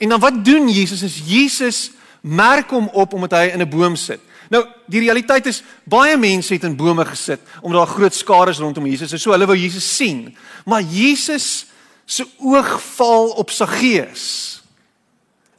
En 0.00 0.08
dan 0.08 0.20
wat 0.20 0.44
doen 0.44 0.68
Jesus? 0.68 1.02
Is 1.04 1.20
Jesus 1.24 1.90
merk 2.20 2.70
hom 2.72 2.88
op 2.92 3.12
omdat 3.12 3.36
hy 3.36 3.52
in 3.52 3.60
'n 3.60 3.68
boom 3.68 3.96
sit. 3.96 4.20
Nou, 4.48 4.64
die 4.86 5.00
realiteit 5.00 5.46
is 5.46 5.62
baie 5.84 6.16
mense 6.16 6.54
het 6.54 6.64
in 6.64 6.76
bome 6.76 7.04
gesit 7.04 7.40
omdat 7.60 7.86
daar 7.86 7.94
groot 7.94 8.14
skare 8.14 8.50
is 8.50 8.58
rondom 8.58 8.86
Jesus. 8.86 9.22
So 9.22 9.30
hulle 9.30 9.46
wou 9.46 9.56
Jesus 9.56 9.96
sien. 9.96 10.36
Maar 10.64 10.82
Jesus 10.82 11.66
se 12.04 12.26
oog 12.38 12.82
val 12.96 13.28
op 13.28 13.50
Saggeus. 13.50 14.62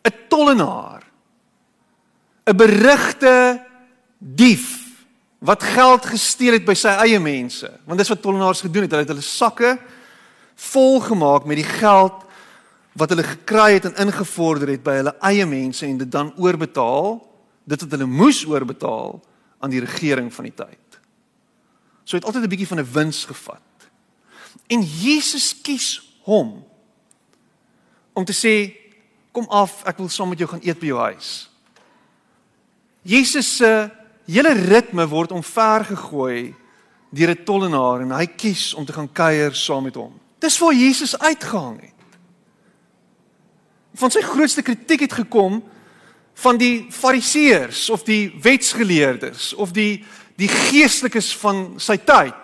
'n 0.04 0.14
Tollenaar. 0.28 1.04
'n 2.46 2.56
Berigte 2.56 3.62
dief 4.18 4.82
wat 5.40 5.64
geld 5.64 6.06
gesteel 6.06 6.54
het 6.54 6.66
by 6.66 6.74
sy 6.74 6.88
eie 6.88 7.20
mense. 7.20 7.72
Want 7.86 8.00
dis 8.00 8.10
wat 8.10 8.22
tollenaars 8.22 8.62
gedoen 8.62 8.82
het. 8.82 8.92
Hulle 8.92 9.04
het 9.04 9.14
hulle 9.14 9.22
sakke 9.22 9.80
vol 10.56 11.00
gemaak 11.00 11.46
met 11.46 11.58
die 11.58 11.66
geld 11.66 12.14
wat 12.94 13.10
hulle 13.10 13.24
gekry 13.24 13.74
het 13.74 13.86
en 13.86 14.08
ingevorder 14.08 14.68
het 14.74 14.84
by 14.84 14.98
hulle 15.00 15.16
eie 15.32 15.46
mense 15.46 15.86
en 15.86 15.98
dit 15.98 16.12
dan 16.12 16.34
oorbetaal, 16.38 17.22
dit 17.64 17.82
wat 17.82 17.92
hulle 17.92 18.10
moes 18.10 18.44
oorbetaal 18.46 19.22
aan 19.60 19.70
die 19.70 19.84
regering 19.84 20.34
van 20.34 20.50
die 20.50 20.56
tyd. 20.56 21.00
So 22.04 22.18
het 22.18 22.26
altyd 22.26 22.44
'n 22.44 22.50
bietjie 22.50 22.68
van 22.68 22.80
'n 22.80 22.92
wins 22.92 23.26
gevat. 23.26 23.62
En 24.68 24.82
Jesus 24.82 25.62
kies 25.62 26.02
hom 26.24 26.64
om 28.14 28.26
te 28.26 28.34
sê 28.34 28.76
kom 29.32 29.46
af, 29.48 29.84
ek 29.86 29.98
wil 29.98 30.10
saam 30.10 30.30
met 30.30 30.38
jou 30.38 30.50
gaan 30.50 30.64
eet 30.64 30.80
by 30.80 30.86
jou 30.86 31.00
huis. 31.00 31.50
Jesus 33.02 33.56
se 33.56 33.90
hele 34.26 34.54
ritme 34.54 35.08
word 35.08 35.32
omver 35.32 35.86
gegooi 35.86 36.56
deur 37.10 37.30
'n 37.30 37.44
tollenaar 37.44 38.02
en 38.02 38.12
hy 38.12 38.26
kies 38.26 38.74
om 38.74 38.86
te 38.86 38.94
gaan 38.94 39.12
kuier 39.12 39.56
saam 39.56 39.84
met 39.84 39.96
hom. 39.96 40.20
Dis 40.40 40.58
waar 40.58 40.74
Jesus 40.74 41.20
uitgehang 41.20 41.82
het. 41.82 42.01
Van 44.00 44.12
sy 44.12 44.22
grootste 44.24 44.62
kritiek 44.62 45.06
het 45.08 45.14
gekom 45.14 45.62
van 46.42 46.58
die 46.58 46.88
fariseërs 46.92 47.90
of 47.90 48.06
die 48.08 48.32
wetsgeleerdes 48.42 49.54
of 49.54 49.74
die 49.76 50.04
die 50.40 50.50
geestelikes 50.50 51.36
van 51.38 51.76
sy 51.78 52.00
tyd 52.02 52.38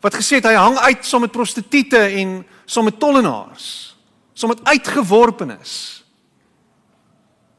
wat 0.00 0.14
gesê 0.16 0.38
het 0.38 0.46
hy 0.48 0.54
hang 0.56 0.76
uit 0.86 1.04
saam 1.04 1.24
met 1.26 1.34
prostituie 1.34 1.98
en 2.20 2.38
saam 2.64 2.86
met 2.86 2.98
tollenaars, 3.00 3.96
saam 4.38 4.52
met 4.54 4.62
uitgeworpenes. 4.68 5.72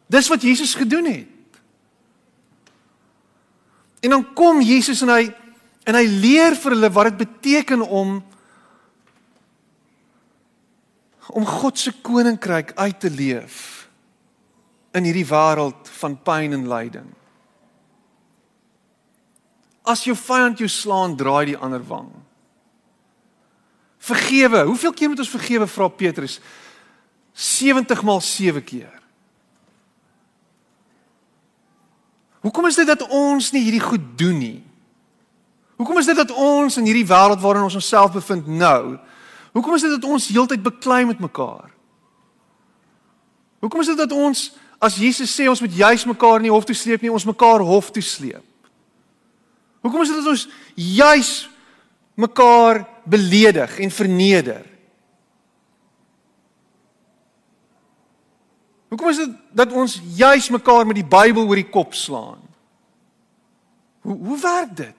Dis 0.08 0.30
wat 0.32 0.46
Jesus 0.46 0.76
gedoen 0.78 1.10
het. 1.12 1.60
En 4.00 4.16
dan 4.16 4.24
kom 4.34 4.62
Jesus 4.62 5.02
en 5.04 5.12
hy 5.12 5.26
en 5.88 5.96
hy 5.96 6.04
leer 6.04 6.56
vir 6.60 6.74
hulle 6.76 6.90
wat 6.92 7.10
dit 7.10 7.20
beteken 7.22 7.82
om 7.82 8.18
om 11.34 11.46
God 11.46 11.80
se 11.80 11.92
koninkryk 12.02 12.72
uit 12.76 13.00
te 13.00 13.10
leef 13.12 13.88
in 14.96 15.08
hierdie 15.08 15.28
wêreld 15.28 15.90
van 16.00 16.16
pyn 16.24 16.56
en 16.56 16.68
lyding. 16.70 17.10
As 19.88 20.04
jou 20.04 20.16
vyand 20.18 20.60
jou 20.60 20.70
slaan, 20.72 21.16
draai 21.16 21.54
die 21.54 21.58
ander 21.58 21.84
wang. 21.88 22.10
Vergewe. 24.08 24.64
Hoeveel 24.68 24.94
keer 24.94 25.12
moet 25.12 25.24
ons 25.24 25.32
vergewe 25.32 25.68
vra 25.68 25.88
Petrus? 25.88 26.40
70 27.38 28.02
maal 28.08 28.22
7 28.24 28.64
keer. 28.64 28.94
Hoekom 32.46 32.68
is 32.70 32.80
dit 32.80 32.88
dat 32.88 33.04
ons 33.12 33.52
nie 33.52 33.64
hierdie 33.66 33.84
goed 33.84 34.04
doen 34.20 34.38
nie? 34.40 34.62
Hoekom 35.78 36.00
is 36.02 36.08
dit 36.10 36.18
dat 36.18 36.32
ons 36.32 36.80
in 36.80 36.88
hierdie 36.88 37.08
wêreld 37.08 37.42
waarin 37.44 37.68
ons 37.68 37.78
onsself 37.78 38.16
bevind 38.16 38.48
nou, 38.48 38.98
hoekom 39.58 39.76
is 39.78 39.86
dit 39.86 39.94
dat 39.94 40.06
ons 40.06 40.30
heeltyd 40.30 40.64
beklei 40.64 41.04
met 41.10 41.20
mekaar? 41.24 41.72
Hoekom 43.64 43.82
is 43.82 43.90
dit 43.90 43.98
dat 43.98 44.14
ons 44.14 44.52
as 44.78 45.00
Jesus 45.02 45.34
sê 45.34 45.48
ons 45.50 45.62
moet 45.64 45.74
juis 45.74 46.06
mekaar 46.06 46.44
nie 46.44 46.54
hof 46.54 46.68
toe 46.68 46.78
sleep 46.78 47.02
nie, 47.02 47.12
ons 47.12 47.26
mekaar 47.26 47.64
hof 47.66 47.90
toe 47.94 48.04
sleep? 48.06 48.46
Hoekom 49.82 50.04
is 50.04 50.12
dit 50.12 50.20
dat 50.20 50.30
ons 50.30 50.48
juis 50.76 51.32
mekaar 52.18 52.84
beledig 53.08 53.80
en 53.82 53.94
verneder? 53.94 54.66
Hoekom 58.92 59.10
is 59.10 59.20
dit 59.24 59.34
dat 59.58 59.74
ons 59.74 59.98
juis 60.16 60.50
mekaar 60.54 60.88
met 60.88 61.02
die 61.02 61.08
Bybel 61.08 61.48
oor 61.48 61.60
die 61.60 61.70
kop 61.70 61.96
slaan? 61.98 62.40
Hoe 64.06 64.16
hoe 64.16 64.40
werk 64.40 64.78
dit? 64.78 64.96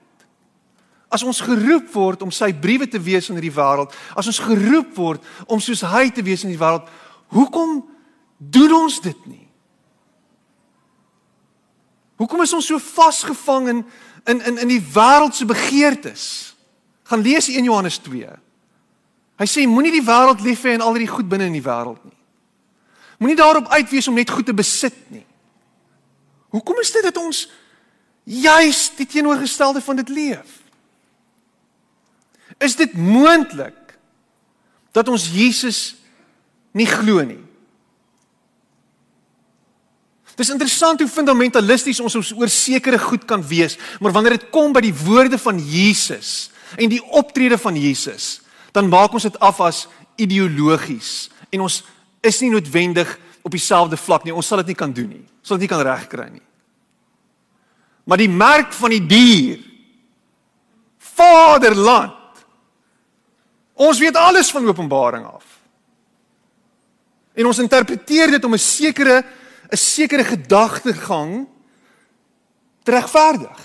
As 1.09 1.23
ons 1.25 1.41
geroep 1.41 1.89
word 1.93 2.21
om 2.21 2.31
sy 2.31 2.51
briewe 2.53 2.85
te 2.87 3.01
wees 3.01 3.29
in 3.29 3.37
hierdie 3.39 3.55
wêreld, 3.55 3.95
as 4.13 4.29
ons 4.29 4.41
geroep 4.45 4.91
word 4.97 5.23
om 5.49 5.61
soos 5.61 5.81
hy 5.89 6.09
te 6.13 6.23
wees 6.25 6.45
in 6.45 6.53
die 6.53 6.59
wêreld, 6.59 6.85
hoekom 7.33 7.79
doen 8.37 8.75
ons 8.83 8.99
dit 9.01 9.25
nie? 9.25 9.47
Hoekom 12.19 12.43
is 12.43 12.53
ons 12.53 12.67
so 12.67 12.77
vasgevang 12.83 13.73
in 13.73 13.81
in 14.29 14.41
in 14.45 14.57
in 14.65 14.71
die 14.75 14.83
wêreld 14.93 15.35
se 15.35 15.47
begeertes? 15.47 16.23
Gaan 17.09 17.23
lees 17.25 17.47
1 17.49 17.63
Johannes 17.63 17.97
2. 18.05 18.29
Hy 19.39 19.47
sê 19.47 19.65
moenie 19.67 19.95
die 19.95 20.05
wêreld 20.05 20.43
lief 20.43 20.65
hê 20.67 20.75
en 20.75 20.83
al 20.83 20.99
die 20.99 21.07
goed 21.07 21.29
binne 21.31 21.47
in 21.47 21.55
die 21.55 21.63
wêreld 21.63 22.03
nie. 22.03 22.17
Moenie 23.19 23.39
daarop 23.39 23.71
uit 23.71 23.89
wees 23.89 24.07
om 24.07 24.19
net 24.19 24.29
goed 24.29 24.45
te 24.45 24.53
besit 24.53 24.95
nie. 25.11 25.25
Hoekom 26.53 26.79
is 26.83 26.91
dit 26.91 27.03
dat 27.03 27.17
ons 27.17 27.47
juis 28.23 28.81
die 28.97 29.07
teenoorgestelde 29.07 29.81
van 29.81 30.03
dit 30.03 30.09
leef? 30.09 30.58
Is 32.59 32.75
dit 32.75 32.93
moontlik 32.93 33.75
dat 34.95 35.07
ons 35.07 35.29
Jesus 35.31 35.95
nie 36.75 36.87
glo 36.89 37.23
nie? 37.23 37.41
Dit 40.39 40.47
is 40.47 40.53
interessant 40.55 41.01
hoe 41.03 41.11
fundamentalisties 41.11 41.99
ons 41.99 42.15
oor 42.15 42.51
sekere 42.51 42.99
goed 42.99 43.25
kan 43.27 43.41
wees, 43.43 43.75
maar 43.99 44.13
wanneer 44.15 44.37
dit 44.37 44.49
kom 44.53 44.71
by 44.71 44.83
die 44.85 44.95
woorde 44.95 45.39
van 45.39 45.57
Jesus 45.59 46.51
en 46.79 46.87
die 46.91 47.01
optrede 47.03 47.57
van 47.59 47.75
Jesus, 47.75 48.39
dan 48.71 48.87
maak 48.87 49.15
ons 49.17 49.27
dit 49.27 49.39
af 49.43 49.59
as 49.65 49.81
ideologies 50.19 51.27
en 51.51 51.65
ons 51.65 51.81
is 52.23 52.39
nie 52.43 52.53
noodwendig 52.53 53.11
op 53.43 53.51
dieselfde 53.51 53.97
vlak 53.99 54.23
nie. 54.23 54.35
Ons 54.35 54.47
sal 54.51 54.61
dit 54.61 54.71
nie 54.71 54.79
kan 54.79 54.93
doen 54.93 55.09
nie. 55.09 55.23
Ons 55.23 55.51
sal 55.51 55.59
dit 55.59 55.65
nie 55.65 55.71
kan 55.71 55.83
regkry 55.83 56.27
nie. 56.31 56.45
Maar 58.07 58.21
die 58.21 58.31
merk 58.31 58.71
van 58.75 58.95
die 58.95 59.03
dier 59.05 59.59
Vaderland. 61.19 62.18
Ons 63.79 63.99
weet 63.99 64.17
alles 64.19 64.51
van 64.51 64.67
Openbaring 64.67 65.25
af. 65.25 65.45
En 67.33 67.47
ons 67.47 67.61
interpreteer 67.63 68.35
dit 68.35 68.43
om 68.43 68.53
'n 68.53 68.59
sekere 68.59 69.23
'n 69.71 69.77
sekere 69.77 70.23
gedagtegang 70.23 71.47
te 72.83 72.91
regverdig. 72.91 73.59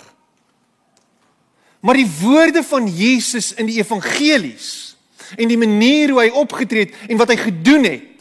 Maar 1.81 1.95
die 1.95 2.11
woorde 2.21 2.63
van 2.63 2.87
Jesus 2.87 3.55
in 3.55 3.67
die 3.67 3.79
evangelies 3.79 4.97
en 5.37 5.49
die 5.49 5.59
manier 5.59 6.11
hoe 6.11 6.21
hy 6.21 6.29
opgetree 6.29 6.85
het 6.85 6.95
en 7.09 7.17
wat 7.17 7.29
hy 7.29 7.37
gedoen 7.37 7.85
het 7.85 8.15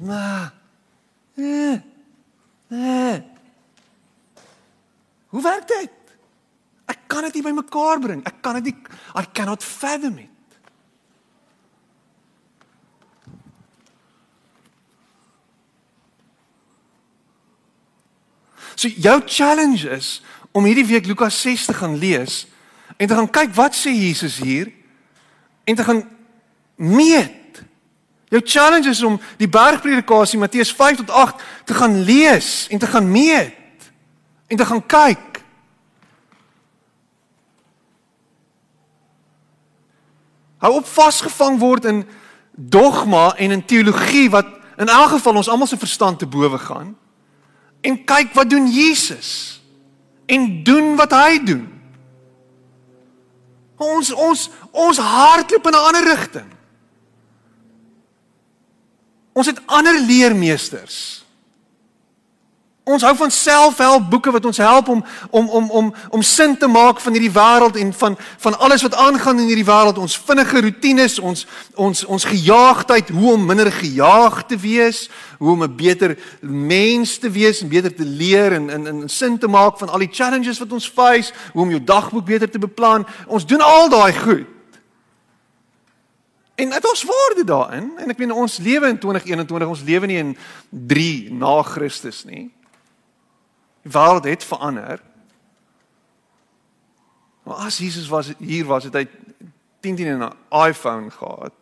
Maar 0.00 0.52
eh, 1.34 1.72
eh. 2.68 3.20
Hoe 5.26 5.42
werk 5.42 5.68
dit? 5.68 5.90
Ek 6.84 6.98
kan 7.06 7.22
dit 7.22 7.34
nie 7.34 7.42
bymekaar 7.42 8.00
bring. 8.00 8.22
Ek 8.24 8.40
kan 8.40 8.56
dit 8.58 8.70
nie 8.70 8.76
I 9.20 9.24
cannot 9.32 9.64
fathom 9.64 10.18
it. 10.18 10.29
So 18.80 18.88
jou 18.88 19.18
challenge 19.26 19.90
is 19.92 20.22
om 20.56 20.64
hierdie 20.64 20.86
week 20.88 21.08
Lukas 21.10 21.40
6 21.44 21.66
te 21.68 21.76
gaan 21.76 21.98
lees 22.00 22.46
en 22.96 23.08
te 23.08 23.16
gaan 23.18 23.28
kyk 23.28 23.52
wat 23.58 23.76
sê 23.76 23.92
Jesus 23.92 24.38
hier 24.40 24.70
en 25.68 25.76
te 25.76 25.84
gaan 25.84 26.00
meet 26.80 27.40
Jou 28.30 28.40
challenge 28.44 28.88
is 28.88 29.02
om 29.02 29.16
die 29.40 29.48
bergpredikasie 29.50 30.38
Matteus 30.38 30.70
5 30.72 31.00
tot 31.02 31.10
8 31.10 31.42
te 31.66 31.74
gaan 31.74 31.96
lees 32.06 32.68
en 32.70 32.78
te 32.78 32.86
gaan 32.86 33.10
meet 33.10 33.90
en 34.46 34.56
te 34.56 34.66
gaan 34.66 34.86
kyk. 34.86 35.40
Hou 40.62 40.72
op 40.78 40.86
vasgevang 40.86 41.58
word 41.58 41.90
in 41.90 42.04
dogma 42.54 43.32
en 43.34 43.50
in 43.50 43.64
teologie 43.66 44.28
wat 44.30 44.46
in 44.78 44.88
elk 44.88 45.16
geval 45.16 45.42
ons 45.42 45.50
almal 45.50 45.66
se 45.66 45.78
verstand 45.78 46.22
te 46.22 46.30
bowe 46.30 46.58
gaan. 46.58 46.94
En 47.80 48.04
kyk 48.04 48.34
wat 48.36 48.50
doen 48.50 48.68
Jesus 48.70 49.60
en 50.26 50.62
doen 50.62 50.96
wat 50.96 51.10
hy 51.10 51.40
doen. 51.44 51.66
Ons 53.80 54.12
ons 54.12 54.50
ons 54.70 54.98
hardloop 54.98 55.66
in 55.66 55.72
'n 55.72 55.86
ander 55.88 56.04
rigting. 56.04 56.50
Ons 59.32 59.46
het 59.46 59.60
ander 59.66 60.00
leermeesters. 60.00 61.19
Ons 62.90 63.04
hou 63.06 63.12
van 63.16 63.30
selfhelpboeke 63.30 64.32
wat 64.34 64.44
ons 64.48 64.58
help 64.58 64.88
om 64.88 65.04
om 65.30 65.48
om 65.48 65.70
om 65.70 65.94
om 66.10 66.22
sin 66.22 66.56
te 66.58 66.66
maak 66.66 67.00
van 67.00 67.14
hierdie 67.14 67.32
wêreld 67.32 67.76
en 67.78 67.92
van 67.94 68.16
van 68.38 68.58
alles 68.58 68.82
wat 68.82 68.94
aangaan 68.94 69.38
in 69.38 69.50
hierdie 69.52 69.66
wêreld. 69.68 69.98
Ons 69.98 70.18
vinnige 70.18 70.60
rotines, 70.60 71.18
ons 71.18 71.46
ons 71.74 72.04
ons 72.04 72.24
gejaagdheid, 72.24 73.08
hoe 73.14 73.32
om 73.32 73.46
minder 73.46 73.70
gejaag 73.72 74.42
te 74.50 74.58
wees, 74.58 75.08
hoe 75.38 75.52
om 75.52 75.62
'n 75.62 75.76
beter 75.76 76.18
mens 76.40 77.18
te 77.18 77.30
wees 77.30 77.60
en 77.62 77.68
beter 77.68 77.94
te 77.94 78.04
leer 78.04 78.52
en 78.52 78.70
in 78.70 78.86
in 78.86 79.08
sin 79.08 79.38
te 79.38 79.48
maak 79.48 79.78
van 79.78 79.88
al 79.88 79.98
die 79.98 80.12
challenges 80.12 80.58
wat 80.58 80.72
ons 80.72 80.88
face, 80.88 81.32
hoe 81.52 81.62
om 81.62 81.70
jou 81.70 81.84
dagboek 81.84 82.24
beter 82.24 82.50
te 82.50 82.58
beplan. 82.58 83.06
Ons 83.26 83.46
doen 83.46 83.60
al 83.60 83.88
daai 83.88 84.12
goed. 84.12 84.46
En 86.54 86.70
dit 86.70 86.88
ons 86.90 87.04
waarde 87.04 87.44
daarin 87.44 87.92
en 87.98 88.10
ek 88.10 88.18
meen 88.18 88.32
ons 88.32 88.58
lewe 88.58 88.88
in 88.88 88.98
2021 88.98 89.68
ons 89.68 89.82
lewe 89.82 90.06
nie 90.06 90.18
in 90.18 90.36
3 90.68 91.32
na 91.32 91.62
Christus 91.62 92.24
nie. 92.24 92.50
Die 93.82 93.92
wêreld 93.92 94.24
het 94.24 94.44
verander. 94.44 95.02
Maar 97.42 97.56
as 97.56 97.78
Jesus 97.78 98.08
was 98.08 98.32
hier 98.38 98.64
was 98.64 98.84
het 98.84 98.94
hy 98.94 99.06
10 99.80 99.96
10 99.96 100.06
en 100.06 100.22
'n 100.22 100.66
iPhone 100.68 101.10
gehad. 101.10 101.52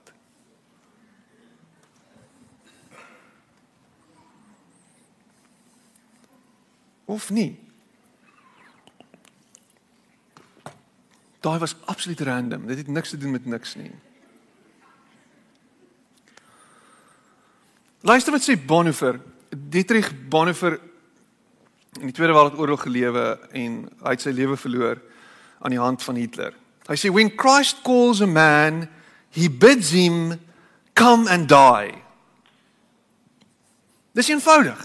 Of 7.04 7.30
nie. 7.30 7.58
Daai 11.40 11.58
was 11.58 11.76
absoluut 11.84 12.20
random. 12.20 12.66
Dit 12.66 12.76
het 12.76 12.86
niks 12.86 13.10
te 13.10 13.16
doen 13.16 13.30
met 13.30 13.46
niks 13.46 13.74
nie. 13.74 13.92
Luister 18.00 18.32
wat 18.32 18.42
sê 18.42 18.66
Bonhoeffer, 18.66 19.20
Dietrich 19.56 20.28
Bonhoeffer 20.28 20.80
in 21.96 22.10
die 22.10 22.12
Tweede 22.12 22.34
Wêreldoorlog 22.36 22.82
gelewe 22.84 23.38
en 23.56 23.78
hy 24.04 24.12
het 24.14 24.22
sy 24.22 24.32
lewe 24.36 24.58
verloor 24.60 25.00
aan 25.64 25.74
die 25.74 25.80
hand 25.80 26.04
van 26.04 26.18
Hitler. 26.20 26.52
Hy 26.88 26.96
sê 26.96 27.10
when 27.12 27.32
Christ 27.36 27.82
calls 27.86 28.20
a 28.24 28.28
man, 28.28 28.86
he 29.34 29.48
bids 29.48 29.90
him 29.92 30.38
come 30.94 31.28
and 31.30 31.48
die. 31.50 31.96
Dis 34.16 34.30
eenvoudig. 34.32 34.78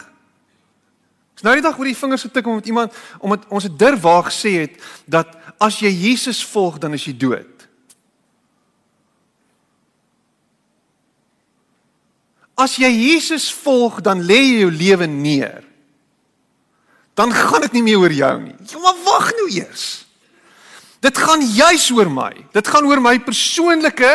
Dis 1.34 1.46
nou 1.46 1.56
die 1.58 1.66
dag 1.66 1.78
oor 1.80 1.90
die 1.90 1.98
vingers 1.98 2.26
getik 2.28 2.48
om 2.48 2.60
met 2.60 2.70
iemand 2.70 2.98
om 3.20 3.34
het, 3.34 3.46
ons 3.50 3.66
het 3.68 3.78
durwaag 3.80 4.30
gesê 4.30 4.56
het 4.66 4.78
dat 5.06 5.32
as 5.64 5.80
jy 5.82 5.92
Jesus 5.92 6.44
volg 6.46 6.80
dan 6.82 6.94
is 6.98 7.08
jy 7.08 7.16
dood. 7.18 7.50
As 12.54 12.76
jy 12.78 12.90
Jesus 12.92 13.50
volg 13.64 14.02
dan 14.06 14.22
lê 14.22 14.40
jy 14.44 14.60
jou 14.66 14.74
lewe 14.74 15.08
neer. 15.10 15.64
Dan 17.14 17.34
gaan 17.34 17.62
dit 17.62 17.76
nie 17.78 17.84
meer 17.84 18.02
oor 18.02 18.14
jou 18.14 18.34
nie. 18.42 18.56
Ja, 18.66 18.80
maar 18.82 19.02
wag 19.06 19.32
nou 19.38 19.50
eers. 19.54 20.06
Dit 21.04 21.18
gaan 21.18 21.42
juis 21.46 21.90
oor 21.92 22.10
my. 22.12 22.32
Dit 22.56 22.68
gaan 22.68 22.86
oor 22.88 23.02
my 23.04 23.18
persoonlike 23.20 24.12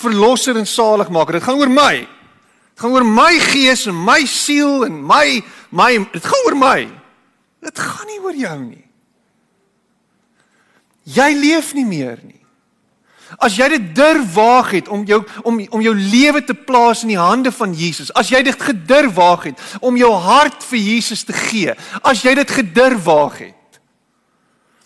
verlosser 0.00 0.56
en 0.56 0.66
saligmaker. 0.66 1.38
Dit 1.38 1.46
gaan 1.48 1.60
oor 1.60 1.72
my. 1.72 1.94
Dit 2.72 2.84
gaan 2.84 2.94
oor 2.94 3.06
my 3.06 3.32
gees 3.50 3.86
en 3.90 3.98
my 4.04 4.22
siel 4.24 4.86
en 4.86 5.00
my 5.06 5.42
my 5.70 5.92
dit 6.12 6.24
gaan 6.24 6.46
oor 6.46 6.56
my. 6.56 6.78
Dit 7.60 7.78
gaan 7.78 8.08
nie 8.08 8.20
oor 8.24 8.38
jou 8.38 8.58
nie. 8.64 8.86
Jy 11.10 11.30
leef 11.36 11.74
nie 11.74 11.86
meer 11.86 12.20
nie. 12.22 12.39
As 13.38 13.54
jy 13.54 13.68
dit 13.68 13.94
durf 13.94 14.34
waag 14.34 14.70
het 14.74 14.88
om 14.88 15.04
jou 15.06 15.20
om 15.46 15.60
om 15.70 15.82
jou 15.84 15.94
lewe 15.94 16.42
te 16.44 16.54
plaas 16.54 17.04
in 17.04 17.12
die 17.12 17.20
hande 17.20 17.52
van 17.54 17.74
Jesus, 17.76 18.10
as 18.18 18.32
jy 18.32 18.42
dit 18.42 18.62
gedurf 18.62 19.14
waag 19.14 19.50
het 19.50 19.62
om 19.80 19.96
jou 19.96 20.10
hart 20.12 20.64
vir 20.66 20.78
Jesus 20.78 21.22
te 21.24 21.36
gee, 21.36 21.74
as 22.02 22.24
jy 22.26 22.34
dit 22.34 22.50
gedurf 22.50 23.04
waag 23.06 23.38
het. 23.38 23.80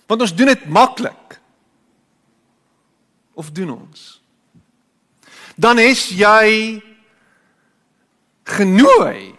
Want 0.06 0.26
ons 0.26 0.34
doen 0.36 0.52
dit 0.52 0.66
maklik. 0.68 1.38
Of 3.34 3.50
doen 3.50 3.72
ons? 3.72 4.20
Dan 5.56 5.78
is 5.78 6.08
jy 6.12 6.82
genooi 8.44 9.32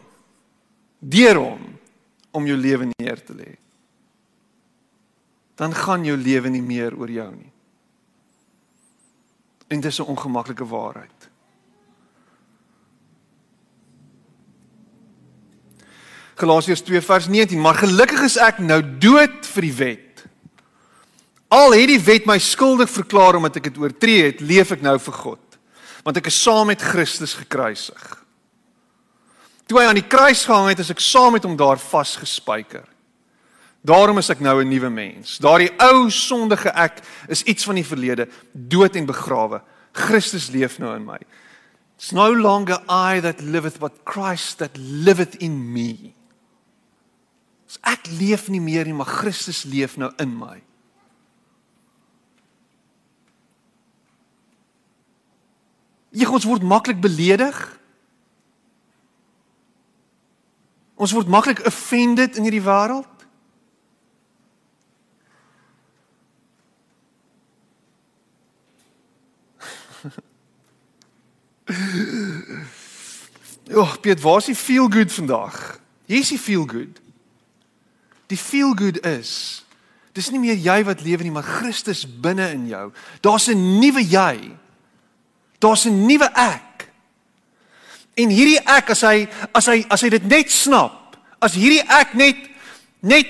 deur 1.00 1.38
hom 1.38 1.62
om 2.36 2.48
jou 2.48 2.58
lewe 2.58 2.89
neer 2.98 3.22
te 3.24 3.36
lê. 3.36 3.54
Dan 5.56 5.76
gaan 5.76 6.04
jou 6.08 6.18
lewe 6.20 6.50
nie 6.52 6.63
meer 6.63 6.96
oor 6.98 7.12
jou 7.12 7.30
nie. 7.32 7.52
En 9.67 9.80
dis 9.80 9.99
'n 9.99 10.04
ongemaklike 10.04 10.65
waarheid. 10.65 11.30
Galasiërs 16.36 16.82
2 16.82 17.01
vers 17.01 17.28
19 17.28 17.62
Maar 17.62 17.75
gelukkig 17.75 18.21
is 18.21 18.38
ek 18.38 18.58
nou 18.60 18.82
dood 18.99 19.45
vir 19.45 19.62
die 19.62 19.73
wet. 19.73 20.25
Al 21.47 21.71
het 21.71 21.88
die 21.88 22.01
wet 22.01 22.25
my 22.25 22.38
skuldig 22.41 22.89
verklaar 22.89 23.36
omdat 23.36 23.56
ek 23.56 23.69
dit 23.69 23.78
oortree 23.78 24.23
het, 24.23 24.41
leef 24.43 24.71
ek 24.71 24.82
nou 24.82 24.97
vir 24.99 25.13
God. 25.13 25.60
Want 26.04 26.17
ek 26.17 26.28
is 26.28 26.41
saam 26.41 26.67
met 26.67 26.82
Christus 26.82 27.34
gekruisig. 27.34 28.25
Toe 29.65 29.80
hy 29.80 29.86
aan 29.89 29.97
die 29.97 30.10
kruis 30.10 30.43
gehang 30.45 30.67
het, 30.73 30.80
is 30.84 30.91
ek 30.93 30.99
saam 31.01 31.34
met 31.38 31.45
hom 31.47 31.56
daar 31.58 31.80
vasgespijker. 31.82 32.86
Daarom 33.86 34.17
is 34.17 34.30
ek 34.34 34.39
nou 34.39 34.63
'n 34.63 34.69
nuwe 34.69 34.89
mens. 34.89 35.38
Daardie 35.38 35.71
ou 35.78 36.10
sondige 36.10 36.69
ek 36.74 37.02
is 37.28 37.43
iets 37.43 37.65
van 37.65 37.76
die 37.76 37.86
verlede, 37.86 38.28
dood 38.52 38.95
en 38.95 39.06
begrawe. 39.06 39.62
Christus 39.91 40.50
leef 40.50 40.80
nou 40.80 40.95
in 40.95 41.06
my. 41.06 41.19
It's 41.95 42.12
no 42.12 42.34
longer 42.34 42.82
I 42.89 43.19
that 43.21 43.41
liveth 43.41 43.80
but 43.80 44.04
Christ 44.04 44.58
that 44.58 44.78
liveth 44.78 45.36
in 45.36 45.71
me. 45.71 46.13
So 47.67 47.80
ek 47.84 48.08
leef 48.19 48.50
nie 48.50 48.62
meer 48.62 48.86
nie, 48.86 48.93
maar 48.93 49.06
Christus 49.06 49.63
leef 49.63 49.98
nou 49.98 50.12
in 50.17 50.36
my. 50.38 50.62
Jy 56.10 56.26
ons 56.26 56.45
word 56.45 56.63
maklik 56.63 57.02
beledig. 57.02 57.58
Ons 60.95 61.12
word 61.12 61.28
maklik 61.28 61.65
offended 61.67 62.36
in 62.36 62.43
hierdie 62.43 62.63
wêreld. 62.63 63.14
Ja, 73.63 73.86
Piet, 74.01 74.21
waar 74.21 74.38
is 74.38 74.45
die 74.45 74.56
feel 74.56 74.89
good 74.89 75.13
vandag? 75.13 75.80
Hier 76.06 76.19
is 76.19 76.30
die 76.30 76.39
feel 76.39 76.65
good. 76.65 77.01
Die 78.30 78.38
feel 78.38 78.73
good 78.78 79.06
is 79.06 79.65
dis 80.15 80.30
nie 80.32 80.39
meer 80.39 80.56
jy 80.56 80.78
wat 80.88 81.01
lewe 81.04 81.25
nie, 81.25 81.34
maar 81.36 81.43
Christus 81.43 82.06
binne 82.08 82.47
in 82.56 82.69
jou. 82.69 82.86
Daar's 83.21 83.49
'n 83.51 83.80
nuwe 83.80 83.99
jy. 83.99 84.56
Daar's 85.60 85.86
'n 85.86 86.06
nuwe 86.06 86.30
ek. 86.34 86.88
En 88.15 88.30
hierdie 88.30 88.60
ek 88.63 88.89
as 88.89 89.01
hy 89.01 89.28
as 89.51 89.65
hy 89.65 89.86
as 89.89 90.01
hy 90.01 90.10
dit 90.10 90.23
net 90.23 90.51
snap, 90.51 91.17
as 91.41 91.54
hierdie 91.54 91.84
ek 91.84 92.13
net 92.13 92.38
net 93.01 93.28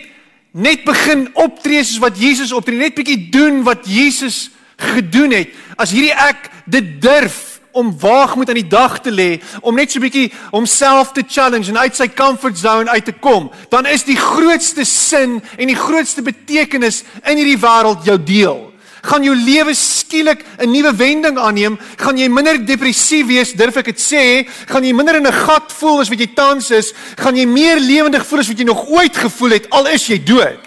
net 0.51 0.85
begin 0.85 1.29
optree 1.33 1.83
soos 1.83 1.99
wat 1.99 2.17
Jesus 2.17 2.51
optree, 2.51 2.77
net 2.77 2.95
bietjie 2.95 3.29
doen 3.29 3.63
wat 3.63 3.85
Jesus 3.85 4.51
gedoen 4.77 5.31
het, 5.31 5.49
as 5.75 5.91
hierdie 5.91 6.13
ek 6.13 6.51
dit 6.65 7.01
durf 7.01 7.54
om 7.75 7.91
waag 7.99 8.35
moet 8.35 8.49
aan 8.49 8.61
die 8.61 8.71
dag 8.71 8.99
te 9.03 9.11
lê 9.11 9.41
om 9.61 9.75
net 9.75 9.91
so 9.91 9.99
'n 9.99 10.07
bietjie 10.07 10.31
homself 10.51 11.11
te 11.11 11.23
challenge 11.27 11.69
en 11.69 11.77
uit 11.77 11.95
sy 11.95 12.07
comfort 12.07 12.57
zone 12.57 12.89
uit 12.89 13.05
te 13.05 13.11
kom, 13.11 13.51
dan 13.69 13.85
is 13.85 14.03
die 14.03 14.15
grootste 14.15 14.85
sin 14.85 15.43
en 15.57 15.67
die 15.67 15.75
grootste 15.75 16.21
betekenis 16.21 17.03
in 17.23 17.37
hierdie 17.37 17.59
wêreld 17.59 18.05
jou 18.05 18.23
deel. 18.23 18.71
Gaan 19.03 19.23
jou 19.23 19.35
lewe 19.35 19.73
skielik 19.73 20.45
'n 20.57 20.71
nuwe 20.71 20.95
wending 20.95 21.37
aanneem, 21.37 21.79
gaan 21.97 22.17
jy 22.17 22.27
minder 22.29 22.65
depressief 22.65 23.27
wees, 23.27 23.53
durf 23.53 23.77
ek 23.77 23.85
dit 23.85 23.99
sê, 23.99 24.47
gaan 24.67 24.83
jy 24.83 24.93
minder 24.93 25.15
in 25.15 25.27
'n 25.27 25.33
gat 25.45 25.71
voel 25.71 25.99
as 25.99 26.09
wat 26.09 26.19
jy 26.19 26.33
tans 26.33 26.71
is, 26.71 26.93
gaan 27.15 27.35
jy 27.35 27.45
meer 27.45 27.79
lewendig 27.79 28.25
voel 28.25 28.39
as 28.39 28.47
wat 28.47 28.57
jy 28.57 28.65
nog 28.65 28.87
ooit 28.87 29.17
gevoel 29.17 29.51
het 29.51 29.69
al 29.69 29.87
is 29.87 30.07
jy 30.07 30.23
dood. 30.23 30.59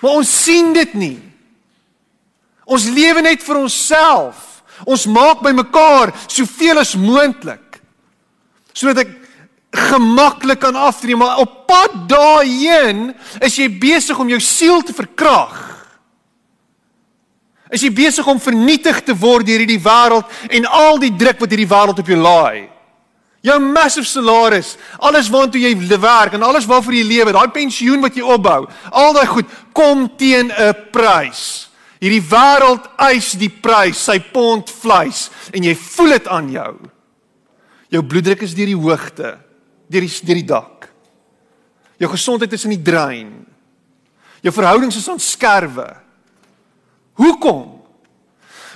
Maar 0.00 0.10
ons 0.10 0.44
sien 0.44 0.72
dit 0.72 0.94
nie. 0.94 1.18
Ons 2.64 2.84
lewe 2.84 3.20
net 3.20 3.42
vir 3.42 3.56
onsself. 3.56 4.49
Ons 4.86 5.06
maak 5.06 5.42
by 5.42 5.52
mekaar 5.52 6.14
soveel 6.26 6.78
as 6.78 6.94
moontlik 6.94 7.66
sodat 8.72 9.02
ek 9.02 9.16
gemaklik 9.90 10.60
kan 10.62 10.76
aftree, 10.78 11.16
maar 11.16 11.38
op 11.42 11.66
pad 11.68 11.92
daarheen 12.08 13.10
is 13.44 13.58
jy 13.58 13.68
besig 13.80 14.18
om 14.18 14.30
jou 14.30 14.40
siel 14.42 14.82
te 14.82 14.94
verkrag. 14.94 15.58
Is 17.70 17.84
jy 17.86 17.92
besig 17.94 18.26
om 18.26 18.40
vernietig 18.42 18.98
te 19.06 19.14
word 19.14 19.46
deur 19.46 19.62
hierdie 19.62 19.82
wêreld 19.82 20.26
en 20.50 20.66
al 20.66 20.98
die 21.02 21.12
druk 21.14 21.38
wat 21.38 21.54
hierdie 21.54 21.70
wêreld 21.70 22.02
op 22.02 22.10
jou 22.10 22.18
laai? 22.18 22.66
Jou 23.46 23.56
massive 23.62 24.04
salaris, 24.04 24.74
alles 24.98 25.30
waartoe 25.32 25.62
jy 25.62 25.98
werk 26.02 26.34
en 26.36 26.42
alles 26.44 26.66
waarvoor 26.68 26.98
jy 26.98 27.06
lewe, 27.06 27.32
daai 27.32 27.48
pensioen 27.54 28.02
wat 28.02 28.18
jy 28.18 28.26
opbou, 28.26 28.66
al 28.90 29.14
daai 29.16 29.26
goed 29.30 29.46
kom 29.72 30.08
teen 30.18 30.50
'n 30.50 30.74
prys. 30.92 31.69
Hierdie 32.00 32.22
wêreld 32.24 32.86
eis 33.10 33.34
die 33.36 33.50
prys, 33.52 34.00
sy 34.00 34.16
pond 34.32 34.70
vleis 34.72 35.28
en 35.52 35.66
jy 35.66 35.74
voel 35.76 36.16
dit 36.16 36.28
aan 36.32 36.48
jou. 36.54 36.72
Jou 37.92 38.02
bloeddruk 38.06 38.44
is 38.46 38.54
deur 38.56 38.70
die 38.70 38.78
hoogte, 38.78 39.34
deur 39.90 40.06
die 40.06 40.26
deur 40.26 40.40
die 40.40 40.48
dak. 40.48 40.88
Jou 42.00 42.08
gesondheid 42.14 42.54
is 42.56 42.64
in 42.64 42.78
die 42.78 42.84
drein. 42.84 43.32
Jou 44.40 44.52
verhoudings 44.56 44.96
is 44.96 45.08
aan 45.12 45.20
skerwe. 45.20 45.90
Hoekom? 47.20 47.76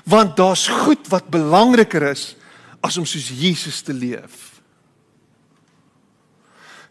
Want 0.04 0.36
daar's 0.36 0.66
goed 0.68 1.08
wat 1.08 1.30
belangriker 1.32 2.10
is 2.10 2.34
as 2.84 2.98
om 3.00 3.06
soos 3.08 3.30
Jesus 3.32 3.80
te 3.80 3.94
leef. 3.96 4.60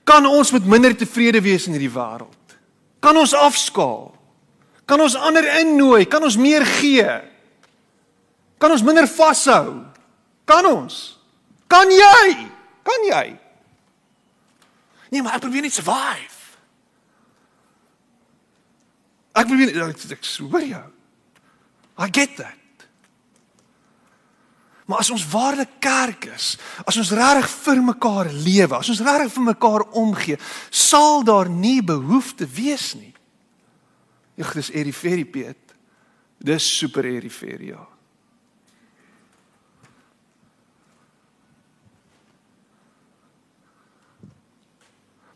Kan 0.04 0.26
ons 0.26 0.52
met 0.52 0.66
minder 0.66 0.96
tevrede 0.98 1.44
wees 1.46 1.68
in 1.70 1.78
hierdie 1.78 1.94
wêreld? 1.94 2.58
Kan 3.04 3.20
ons 3.20 3.36
afskaal? 3.38 4.13
Kan 4.94 5.02
ons 5.02 5.16
ander 5.18 5.48
innooi? 5.58 6.06
Kan 6.06 6.22
ons 6.22 6.36
meer 6.38 6.62
gee? 6.70 7.10
Kan 8.62 8.76
ons 8.76 8.84
minder 8.86 9.08
vashou? 9.10 9.80
Kan 10.46 10.68
ons? 10.70 10.98
Kan 11.66 11.90
jy? 11.90 12.36
Kan 12.86 13.08
jy? 13.08 13.24
Nee, 15.10 15.24
maar 15.26 15.40
ek 15.40 15.48
probeer 15.48 15.66
net 15.66 15.74
survive. 15.74 16.38
Ek 19.34 19.50
probeer 19.50 19.74
ek, 19.82 20.04
ek 20.14 20.30
swer 20.30 20.68
jou. 20.68 20.84
I 21.98 22.10
get 22.14 22.38
that. 22.38 22.86
Maar 24.86 25.02
as 25.02 25.10
ons 25.16 25.26
ware 25.32 25.66
kerk 25.82 26.28
is, 26.36 26.52
as 26.86 27.02
ons 27.02 27.16
regtig 27.18 27.50
vir 27.64 27.82
mekaar 27.90 28.30
lewe, 28.30 28.78
as 28.78 28.94
ons 28.94 29.02
regtig 29.02 29.34
vir 29.40 29.50
mekaar 29.50 29.88
omgee, 29.98 30.38
sal 30.70 31.26
daar 31.26 31.50
nie 31.50 31.80
behoefte 31.82 32.46
wees 32.46 32.92
nie. 33.00 33.13
Ja, 34.36 34.50
dis 34.54 34.72
Eriferi 34.72 35.26
Piet. 35.26 35.74
Dis 36.38 36.78
super 36.78 37.06
Eriferi. 37.06 37.66
Ja. 37.66 37.88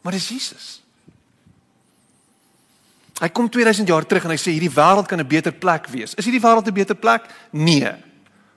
Maar 0.02 0.16
dis 0.16 0.30
Jesus. 0.30 0.68
Hy 3.18 3.28
kom 3.34 3.50
2000 3.50 3.88
jaar 3.88 4.06
terug 4.06 4.24
en 4.24 4.32
hy 4.32 4.38
sê 4.39 4.54
hierdie 4.54 4.72
wêreld 4.72 5.08
kan 5.10 5.20
'n 5.20 5.28
beter 5.28 5.52
plek 5.52 5.88
wees. 5.88 6.14
Is 6.14 6.26
hierdie 6.26 6.41
wêreld 6.41 6.68
'n 6.68 6.74
beter 6.74 6.95
plek? 6.95 7.26
Nee. 7.52 7.91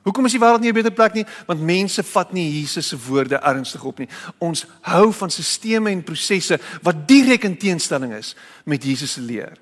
Hoekom 0.03 0.25
is 0.27 0.33
die 0.33 0.41
wêreld 0.41 0.61
nie 0.61 0.69
'n 0.69 0.75
beter 0.75 0.93
plek 0.93 1.15
nie? 1.15 1.27
Want 1.47 1.61
mense 1.61 2.03
vat 2.03 2.33
nie 2.33 2.61
Jesus 2.61 2.89
se 2.89 2.99
woorde 2.99 3.37
ernstig 3.37 3.85
op 3.85 3.99
nie. 3.99 4.09
Ons 4.39 4.67
hou 4.81 5.13
van 5.13 5.31
stelsels 5.31 5.87
en 5.87 6.05
prosesse 6.05 6.61
wat 6.83 7.09
direk 7.09 7.45
in 7.45 7.57
teenstelling 7.57 8.13
is 8.13 8.37
met 8.65 8.85
Jesus 8.85 9.13
se 9.13 9.21
leer. 9.21 9.59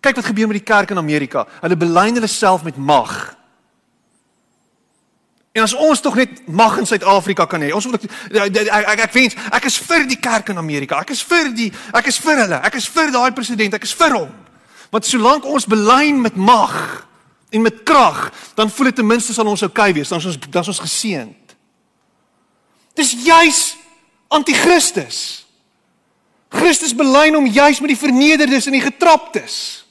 Kyk 0.00 0.20
wat 0.20 0.30
gebeur 0.30 0.50
met 0.50 0.60
die 0.60 0.66
kerk 0.66 0.90
in 0.90 0.98
Amerika. 0.98 1.46
Hulle 1.60 1.76
belyn 1.76 2.14
hulle 2.14 2.30
self 2.30 2.62
met 2.62 2.76
mag. 2.76 3.36
En 5.56 5.64
as 5.64 5.72
ons 5.72 6.00
tog 6.00 6.14
net 6.14 6.42
mag 6.52 6.74
in 6.78 6.86
Suid-Afrika 6.86 7.46
kan 7.48 7.62
hê. 7.64 7.70
Ons 7.72 7.88
wil 7.88 7.96
ek 7.96 8.04
ek 8.92 9.06
ek 9.06 9.14
wens 9.16 9.36
ek 9.56 9.68
is 9.70 9.78
vir 9.80 10.04
die 10.04 10.18
kerk 10.20 10.52
in 10.52 10.60
Amerika. 10.60 11.00
Ek 11.00 11.14
is 11.14 11.22
vir 11.24 11.48
die 11.56 11.70
ek 11.96 12.10
is 12.12 12.18
vir 12.20 12.42
hulle. 12.44 12.58
Ek 12.60 12.76
is 12.76 12.88
vir 12.92 13.14
daai 13.14 13.32
president. 13.32 13.78
Ek 13.78 13.88
is 13.88 13.94
vir 13.96 14.18
hom. 14.18 14.34
Want 14.92 15.08
solank 15.08 15.48
ons 15.48 15.64
belyn 15.68 16.20
met 16.20 16.36
mag 16.36 17.06
en 17.50 17.62
met 17.62 17.82
krag, 17.86 18.32
dan 18.54 18.70
voel 18.70 18.90
dit 18.90 19.00
ten 19.00 19.06
minste 19.06 19.32
sal 19.32 19.46
ons 19.46 19.62
okay 19.62 19.92
wees, 19.94 20.10
dan 20.10 20.18
is 20.18 20.26
ons 20.26 20.38
dan 20.50 20.64
is 20.66 20.70
ons 20.74 20.82
geseënd. 20.82 21.56
Dis 22.98 23.14
juis 23.24 23.60
anti-Christus. 24.28 25.46
Christus 26.52 26.94
belyn 26.96 27.36
om 27.36 27.46
juis 27.46 27.80
met 27.80 27.92
die 27.94 28.00
vernederdes 28.00 28.66
en 28.66 28.76
die 28.76 28.84
getraptes. 28.84 29.85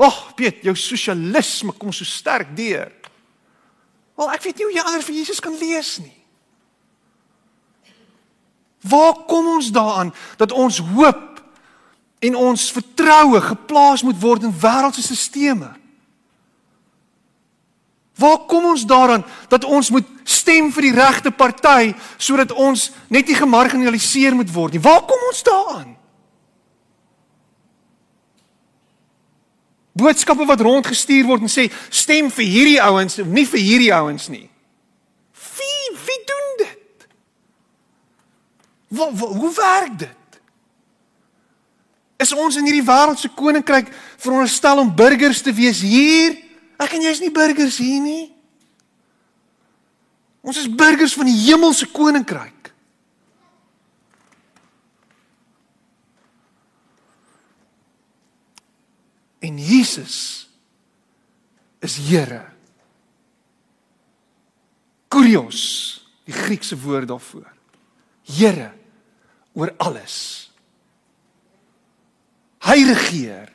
Ag, 0.00 0.06
oh, 0.06 0.32
Piet, 0.36 0.62
jou 0.64 0.72
sosialisme 0.78 1.74
kom 1.76 1.92
so 1.92 2.08
sterk 2.08 2.54
deur. 2.56 2.88
Wel, 4.16 4.30
ek 4.32 4.46
weet 4.46 4.56
nie 4.56 4.68
hoe 4.68 4.76
jy 4.78 4.84
ander 4.86 5.04
vir 5.04 5.18
Jesus 5.20 5.42
kan 5.44 5.56
lees 5.60 5.98
nie. 6.00 6.16
Waar 8.88 9.26
kom 9.28 9.50
ons 9.58 9.68
daaraan 9.72 10.14
dat 10.40 10.54
ons 10.56 10.80
hoop 10.94 11.26
en 12.20 12.36
ons 12.36 12.70
vertroue 12.72 13.40
geplaas 13.44 14.04
moet 14.04 14.16
word 14.20 14.48
in 14.48 14.56
wêreldse 14.56 15.04
stelsels. 15.04 15.76
Waar 18.20 18.42
kom 18.48 18.66
ons 18.68 18.82
daaraan 18.84 19.22
dat 19.48 19.64
ons 19.64 19.88
moet 19.90 20.08
stem 20.28 20.68
vir 20.74 20.90
die 20.90 20.96
regte 20.96 21.30
party 21.32 21.94
sodat 22.20 22.52
ons 22.52 22.90
net 23.08 23.28
nie 23.28 23.36
gemarginaliseer 23.38 24.36
moet 24.36 24.50
word 24.52 24.76
nie? 24.76 24.82
Waar 24.84 25.06
kom 25.08 25.22
ons 25.30 25.40
daaraan? 25.46 25.94
Boodskappe 30.00 30.46
wat 30.48 30.62
rondgestuur 30.64 31.28
word 31.28 31.44
en 31.44 31.52
sê 31.52 31.68
stem 31.92 32.30
vir 32.32 32.46
hierdie 32.48 32.80
ouens, 32.82 33.18
nie 33.20 33.46
vir 33.48 33.60
hierdie 33.60 33.92
ouens 33.94 34.28
nie. 34.32 34.46
Wie 35.58 35.84
wie 36.06 36.20
doen 36.30 36.48
dit? 36.62 37.08
Wat 38.98 39.26
hoe 39.36 39.52
werk 39.58 39.98
dit? 40.06 40.40
Is 42.20 42.34
ons 42.36 42.58
in 42.60 42.66
hierdie 42.68 42.84
wêreldse 42.84 43.30
koninkryk 43.32 43.88
veronderstel 44.20 44.82
om 44.82 44.92
burgers 44.96 45.40
te 45.44 45.52
wees 45.56 45.80
hier? 45.84 46.36
Ek 46.80 46.96
en 46.96 47.04
jy 47.04 47.12
is 47.14 47.22
nie 47.22 47.32
burgers 47.32 47.78
hier 47.80 48.00
nie. 48.00 48.24
Ons 50.40 50.60
is 50.60 50.68
burgers 50.68 51.14
van 51.16 51.28
die 51.28 51.38
hemelse 51.46 51.88
koninkryk. 51.92 52.59
En 59.40 59.56
Jesus 59.58 60.48
is 61.80 61.96
Here. 61.96 62.44
Kurios, 65.08 65.62
die 66.24 66.34
Griekse 66.36 66.76
woord 66.78 67.08
daarvoor. 67.08 67.48
Here 68.22 68.70
oor 69.52 69.72
alles. 69.82 70.50
Hy 72.62 72.76
regeer. 72.86 73.48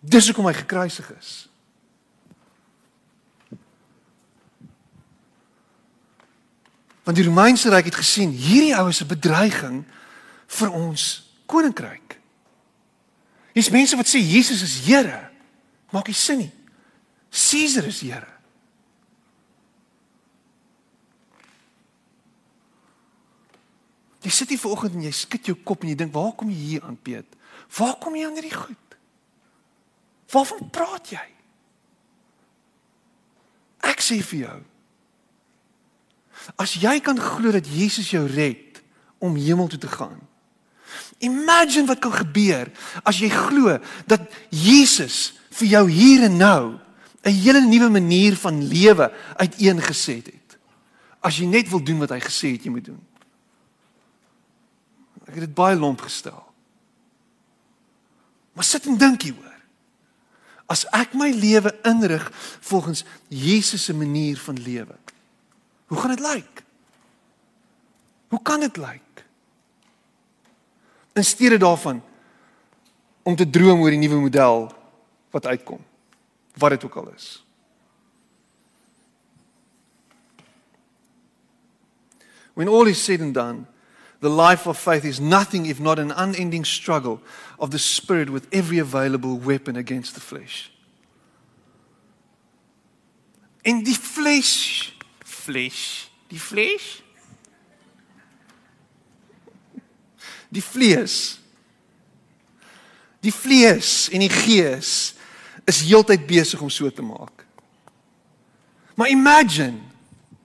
Dis 0.00 0.30
hoekom 0.30 0.48
hy 0.48 0.56
gekruisig 0.56 1.12
is. 1.18 1.32
Want 7.04 7.16
die 7.16 7.28
Romeinse 7.28 7.70
ryk 7.72 7.92
het 7.92 8.00
gesien 8.00 8.32
hierdie 8.34 8.74
ou 8.76 8.88
is 8.88 9.00
'n 9.04 9.12
bedreiging 9.12 9.84
vir 10.48 10.72
ons 10.72 11.04
koninkryk. 11.46 12.16
Hier's 13.52 13.70
mense 13.74 13.96
wat 13.98 14.08
sê 14.08 14.20
Jesus 14.22 14.62
is 14.64 14.80
Here. 14.86 15.28
Maak 15.92 16.08
nie 16.08 16.16
sin 16.16 16.44
nie. 16.44 16.52
Caesar 17.30 17.88
is 17.88 18.00
Here. 18.00 18.38
Jy 24.24 24.34
sit 24.34 24.50
hier 24.52 24.60
vanoggend 24.60 24.98
en 24.98 25.06
jy 25.06 25.14
skud 25.14 25.46
jou 25.48 25.56
kop 25.64 25.82
en 25.82 25.92
jy 25.92 25.96
dink, 25.96 26.12
"Waar 26.12 26.32
kom 26.36 26.50
jy 26.50 26.56
hier 26.56 26.84
aan, 26.84 26.96
Piet? 26.96 27.26
Waar 27.78 27.96
kom 27.96 28.14
jy 28.14 28.26
aan 28.26 28.34
hierdie 28.34 28.54
goed? 28.54 28.96
Waarvan 30.28 30.70
praat 30.70 31.10
jy?" 31.10 31.26
Ek 33.80 34.00
sê 34.00 34.22
vir 34.22 34.38
jou, 34.40 34.64
as 36.56 36.74
jy 36.74 37.00
kan 37.00 37.18
glo 37.18 37.50
dat 37.50 37.66
Jesus 37.66 38.10
jou 38.10 38.26
red 38.26 38.82
om 39.18 39.36
hemel 39.36 39.68
toe 39.68 39.78
te 39.78 39.88
gaan. 39.88 40.27
Imagine 41.18 41.86
wat 41.86 41.98
kan 41.98 42.12
gebeur 42.14 42.70
as 43.02 43.18
jy 43.18 43.30
glo 43.32 43.78
dat 44.06 44.22
Jesus 44.54 45.34
vir 45.58 45.68
jou 45.74 45.84
hier 45.90 46.22
en 46.28 46.36
nou 46.36 46.78
'n 47.24 47.34
hele 47.34 47.60
nuwe 47.60 47.88
manier 47.90 48.36
van 48.36 48.62
lewe 48.68 49.12
uiteengeset 49.36 50.26
het. 50.26 50.58
As 51.20 51.36
jy 51.36 51.46
net 51.46 51.68
wil 51.68 51.82
doen 51.82 51.98
wat 51.98 52.10
hy 52.10 52.20
gesê 52.20 52.52
het 52.54 52.64
jy 52.64 52.70
moet 52.70 52.84
doen. 52.84 53.02
Ek 55.26 55.34
het 55.34 55.44
dit 55.44 55.54
baie 55.54 55.76
lomp 55.76 56.00
gestel. 56.00 56.46
Maar 58.52 58.64
sit 58.64 58.86
en 58.86 58.96
dink 58.96 59.22
hieroor. 59.22 59.44
As 60.66 60.84
ek 60.92 61.14
my 61.14 61.30
lewe 61.30 61.72
inrig 61.82 62.30
volgens 62.60 63.04
Jesus 63.28 63.84
se 63.84 63.94
manier 63.94 64.38
van 64.38 64.56
lewe. 64.62 64.96
Hoe 65.86 65.98
gaan 65.98 66.10
dit 66.16 66.20
lyk? 66.20 66.62
Hoe 68.28 68.42
kan 68.42 68.60
dit 68.60 68.76
lyk? 68.76 69.02
In 71.18 71.24
steede 71.24 71.56
daarvan 71.58 72.02
om 73.22 73.36
te 73.36 73.50
droom 73.50 73.80
oor 73.82 73.90
die 73.90 73.98
nuwe 73.98 74.20
model 74.22 74.68
wat 75.34 75.46
uitkom, 75.46 75.80
wat 76.54 76.70
dit 76.70 76.84
ook 76.84 76.94
al 76.96 77.08
is. 77.10 77.44
When 82.54 82.68
all 82.68 82.86
is 82.86 83.04
said 83.04 83.20
and 83.20 83.34
done, 83.34 83.66
The 84.20 84.28
life 84.28 84.66
of 84.66 84.78
faith 84.78 85.04
is 85.04 85.20
nothing 85.20 85.66
if 85.66 85.78
not 85.78 85.98
an 85.98 86.10
unending 86.10 86.64
struggle 86.64 87.20
of 87.58 87.70
the 87.70 87.78
Spirit 87.78 88.30
with 88.30 88.48
every 88.52 88.78
available 88.78 89.38
weapon 89.38 89.76
against 89.76 90.14
the 90.14 90.20
flesh. 90.20 90.70
En 93.62 93.84
die 93.84 93.94
vlees, 93.94 94.92
vlees, 95.22 96.10
die 96.28 96.40
vlees. 96.40 97.02
Die 100.54 100.64
vlees. 100.64 101.38
Die 103.20 103.34
vlees 103.34 104.08
en 104.14 104.22
die 104.24 104.32
gees 104.32 104.92
is 105.68 105.82
heeltyd 105.84 106.26
besig 106.28 106.60
om 106.64 106.70
so 106.72 106.88
te 106.90 107.04
maak. 107.04 107.44
Maar 108.98 109.12
imagine, 109.12 109.78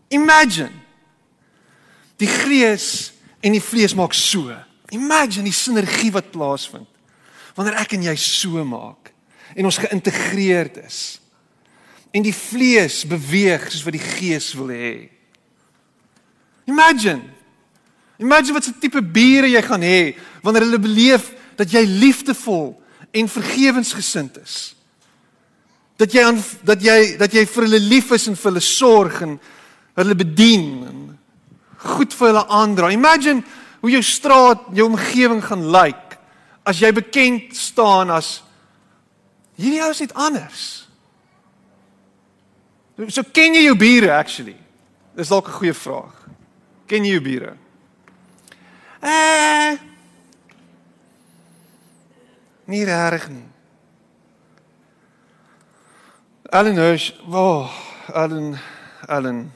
imagine 0.08 0.82
die 2.22 2.30
gees 2.30 3.14
en 3.42 3.56
die 3.56 3.64
vlees 3.64 3.96
maak 3.98 4.14
so. 4.14 4.54
Imagine 4.94 5.48
die 5.48 5.56
sinergie 5.56 6.12
wat 6.14 6.32
plaasvind 6.34 6.90
wanneer 7.54 7.78
ek 7.84 7.92
en 7.94 8.06
jy 8.08 8.14
so 8.18 8.64
maak 8.66 9.12
en 9.54 9.68
ons 9.70 9.78
geïntegreerd 9.78 10.80
is. 10.82 11.00
En 12.14 12.26
die 12.26 12.34
vlees 12.34 13.04
beweeg 13.10 13.68
soos 13.70 13.84
wat 13.86 13.98
die 13.98 14.06
gees 14.06 14.52
wil 14.58 14.72
hê. 14.74 14.94
Imagine. 16.70 17.30
Imagine 18.18 18.54
wat 18.54 18.68
'n 18.68 18.80
tipe 18.80 19.02
bure 19.02 19.50
jy 19.50 19.62
gaan 19.62 19.82
hê 19.82 20.16
wanneer 20.42 20.62
hulle 20.62 20.80
beleef 20.80 21.34
dat 21.56 21.72
jy 21.72 21.86
liefdevol 21.86 22.82
en 23.12 23.30
vergewensgesind 23.30 24.38
is. 24.38 24.76
Dat 25.98 26.12
jy 26.12 26.24
aan 26.24 26.44
dat 26.64 26.82
jy 26.82 27.18
dat 27.18 27.34
jy 27.34 27.46
vir 27.46 27.64
hulle 27.64 27.80
lief 27.80 28.12
is 28.12 28.28
en 28.28 28.36
vir 28.36 28.52
hulle 28.52 28.62
sorg 28.62 29.22
en 29.22 29.40
hulle 29.96 30.16
bedien 30.16 30.88
en 30.88 31.20
goed 31.78 32.14
vir 32.14 32.28
hulle 32.28 32.48
aandra. 32.48 32.92
Imagine 32.92 33.44
hoe 33.82 33.92
jou 33.92 34.02
straat, 34.02 34.62
jou 34.74 34.88
omgewing 34.88 35.44
gaan 35.44 35.72
lyk 35.72 36.18
as 36.64 36.80
jy 36.80 36.92
bekend 36.92 37.56
staan 37.56 38.10
as 38.10 38.44
hierdie 39.60 39.82
ou 39.84 39.92
is 39.92 40.00
net 40.00 40.14
anders. 40.14 40.88
So 43.10 43.24
ken 43.34 43.58
jy 43.58 43.66
jou 43.68 43.76
bure 43.76 44.14
actually? 44.14 44.58
Dis 45.16 45.30
dalk 45.30 45.48
'n 45.48 45.60
goeie 45.60 45.74
vraag. 45.74 46.14
Ken 46.88 47.06
jy 47.06 47.12
jou 47.12 47.22
bure? 47.22 47.58
Eh. 49.04 49.78
Nie 52.66 52.86
reg 52.86 53.30
nie. 53.30 53.48
Allen 56.50 56.78
Hirsch, 56.78 57.14
wow, 57.28 57.70
Allen 58.14 58.60
Allen 59.08 59.52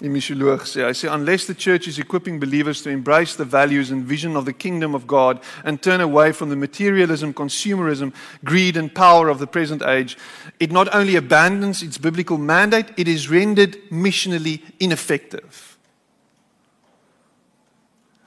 die 0.00 0.10
sê 0.10 0.84
hy 0.84 0.92
sê 0.92 1.08
unless 1.08 1.46
the 1.46 1.54
church 1.54 1.88
is 1.88 1.98
equipping 1.98 2.38
believers 2.38 2.82
to 2.82 2.90
embrace 2.90 3.34
the 3.36 3.44
values 3.44 3.90
and 3.90 4.04
vision 4.04 4.36
of 4.36 4.44
the 4.44 4.52
kingdom 4.52 4.94
of 4.94 5.06
God 5.06 5.40
and 5.64 5.80
turn 5.80 6.00
away 6.00 6.32
from 6.32 6.50
the 6.50 6.56
materialism 6.56 7.32
consumerism 7.32 8.12
greed 8.44 8.76
and 8.76 8.94
power 8.94 9.28
of 9.28 9.38
the 9.38 9.46
present 9.46 9.82
age 9.82 10.18
it 10.60 10.70
not 10.70 10.94
only 10.94 11.16
abandons 11.16 11.82
its 11.82 11.98
biblical 11.98 12.36
mandate 12.36 12.92
it 12.96 13.08
is 13.08 13.30
rendered 13.30 13.76
missionally 13.90 14.60
ineffective 14.78 15.75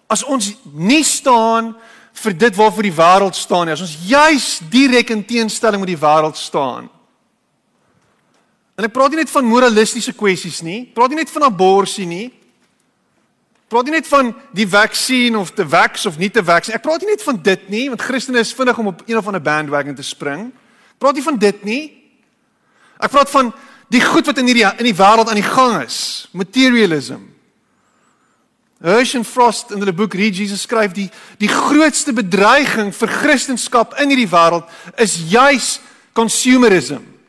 as 0.10 0.26
ons 0.26 0.51
nie 0.74 1.03
staan 1.05 1.74
vir 2.20 2.36
dit 2.36 2.55
waarvoor 2.55 2.89
die 2.89 2.97
wêreld 2.97 3.38
staan 3.38 3.70
nie 3.70 3.78
as 3.78 3.86
ons 3.86 3.97
juis 4.10 4.47
direk 4.72 5.14
in 5.14 5.26
teenstelling 5.26 5.82
met 5.84 5.93
die 5.93 6.01
wêreld 6.01 6.38
staan 6.38 6.89
En 8.80 8.86
ek 8.88 8.93
praat 8.95 9.12
nie 9.12 9.20
net 9.20 9.32
van 9.34 9.43
moralistiese 9.43 10.14
kwessies 10.16 10.62
nie. 10.64 10.86
Praat 10.95 11.12
nie 11.12 11.20
net 11.20 11.32
van 11.34 11.49
abortus 11.49 11.97
nie. 12.07 12.30
Praat 13.68 13.89
nie 13.89 13.97
net 13.97 14.07
van 14.07 14.30
die 14.55 14.66
vaksin 14.72 15.36
of 15.36 15.51
te 15.53 15.66
vaks 15.68 16.07
of 16.07 16.16
nie 16.18 16.30
te 16.32 16.39
vaks 16.47 16.70
nie. 16.70 16.78
Ek 16.78 16.86
praat 16.86 17.03
nie 17.03 17.12
net 17.12 17.26
van 17.26 17.41
dit 17.43 17.66
nie, 17.70 17.84
want 17.91 18.05
Christene 18.07 18.39
is 18.39 18.53
vinnig 18.55 18.80
om 18.80 18.93
op 18.93 19.03
een 19.03 19.20
of 19.20 19.28
ander 19.28 19.43
bandwagon 19.43 19.97
te 19.97 20.05
spring. 20.07 20.47
Praat 20.95 21.20
nie 21.20 21.26
van 21.26 21.41
dit 21.43 21.68
nie. 21.68 21.82
Ek 23.03 23.12
praat 23.12 23.30
van 23.36 23.51
die 23.91 24.01
goed 24.05 24.32
wat 24.32 24.39
in 24.39 24.47
hierdie 24.47 24.66
in 24.72 24.88
die 24.88 24.95
wêreld 24.95 25.28
aan 25.28 25.41
die 25.41 25.49
gang 25.49 25.82
is. 25.84 25.99
Materialism. 26.32 27.28
Hershey 28.82 29.23
Frost 29.23 29.71
in 29.71 29.80
hulle 29.80 29.93
boek 29.93 30.13
Read 30.13 30.36
Jesus 30.36 30.61
skryf 30.61 30.93
die 30.93 31.09
die 31.38 31.51
grootste 31.51 32.13
bedreiging 32.13 32.93
vir 32.95 33.07
Christendom 33.07 33.88
in 33.99 34.09
hierdie 34.09 34.32
wêreld 34.32 34.67
is 34.97 35.17
juis 35.32 35.80
consumerism. 36.13 37.19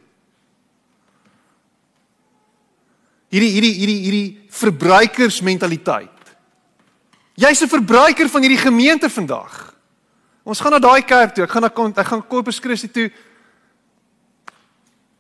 hierdie 3.30 3.51
hierdie 3.55 3.74
hierdie 3.78 4.01
hierdie 4.05 4.28
verbruikersmentaliteit. 4.51 6.34
Jy's 7.38 7.62
'n 7.62 7.68
verbruiker 7.68 8.28
van 8.28 8.42
hierdie 8.42 8.59
gemeente 8.59 9.09
vandag. 9.09 9.74
Ons 10.44 10.61
gaan 10.61 10.72
na 10.72 10.78
daai 10.78 11.03
kerk 11.03 11.34
toe. 11.34 11.44
Ek 11.44 11.51
gaan 11.51 11.62
na 11.62 12.01
ek 12.01 12.07
gaan 12.07 12.26
Corpus 12.26 12.59
Christi 12.59 12.88
toe. 12.88 13.11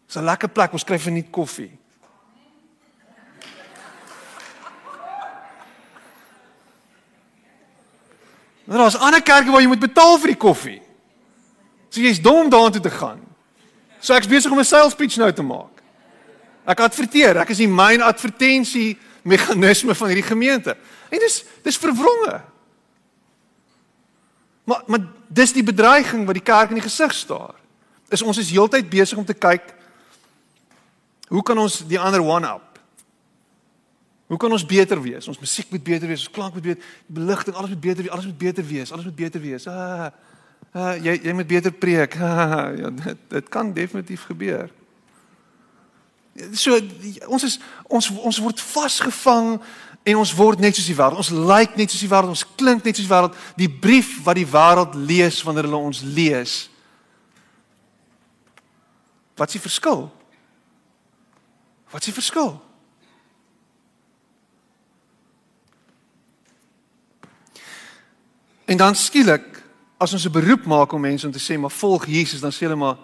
Dis 0.06 0.16
'n 0.16 0.24
lekker 0.24 0.48
plek. 0.48 0.72
Ons 0.72 0.84
kry 0.84 0.98
vir 0.98 1.12
net 1.12 1.30
koffie. 1.30 1.70
Maar 8.70 8.78
daar's 8.78 8.98
ander 8.98 9.22
kerke 9.22 9.50
waar 9.50 9.64
jy 9.64 9.66
moet 9.66 9.82
betaal 9.82 10.14
vir 10.22 10.30
die 10.30 10.38
koffie. 10.38 10.78
So 11.90 11.98
jy's 11.98 12.20
dom 12.22 12.44
om 12.44 12.50
daartoe 12.52 12.82
te 12.84 12.92
gaan. 12.94 13.18
So 13.98 14.14
ek's 14.14 14.30
besig 14.30 14.52
om 14.54 14.58
'n 14.62 14.64
sales 14.64 14.94
pitch 14.94 15.16
nou 15.16 15.32
te 15.32 15.42
maak. 15.42 15.82
Ek 16.64 16.80
adverteer, 16.80 17.36
ek 17.36 17.50
is 17.50 17.56
die 17.56 17.68
myn 17.68 18.00
advertensie 18.00 18.98
meganisme 19.22 19.94
van 19.94 20.06
hierdie 20.06 20.28
gemeente. 20.28 20.76
En 21.10 21.18
dis 21.18 21.44
dis 21.62 21.76
verwronge. 21.76 22.42
Maar 24.64 24.82
maar 24.86 25.00
dis 25.28 25.52
die 25.52 25.64
bedreiging 25.64 26.24
wat 26.26 26.34
die 26.34 26.44
kerk 26.52 26.68
in 26.68 26.78
die 26.78 26.88
gesig 26.88 27.12
staar. 27.12 27.54
Is 28.08 28.22
ons 28.22 28.38
is 28.38 28.50
heeltyd 28.50 28.90
besig 28.90 29.18
om 29.18 29.24
te 29.24 29.34
kyk 29.34 29.74
hoe 31.28 31.42
kan 31.42 31.58
ons 31.58 31.82
die 31.86 31.98
ander 31.98 32.22
one 32.22 32.46
up? 32.46 32.69
Hoe 34.30 34.38
kan 34.38 34.52
ons 34.52 34.66
beter 34.66 35.02
wees? 35.02 35.26
Ons 35.26 35.38
musiek 35.42 35.70
moet 35.70 35.82
beter 35.82 36.06
wees, 36.06 36.20
ons 36.22 36.30
klank 36.30 36.54
moet 36.54 36.62
beter, 36.62 36.82
die 37.06 37.14
beligting, 37.14 37.54
alles 37.54 37.70
moet 37.70 37.80
beter 37.80 38.02
wees, 38.02 38.10
alles 38.10 38.24
moet 38.24 38.36
beter 38.38 38.66
wees, 38.66 38.92
alles 38.92 39.04
moet 39.04 39.14
beter 39.14 39.40
wees. 39.42 39.66
Ah, 39.66 40.12
ah 40.70 40.92
jy 40.94 41.16
jy 41.24 41.34
moet 41.34 41.48
beter 41.50 41.74
preek. 41.74 42.14
Ah, 42.14 42.70
ja, 42.80 42.92
dit 42.94 43.24
dit 43.28 43.48
kan 43.50 43.72
definitief 43.74 44.28
gebeur. 44.30 44.70
So 46.54 46.78
ons 47.26 47.48
is 47.48 47.58
ons 47.88 48.12
ons 48.14 48.40
word 48.46 48.62
vasgevang 48.62 49.56
en 50.06 50.22
ons 50.22 50.36
word 50.38 50.62
net 50.62 50.78
soos 50.78 50.86
die 50.92 50.98
wêreld. 51.02 51.24
Ons 51.26 51.34
lyk 51.34 51.50
like 51.50 51.82
net 51.82 51.90
soos 51.90 52.06
die 52.06 52.12
wêreld, 52.14 52.30
ons 52.38 52.46
klink 52.54 52.86
net 52.86 52.94
soos 52.94 53.10
die 53.10 53.14
wêreld. 53.16 53.44
Die 53.58 53.72
brief 53.82 54.14
wat 54.22 54.38
die 54.38 54.46
wêreld 54.54 54.94
lees 55.10 55.42
wanneer 55.42 55.66
hulle 55.66 55.84
ons 55.90 56.06
lees. 56.06 56.60
Wat 59.34 59.50
is 59.50 59.58
die 59.58 59.66
verskil? 59.66 60.06
Wat 61.90 61.98
is 61.98 62.14
die 62.14 62.20
verskil? 62.22 62.60
En 68.70 68.76
dan 68.76 68.94
skielik 68.94 69.62
as 69.96 70.12
ons 70.12 70.24
'n 70.24 70.32
beroep 70.32 70.64
maak 70.64 70.92
om 70.92 71.00
mense 71.00 71.26
om 71.26 71.32
te 71.32 71.52
sê 71.52 71.58
maar 71.58 71.70
volg 71.70 72.06
Jesus, 72.06 72.40
dan 72.40 72.52
sê 72.52 72.58
hulle 72.58 72.74
maar 72.74 72.98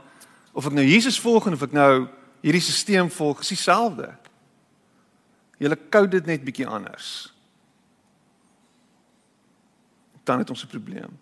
of 0.52 0.66
ek 0.66 0.72
nou 0.72 0.86
Jesus 0.86 1.20
volg 1.20 1.46
of 1.46 1.62
ek 1.62 1.72
nou 1.72 2.08
hierdie 2.40 2.60
stelsel 2.60 3.08
volg 3.08 3.40
is 3.40 3.48
dieselfde. 3.48 4.14
Julle 5.58 5.78
koud 5.88 6.10
dit 6.10 6.26
net 6.26 6.44
bietjie 6.44 6.66
anders. 6.66 7.34
Dan 10.24 10.38
het 10.38 10.50
ons 10.50 10.64
'n 10.64 10.66
probleem. 10.66 11.18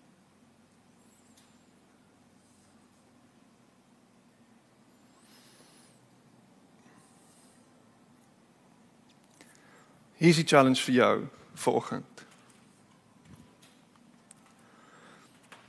Hier 10.15 10.29
is 10.29 10.35
die 10.35 10.47
challenge 10.47 10.81
vir 10.81 10.93
jou 10.93 11.27
vanoggend. 11.53 12.24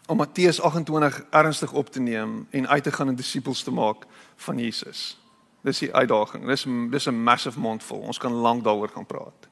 Om 0.06 0.16
Matteus 0.16 0.60
28 0.60 1.24
ernstig 1.30 1.72
op 1.72 1.90
te 1.90 2.00
neem 2.00 2.46
en 2.50 2.68
uit 2.68 2.82
te 2.82 2.92
gaan 2.92 3.08
en 3.08 3.14
disippels 3.14 3.62
te 3.62 3.70
maak 3.70 4.06
van 4.36 4.58
Jesus. 4.58 5.18
Dis 5.60 5.78
die 5.78 5.94
uitdaging. 5.94 6.46
Dis 6.46 6.66
dis 6.90 7.06
'n 7.06 7.22
massive 7.22 7.60
mond 7.60 7.82
vol. 7.82 7.98
Ons 7.98 8.18
kan 8.18 8.32
lank 8.32 8.64
daaroor 8.64 8.88
gaan 8.88 9.06
praat. 9.06 9.48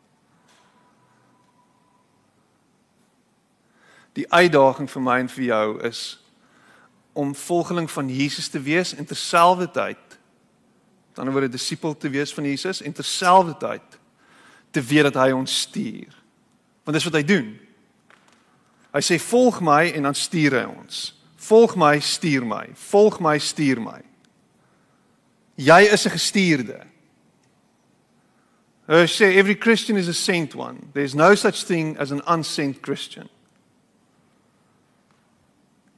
Die 4.13 4.33
uitdaging 4.33 4.91
vir 4.91 5.03
my 5.03 5.19
en 5.19 5.29
vir 5.29 5.45
jou 5.45 5.83
is 5.83 6.23
om 7.13 7.35
volgeling 7.35 7.91
van 7.91 8.09
Jesus 8.09 8.49
te 8.49 8.61
wees 8.61 8.95
en 8.95 9.05
terselfdertyd 9.05 10.19
dan 11.15 11.31
word 11.31 11.45
'n 11.45 11.51
disipel 11.51 11.97
te 11.97 12.09
wees 12.09 12.35
van 12.35 12.45
Jesus 12.45 12.83
en 12.83 12.93
terselfdertyd 12.93 13.99
te 14.71 14.83
weet 14.83 15.03
dat 15.03 15.15
hy 15.15 15.31
ons 15.31 15.61
stuur. 15.61 16.23
Want 16.85 16.97
dis 16.97 17.05
wat 17.05 17.13
hy 17.13 17.25
doen. 17.25 17.61
Hy 18.95 19.03
sê 19.03 19.19
volg 19.19 19.61
my 19.61 19.91
en 19.91 20.07
dan 20.07 20.15
stuur 20.15 20.55
hy 20.55 20.65
ons. 20.71 21.13
Volg 21.49 21.75
my, 21.77 21.99
stuur 22.01 22.47
my. 22.47 22.69
Volg 22.89 23.19
my, 23.21 23.39
stuur 23.43 23.81
my. 23.83 24.01
Jy 25.59 25.81
is 25.93 26.07
'n 26.07 26.11
gestuurde. 26.11 26.81
Hy 28.87 29.07
sê 29.07 29.37
every 29.37 29.55
Christian 29.55 29.97
is 29.97 30.09
a 30.09 30.15
sent 30.15 30.55
one. 30.55 30.91
There's 30.93 31.15
no 31.15 31.35
such 31.35 31.65
thing 31.65 31.97
as 31.99 32.13
an 32.13 32.23
unsent 32.27 32.83
Christian. 32.83 33.29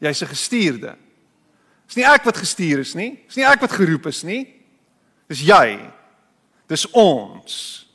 Jy's 0.00 0.22
'n 0.22 0.28
gestuurde. 0.28 0.96
Dis 1.86 1.96
nie 1.96 2.04
ek 2.04 2.24
wat 2.24 2.36
gestuur 2.36 2.78
is 2.78 2.94
nie. 2.94 3.18
Dis 3.26 3.36
nie 3.36 3.44
ek 3.44 3.60
wat 3.60 3.72
geroep 3.72 4.06
is 4.06 4.22
nie. 4.22 4.54
Dis 5.28 5.40
jy. 5.40 5.90
Dis 6.68 6.86
ons. 6.90 7.86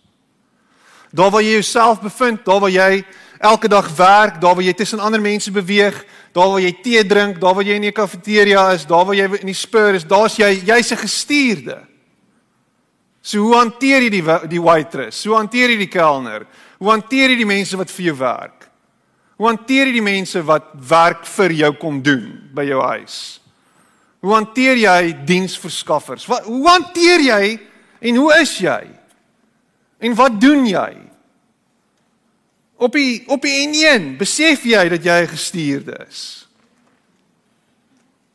Daar 1.13 1.31
waar 1.31 1.43
jy 1.43 1.59
jouself 1.59 2.01
bevind, 2.01 2.45
daar 2.45 2.59
waar 2.59 2.71
jy 2.71 3.03
elke 3.41 3.67
dag 3.67 3.87
werk, 3.95 4.41
daar 4.41 4.55
waar 4.55 4.63
jy 4.63 4.73
tussen 4.73 4.99
ander 4.99 5.21
mense 5.21 5.51
beweeg, 5.51 6.05
daar 6.31 6.49
waar 6.53 6.61
jy 6.61 6.71
tee 6.83 7.05
drink, 7.05 7.39
daar 7.41 7.55
waar 7.57 7.65
jy 7.65 7.75
in 7.75 7.85
'n 7.85 7.91
kafeteria 7.91 8.71
is, 8.71 8.85
daar 8.85 9.05
waar 9.05 9.15
jy 9.15 9.27
in 9.39 9.49
die 9.49 9.53
spur 9.53 9.93
is, 9.93 10.03
daar's 10.03 10.35
jy, 10.35 10.61
jy's 10.65 10.91
'n 10.91 10.97
gestuurde. 10.97 11.77
So 13.21 13.39
hoe 13.39 13.55
hanteer 13.55 14.01
jy 14.01 14.09
die 14.09 14.47
die 14.49 14.61
waitress? 14.61 15.23
Hoe 15.25 15.35
hanteer 15.35 15.69
jy 15.69 15.77
die 15.77 15.87
kelner? 15.87 16.45
Hoe 16.79 16.89
hanteer 16.89 17.29
jy 17.29 17.37
die 17.37 17.45
mense 17.45 17.77
wat 17.77 17.91
vir 17.91 18.05
jou 18.05 18.17
werk? 18.17 18.69
Hoe 19.37 19.47
hanteer 19.47 19.87
jy 19.87 19.93
die 19.93 20.01
mense 20.01 20.41
wat 20.45 20.73
werk 20.89 21.25
vir 21.25 21.51
jou 21.51 21.73
kom 21.73 22.01
doen 22.01 22.49
by 22.53 22.63
jou 22.63 22.81
huis? 22.81 23.41
Hoe 24.21 24.33
hanteer 24.33 24.77
jy 24.77 25.13
diensverskaffers? 25.25 26.25
Wat 26.29 26.45
hoe 26.45 26.67
hanteer 26.69 27.19
jy 27.19 27.59
en 28.01 28.15
hoe 28.15 28.33
is 28.41 28.57
jy? 28.57 28.81
En 29.99 30.15
wat 30.15 30.41
doen 30.41 30.65
jy? 30.65 31.10
Op 32.81 32.91
die 32.91 33.27
op 33.29 33.41
die 33.45 33.67
N1, 33.69 34.15
besef 34.17 34.63
jy 34.65 34.87
dat 34.89 35.03
jy 35.05 35.27
gestuurde 35.29 35.93
is? 36.09 36.21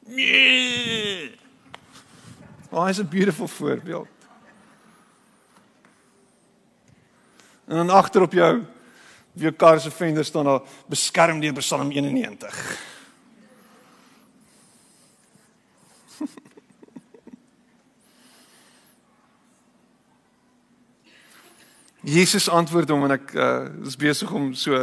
Nee. 0.07 1.35
Oh, 2.71 2.89
is 2.89 2.99
'n 2.99 3.09
beautiful 3.09 3.49
voorbeeld. 3.49 4.09
En 7.65 7.77
dan 7.77 7.91
agter 7.91 8.23
op 8.23 8.33
jou 8.33 8.61
op 9.35 9.41
jou 9.43 9.53
kar 9.53 9.81
se 9.81 9.91
venster 9.91 10.25
staan 10.25 10.45
daar 10.45 10.63
beskerm 10.87 11.41
deur 11.41 11.53
Psalm 11.53 11.91
91. 11.91 12.79
Jesus 22.07 22.47
antwoord 22.49 22.91
hom 22.95 23.05
en 23.09 23.17
ek 23.17 23.33
uh, 23.35 23.67
is 23.87 23.97
besig 23.99 24.31
om 24.31 24.53
so 24.55 24.79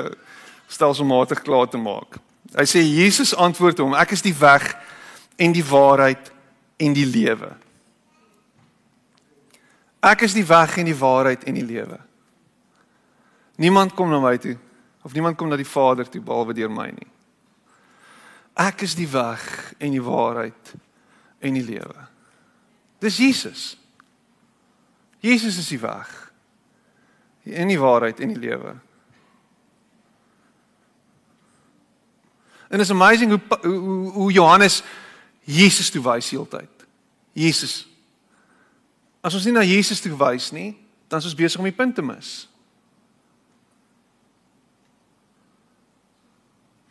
stelselmatig 0.67 1.39
klaar 1.45 1.69
te 1.71 1.80
maak. 1.80 2.17
Hy 2.51 2.65
sê 2.67 2.82
Jesus 2.84 3.32
antwoord 3.39 3.80
hom: 3.80 3.93
Ek 3.95 4.11
is 4.11 4.24
die 4.26 4.36
weg 4.36 4.74
en 5.39 5.55
die 5.55 5.63
waarheid 5.63 6.32
en 6.84 6.95
die 6.97 7.07
lewe. 7.07 7.53
Ek 10.03 10.26
is 10.28 10.36
die 10.36 10.43
weg 10.43 10.76
en 10.82 10.89
die 10.89 10.97
waarheid 10.99 11.45
en 11.47 11.55
die 11.55 11.63
lewe. 11.63 12.01
Niemand 13.63 13.95
kom 13.95 14.11
na 14.11 14.19
my 14.19 14.36
toe 14.41 14.57
of 15.03 15.15
niemand 15.15 15.38
kom 15.39 15.47
na 15.51 15.59
die 15.59 15.67
Vader 15.67 16.07
toe 16.07 16.21
behalwe 16.24 16.55
deur 16.55 16.71
my 16.71 16.89
nie. 16.91 17.07
Ek 18.59 18.84
is 18.84 18.97
die 18.99 19.07
weg 19.07 19.47
en 19.80 19.95
die 19.95 20.03
waarheid 20.03 20.76
en 21.43 21.55
die 21.55 21.63
lewe. 21.63 22.05
Dis 23.03 23.17
Jesus. 23.19 23.63
Jesus 25.24 25.57
is 25.59 25.71
die 25.71 25.80
weg 25.80 26.22
en 27.44 27.68
die 27.68 27.80
waarheid 27.80 28.20
en 28.20 28.28
die 28.28 28.39
lewe. 28.39 28.76
En 32.70 32.80
it's 32.80 32.89
amazing 32.89 33.30
hoe 33.32 33.41
hoe, 33.62 34.12
hoe 34.12 34.32
Johannes 34.32 34.84
Jesus 35.44 35.89
toe 35.89 36.02
wys 36.02 36.30
heeltyd. 36.30 36.88
Jesus. 37.32 37.88
As 39.22 39.34
ons 39.34 39.46
nie 39.46 39.54
na 39.54 39.64
Jesus 39.64 40.02
toe 40.02 40.16
wys 40.18 40.52
nie, 40.52 40.72
dan 41.08 41.20
is 41.20 41.26
ons 41.30 41.38
besig 41.38 41.60
om 41.60 41.68
die 41.68 41.76
punt 41.76 41.96
te 41.96 42.02
mis. 42.02 42.32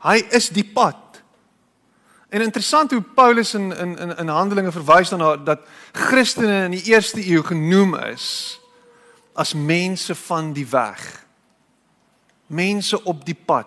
Hy 0.02 0.20
is 0.34 0.48
die 0.54 0.66
pad. 0.66 1.22
En 2.32 2.42
interessant 2.42 2.90
hoe 2.90 3.02
Paulus 3.02 3.54
in 3.54 3.72
in 3.76 3.98
in 3.98 4.16
in 4.16 4.28
Handelinge 4.28 4.72
verwys 4.72 5.08
daarna 5.08 5.36
dat 5.36 5.66
Christene 5.92 6.64
in 6.64 6.78
die 6.78 6.84
eerste 6.94 7.26
eeu 7.26 7.42
genoem 7.42 7.94
is 7.94 8.58
as 9.34 9.54
mense 9.54 10.14
van 10.14 10.52
die 10.52 10.66
weg. 10.66 11.26
Mense 12.46 13.04
op 13.04 13.24
die 13.24 13.34
pad. 13.34 13.66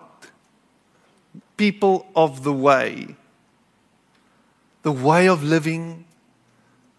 People 1.54 2.04
of 2.12 2.40
the 2.42 2.54
way. 2.54 3.16
The 4.82 4.94
way 5.02 5.28
of 5.30 5.42
living, 5.42 6.06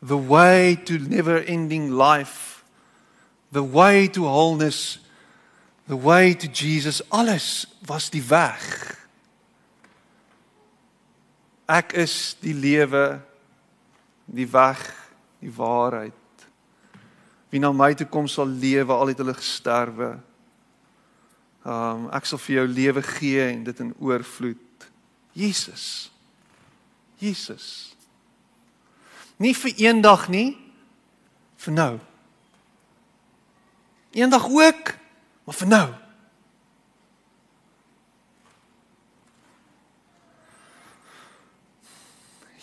the 0.01 0.17
way 0.17 0.75
to 0.75 0.97
never-ending 0.97 1.91
life, 1.91 2.63
the 3.51 3.63
way 3.63 4.07
to 4.07 4.23
wholeness, 4.23 4.99
the 5.87 5.95
way 5.95 6.33
to 6.33 6.47
Jesus, 6.47 7.01
alles 7.09 7.65
was 7.85 8.09
die 8.09 8.23
weg. 8.27 8.97
Ek 11.67 11.93
is 11.93 12.35
die 12.39 12.53
lewe, 12.53 13.19
die 14.25 14.47
weg, 14.51 14.83
die 15.39 15.51
waarheid. 15.51 16.26
Wie 17.49 17.59
na 17.59 17.71
my 17.71 17.93
toe 17.95 18.07
kom 18.11 18.27
sal 18.27 18.47
lewe 18.47 18.93
al 18.93 19.11
het 19.13 19.21
hulle 19.23 19.35
gesterwe. 19.37 20.17
Um 21.67 22.07
ek 22.15 22.27
sal 22.27 22.41
vir 22.43 22.61
jou 22.61 22.67
lewe 22.67 23.03
gee 23.03 23.43
en 23.49 23.63
dit 23.67 23.83
in 23.83 23.93
oorvloed. 23.99 24.87
Jesus. 25.37 26.09
Jesus. 27.21 27.95
Nie 29.37 29.53
vir 29.53 29.75
eendag 29.85 30.27
nie, 30.33 30.57
vir 31.61 31.73
nou. 31.73 31.93
Eendag 34.17 34.47
ook, 34.49 34.93
maar 35.45 35.57
vir 35.59 35.69
nou. 35.69 35.87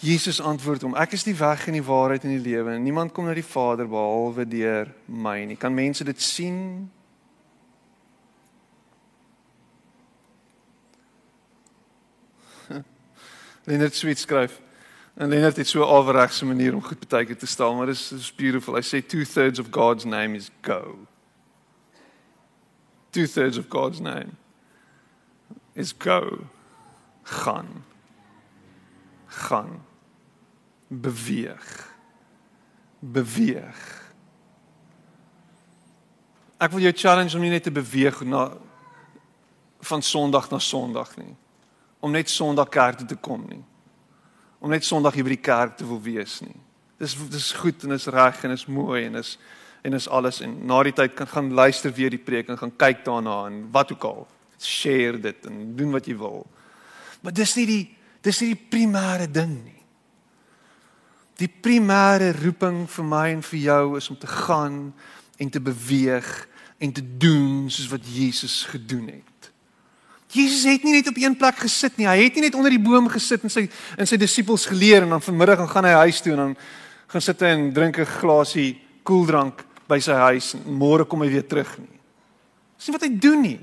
Jesus 0.04 0.40
antwoord 0.40 0.82
hom: 0.84 0.94
Ek 1.00 1.14
is 1.16 1.22
die 1.24 1.36
weg 1.38 1.62
en 1.66 1.72
die 1.78 1.84
waarheid 1.84 2.26
en 2.28 2.34
die 2.34 2.42
lewe. 2.44 2.76
Niemand 2.76 3.14
kom 3.16 3.24
na 3.24 3.32
die 3.34 3.46
Vader 3.46 3.88
behalwe 3.88 4.44
deur 4.44 4.90
my 5.08 5.38
nie. 5.48 5.56
Kan 5.56 5.72
mense 5.72 6.04
dit 6.04 6.20
sien? 6.20 6.90
Leonard 13.68 13.96
Sweet 13.96 14.20
skryf. 14.20 14.60
En 15.16 15.32
Leonard 15.32 15.56
het 15.56 15.68
so 15.68 15.80
'n 15.80 15.88
afregse 15.88 16.44
manier 16.44 16.74
om 16.74 16.84
goed 16.84 17.08
baie 17.08 17.24
keer 17.24 17.38
te 17.38 17.46
stel, 17.46 17.74
maar 17.74 17.86
dis 17.86 18.12
is 18.12 18.34
beautiful. 18.34 18.76
I 18.76 18.82
say 18.82 19.00
two 19.00 19.24
thirds 19.24 19.58
of 19.58 19.66
God's 19.70 20.04
name 20.04 20.36
is 20.36 20.50
go. 20.60 20.98
Two 23.10 23.26
thirds 23.26 23.56
of 23.56 23.64
God's 23.68 24.00
name 24.00 24.36
is 25.72 25.94
go. 25.98 26.44
Gaan. 27.22 27.84
Gaan 29.26 29.92
beweeg. 31.00 31.68
Beweeg. 32.98 33.82
Ek 36.58 36.70
wil 36.70 36.86
jou 36.86 36.92
challenge 36.96 37.36
om 37.36 37.42
nie 37.44 37.52
net 37.52 37.66
te 37.66 37.72
beweeg 37.74 38.22
na 38.24 38.46
van 39.84 40.02
Sondag 40.02 40.48
na 40.50 40.58
Sondag 40.58 41.16
nie. 41.20 41.34
Om 42.00 42.14
net 42.14 42.30
Sondag 42.30 42.70
kerk 42.72 43.02
toe 43.02 43.08
te 43.08 43.18
kom 43.20 43.44
nie. 43.48 43.62
Om 44.58 44.72
net 44.72 44.84
Sondag 44.84 45.16
hier 45.18 45.26
by 45.26 45.34
die 45.34 45.44
kerk 45.44 45.76
te 45.76 45.88
wil 45.88 46.00
wees 46.02 46.38
nie. 46.44 46.56
Dis 47.00 47.16
dis 47.30 47.50
goed 47.58 47.84
en 47.84 47.96
is 47.96 48.08
reg 48.12 48.40
en 48.46 48.54
is 48.54 48.66
mooi 48.70 49.04
en 49.04 49.20
is 49.20 49.36
en 49.84 49.92
is 49.92 50.08
alles 50.08 50.40
en 50.40 50.54
na 50.64 50.78
die 50.86 50.94
tyd 50.96 51.12
kan 51.12 51.28
gaan 51.28 51.52
luister 51.52 51.92
weer 51.92 52.08
die 52.14 52.22
preek 52.22 52.48
en 52.48 52.56
gaan 52.56 52.72
kyk 52.80 53.02
daarna 53.04 53.42
en 53.50 53.66
wat 53.72 53.92
ook 53.92 54.04
al. 54.08 54.26
Share 54.56 55.20
dit 55.20 55.46
en 55.50 55.74
doen 55.76 55.92
wat 55.92 56.08
jy 56.08 56.16
wil. 56.16 56.46
Maar 57.20 57.36
dis 57.36 57.56
nie 57.58 57.66
die 57.68 57.84
dis 58.24 58.40
nie 58.40 58.54
die 58.54 58.64
primêre 58.72 59.28
ding 59.28 59.58
nie. 59.60 59.83
Die 61.40 61.48
primêre 61.48 62.32
roeping 62.38 62.84
vir 62.90 63.04
my 63.04 63.26
en 63.34 63.42
vir 63.42 63.60
jou 63.60 63.96
is 63.98 64.10
om 64.10 64.18
te 64.18 64.30
gaan 64.30 64.94
en 65.38 65.50
te 65.50 65.60
beweeg 65.60 66.28
en 66.78 66.92
te 66.92 67.02
doen 67.02 67.70
soos 67.70 67.90
wat 67.90 68.06
Jesus 68.06 68.62
gedoen 68.70 69.08
het. 69.08 69.50
Jesus 70.34 70.64
het 70.66 70.82
nie 70.82 70.96
net 70.96 71.08
op 71.08 71.18
een 71.18 71.36
plek 71.38 71.60
gesit 71.62 71.96
nie. 71.96 72.06
Hy 72.06 72.24
het 72.24 72.34
nie 72.34 72.46
net 72.46 72.56
onder 72.58 72.72
die 72.74 72.82
boom 72.82 73.06
gesit 73.10 73.44
en 73.46 73.52
sy 73.52 73.68
en 73.98 74.08
sy 74.08 74.18
disippels 74.18 74.66
geleer 74.66 75.06
en 75.06 75.14
dan 75.14 75.22
vanmiddag 75.22 75.62
gaan 75.62 75.72
gaan 75.74 75.88
hy 75.90 75.94
huis 76.06 76.22
toe 76.22 76.34
en 76.34 76.42
dan 76.42 76.56
gaan 77.12 77.22
sit 77.22 77.44
hy 77.44 77.52
en 77.54 77.68
drink 77.74 77.98
'n 77.98 78.14
glasie 78.18 78.80
koeldrank 79.02 79.62
by 79.88 80.00
sy 80.00 80.12
huis 80.12 80.54
en 80.54 80.64
môre 80.74 81.04
kom 81.04 81.22
hy 81.22 81.28
weer 81.28 81.46
terug 81.46 81.78
nie. 81.78 81.98
Dis 82.78 82.88
nie 82.88 82.96
wat 82.96 83.06
hy 83.06 83.18
doen 83.18 83.40
nie. 83.40 83.60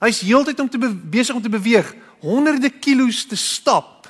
Hy's 0.00 0.20
heeltyd 0.20 0.60
om 0.60 0.68
te 0.68 0.78
besig 0.78 1.34
om 1.34 1.42
te 1.42 1.52
beweeg, 1.52 1.94
honderde 2.20 2.70
kilos 2.70 3.26
te 3.26 3.36
stap 3.36 4.08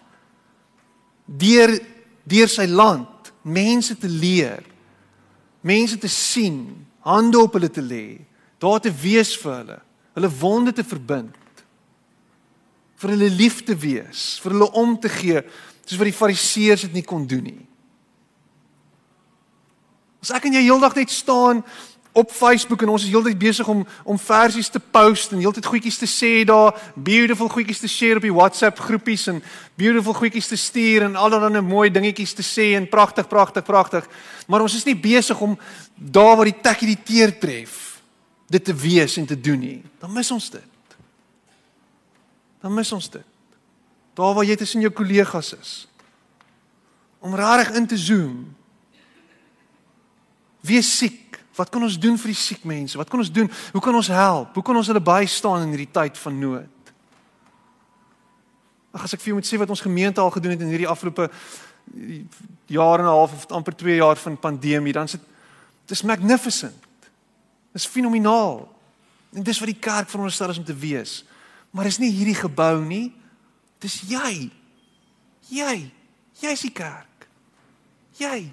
deur 1.26 1.80
deur 2.28 2.50
sy 2.50 2.66
land 2.70 3.32
mense 3.42 3.96
te 3.98 4.08
leer, 4.08 4.62
mense 5.62 5.98
te 5.98 6.10
sien, 6.10 6.64
hande 7.06 7.40
op 7.40 7.56
hulle 7.58 7.70
te 7.70 7.82
lê, 7.82 8.20
daar 8.62 8.80
te 8.82 8.92
wees 8.94 9.34
vir 9.42 9.54
hulle, 9.56 9.78
hulle 10.14 10.30
wonde 10.38 10.74
te 10.74 10.84
verbind, 10.86 11.64
vir 13.02 13.14
hulle 13.16 13.30
lief 13.34 13.62
te 13.66 13.74
wees, 13.74 14.36
vir 14.42 14.54
hulle 14.54 14.70
om 14.78 14.94
te 15.00 15.10
gee, 15.10 15.42
soos 15.82 15.98
wat 15.98 16.10
die 16.10 16.16
fariseërs 16.16 16.86
dit 16.86 17.00
nie 17.00 17.06
kon 17.06 17.26
doen 17.26 17.42
nie. 17.50 17.62
As 20.22 20.30
ek 20.36 20.46
en 20.46 20.54
jy 20.54 20.62
heeldag 20.68 20.94
net 20.94 21.10
staan 21.10 21.64
op 22.12 22.30
Facebook 22.30 22.82
en 22.82 22.88
ons 22.92 23.04
is 23.04 23.08
heeltyd 23.08 23.38
besig 23.38 23.68
om 23.68 23.86
om 24.04 24.18
versies 24.18 24.68
te 24.68 24.80
post 24.80 25.32
en 25.32 25.40
heeltyd 25.40 25.66
goedjies 25.66 25.98
te 25.98 26.08
sê 26.08 26.32
daar, 26.44 26.76
beautiful 26.94 27.48
goedjies 27.48 27.80
te 27.80 27.88
share 27.88 28.20
op 28.20 28.26
die 28.26 28.34
WhatsApp 28.34 28.78
groepies 28.78 29.26
en 29.32 29.40
beautiful 29.80 30.12
goedjies 30.12 30.50
te 30.52 30.58
stuur 30.60 31.06
en 31.08 31.16
allerlei 31.16 31.62
mooi 31.64 31.88
dingetjies 31.90 32.36
te 32.36 32.44
sê 32.44 32.74
en 32.76 32.88
pragtig, 32.88 33.28
pragtig, 33.28 33.64
pragtig. 33.64 34.08
Maar 34.46 34.66
ons 34.66 34.76
is 34.76 34.84
nie 34.84 34.96
besig 34.96 35.40
om 35.40 35.56
daar 35.96 36.36
waar 36.36 36.50
die 36.50 36.60
tekkie 36.60 36.92
die 36.92 37.00
teer 37.00 37.32
tref 37.40 37.80
dit 38.52 38.64
te 38.64 38.74
wees 38.76 39.16
en 39.16 39.26
te 39.26 39.40
doen 39.40 39.58
nie. 39.58 39.80
Dan 39.98 40.12
mis 40.12 40.30
ons 40.30 40.50
dit. 40.52 40.96
Dan 42.60 42.74
mis 42.76 42.92
ons 42.92 43.08
dit. 43.10 43.24
Daar 44.18 44.36
waar 44.36 44.44
jy 44.44 44.58
tussen 44.60 44.84
jou 44.84 44.92
kollegas 44.92 45.54
is. 45.56 45.72
Om 47.24 47.34
rarig 47.38 47.72
in 47.78 47.86
te 47.88 47.96
zoom. 47.96 48.44
Wees 50.60 50.90
siek 50.98 51.21
Wat 51.62 51.70
kan 51.70 51.82
ons 51.86 51.98
doen 52.00 52.16
vir 52.18 52.32
die 52.32 52.38
siek 52.38 52.64
mense? 52.66 52.98
Wat 52.98 53.10
kan 53.10 53.20
ons 53.22 53.30
doen? 53.30 53.50
Hoe 53.70 53.80
kan 53.80 53.94
ons 53.94 54.08
help? 54.10 54.54
Hoe 54.56 54.64
kan 54.66 54.76
ons 54.76 54.88
hulle 54.90 55.02
bystaan 55.02 55.62
in 55.62 55.74
hierdie 55.76 55.92
tyd 55.94 56.18
van 56.18 56.38
nood? 56.40 56.90
Ag 58.90 59.04
as 59.06 59.14
ek 59.14 59.22
vir 59.22 59.30
jou 59.30 59.36
moet 59.38 59.46
sê 59.46 59.60
wat 59.60 59.70
ons 59.70 59.84
gemeente 59.84 60.20
al 60.20 60.32
gedoen 60.34 60.56
het 60.56 60.64
in 60.64 60.72
hierdie 60.74 60.90
afgelope 60.90 61.28
jaar 62.66 62.98
en 62.98 63.06
'n 63.06 63.14
half 63.14 63.32
of 63.32 63.46
amper 63.54 63.76
2 63.76 63.94
jaar 64.02 64.16
van 64.16 64.38
pandemie, 64.38 64.92
dan 64.92 65.04
is 65.04 65.12
dit 65.12 65.20
dis 65.86 66.02
magnificent. 66.02 66.82
Dis 67.72 67.86
fenomenaal. 67.86 68.68
En 69.32 69.42
dis 69.42 69.58
wat 69.58 69.68
die 69.68 69.78
kerk 69.78 70.08
veronderstel 70.08 70.50
is 70.50 70.58
om 70.58 70.64
te 70.64 70.76
wees. 70.76 71.24
Maar 71.70 71.84
dis 71.84 71.98
nie 71.98 72.10
hierdie 72.10 72.34
gebou 72.34 72.84
nie. 72.84 73.14
Dis 73.78 74.02
jy. 74.08 74.50
Jy. 75.48 75.92
Jy's 76.32 76.60
die 76.60 76.72
kerk. 76.72 77.28
Jy. 78.18 78.52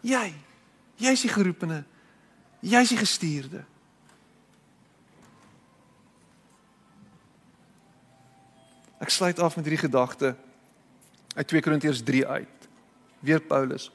Jy. 0.00 0.34
Jy's 1.02 1.24
die 1.26 1.32
geroepene. 1.32 1.82
Jy's 2.62 2.92
die 2.94 3.00
gestuurde. 3.00 3.64
Ek 9.02 9.10
sluit 9.10 9.40
af 9.42 9.56
met 9.58 9.66
hierdie 9.66 9.82
gedagte 9.82 10.36
uit 11.34 11.48
2 11.48 11.62
Korintiërs 11.64 12.02
3 12.06 12.26
uit. 12.26 12.62
weer 13.22 13.40
Paulus. 13.40 13.90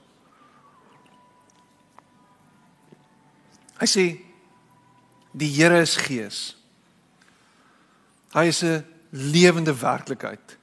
Hy 3.78 3.88
sê 3.92 4.06
die 5.38 5.50
Here 5.52 5.82
is 5.84 5.98
gees. 6.00 6.40
Hy 8.34 8.48
is 8.48 8.64
'n 8.64 8.86
lewende 9.12 9.74
werklikheid. 9.76 10.58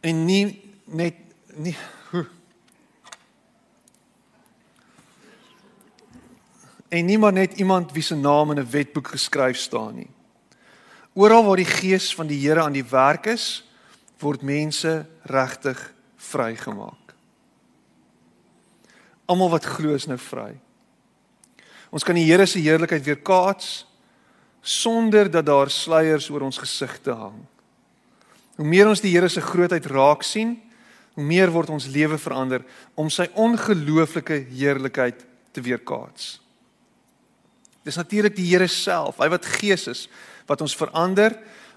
En 0.00 0.24
nie 0.24 0.74
net 0.84 1.14
nie 1.54 1.76
En 6.96 7.04
nie 7.04 7.18
maar 7.20 7.34
net 7.34 7.58
iemand 7.60 7.92
wie 7.92 8.02
se 8.02 8.16
naam 8.16 8.50
in 8.50 8.60
'n 8.60 8.70
wetboek 8.70 9.08
geskryf 9.08 9.56
staan 9.56 9.94
nie. 9.94 10.10
Oral 11.12 11.44
waar 11.44 11.56
die 11.56 11.72
gees 11.80 12.14
van 12.14 12.26
die 12.26 12.40
Here 12.40 12.60
aan 12.62 12.72
die 12.72 12.84
werk 12.84 13.26
is, 13.26 13.64
word 14.18 14.42
mense 14.42 15.06
regtig 15.22 15.92
vrygemaak. 16.16 17.14
Almal 19.24 19.50
wat 19.50 19.64
glo 19.64 19.94
is 19.94 20.06
nou 20.06 20.18
vry. 20.18 20.56
Ons 21.90 22.04
kan 22.04 22.14
die 22.14 22.24
Here 22.24 22.46
se 22.46 22.58
heerlikheid 22.58 23.04
weer 23.04 23.20
kaats 23.20 23.86
sonder 24.60 25.30
dat 25.30 25.46
daar 25.46 25.70
sluiers 25.70 26.30
oor 26.30 26.40
ons 26.40 26.58
gesigte 26.58 27.12
hang. 27.12 27.46
Hoe 28.56 28.66
meer 28.66 28.88
ons 28.88 29.00
die 29.00 29.12
Here 29.12 29.28
se 29.28 29.40
grootheid 29.40 29.86
raak 29.86 30.22
sien, 30.22 30.62
hoe 31.14 31.24
meer 31.24 31.50
word 31.50 31.70
ons 31.70 31.86
lewe 31.86 32.18
verander 32.18 32.64
om 32.94 33.10
sy 33.10 33.28
ongelooflike 33.34 34.46
heerlikheid 34.50 35.24
te 35.52 35.60
weerkaats. 35.60 36.45
Dis 37.86 37.98
natuurlik 37.98 38.34
die 38.34 38.48
Here 38.48 38.66
self, 38.70 39.20
hy 39.22 39.28
wat 39.30 39.46
Gees 39.46 39.86
is, 39.90 40.06
wat 40.48 40.62
ons 40.64 40.74
verander 40.76 41.36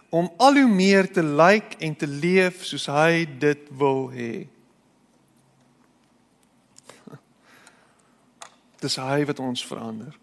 om 0.10 0.26
al 0.42 0.58
hoe 0.58 0.70
meer 0.70 1.06
te 1.14 1.22
lyk 1.22 1.76
en 1.86 1.94
te 1.94 2.08
leef 2.10 2.64
soos 2.66 2.88
hy 2.90 3.28
dit 3.38 3.68
wil 3.78 4.08
hê. 4.10 4.48
Dis 8.82 8.98
hy 8.98 9.20
wat 9.30 9.42
ons 9.44 9.62
verander. 9.70 10.16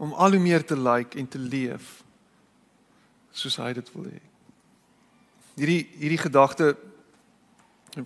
Om 0.00 0.14
al 0.16 0.38
hoe 0.38 0.40
meer 0.40 0.64
te 0.64 0.78
lyk 0.80 1.12
en 1.20 1.28
te 1.28 1.40
leef 1.42 2.00
soos 3.36 3.58
hy 3.60 3.74
dit 3.76 3.88
wil 3.92 4.06
hê. 4.08 4.22
Hierdie 5.58 5.82
hierdie 6.00 6.22
gedagte 6.22 6.72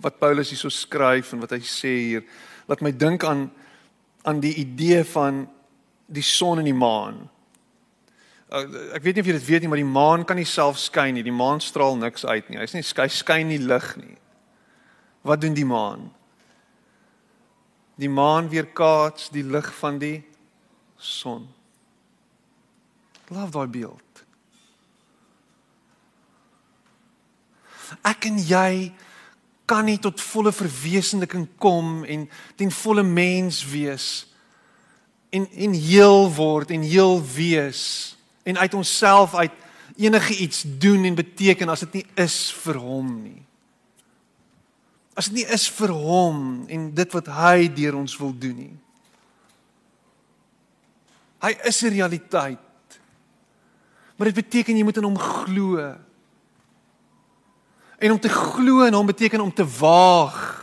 wat 0.03 0.19
Paulus 0.19 0.51
hierso 0.51 0.69
skryf 0.73 1.31
en 1.33 1.39
wat 1.45 1.55
hy 1.55 1.61
sê 1.65 1.93
hier, 2.11 2.27
laat 2.67 2.83
my 2.83 2.91
dink 2.91 3.23
aan 3.23 3.47
aan 4.27 4.41
die 4.43 4.51
idee 4.59 5.05
van 5.07 5.47
die 6.09 6.25
son 6.25 6.61
en 6.61 6.67
die 6.67 6.75
maan. 6.75 7.21
Uh, 8.49 8.65
ek 8.97 9.03
weet 9.05 9.19
nie 9.19 9.23
of 9.23 9.29
jy 9.29 9.35
dit 9.37 9.45
weet 9.45 9.63
nie, 9.63 9.69
maar 9.69 9.81
die 9.81 9.85
maan 9.85 10.25
kan 10.25 10.39
nie 10.39 10.47
self 10.49 10.79
skyn 10.81 11.13
nie. 11.17 11.25
Die 11.25 11.35
maan 11.35 11.61
straal 11.61 11.99
niks 11.99 12.25
uit 12.25 12.49
nie. 12.49 12.57
Hy's 12.61 12.73
nie 12.73 12.85
skyn 12.85 13.13
skyn 13.13 13.51
nie 13.51 13.61
lig 13.61 13.91
nie. 13.99 14.15
Wat 15.21 15.41
doen 15.43 15.53
die 15.53 15.67
maan? 15.67 16.09
Die 17.99 18.09
maan 18.09 18.49
weerkaats 18.49 19.29
die 19.35 19.43
lig 19.43 19.67
van 19.81 19.99
die 20.01 20.17
son. 20.97 21.45
Love 23.29 23.51
daai 23.53 23.67
beeld. 23.69 24.23
Ek 28.05 28.25
en 28.29 28.39
jy 28.41 28.89
kan 29.69 29.85
nie 29.85 29.99
tot 30.01 30.21
volle 30.21 30.53
verwesenliking 30.55 31.45
kom 31.61 32.01
en 32.09 32.25
ten 32.57 32.73
volle 32.73 33.03
mens 33.05 33.61
wees 33.69 34.28
en 35.29 35.49
en 35.49 35.73
heel 35.73 36.33
word 36.33 36.71
en 36.71 36.81
heel 36.81 37.23
wees 37.35 38.15
en 38.43 38.57
uit 38.57 38.73
onsself 38.73 39.35
uit 39.35 39.51
enige 39.95 40.35
iets 40.37 40.63
doen 40.65 41.03
en 41.03 41.15
beteken 41.15 41.69
as 41.69 41.79
dit 41.79 41.99
nie 41.99 42.05
is 42.15 42.37
vir 42.63 42.79
hom 42.79 43.09
nie. 43.21 43.41
As 45.13 45.27
dit 45.27 45.41
nie 45.41 45.47
is 45.51 45.67
vir 45.75 45.91
hom 45.91 46.63
en 46.71 46.87
dit 46.95 47.15
wat 47.17 47.27
hy 47.35 47.67
deur 47.75 47.97
ons 47.99 48.15
wil 48.21 48.31
doen 48.31 48.55
nie. 48.55 48.75
Hy 51.43 51.51
is 51.67 51.81
'n 51.83 51.93
realiteit. 51.95 52.59
Maar 54.15 54.27
dit 54.31 54.35
beteken 54.43 54.77
jy 54.77 54.83
moet 54.83 54.97
in 54.97 55.03
hom 55.03 55.17
glo. 55.17 55.95
En 57.99 58.11
om 58.11 58.19
te 58.19 58.29
glo 58.29 58.83
in 58.83 58.93
hom 58.93 59.05
beteken 59.05 59.39
om 59.39 59.53
te 59.53 59.67
waag 59.67 60.58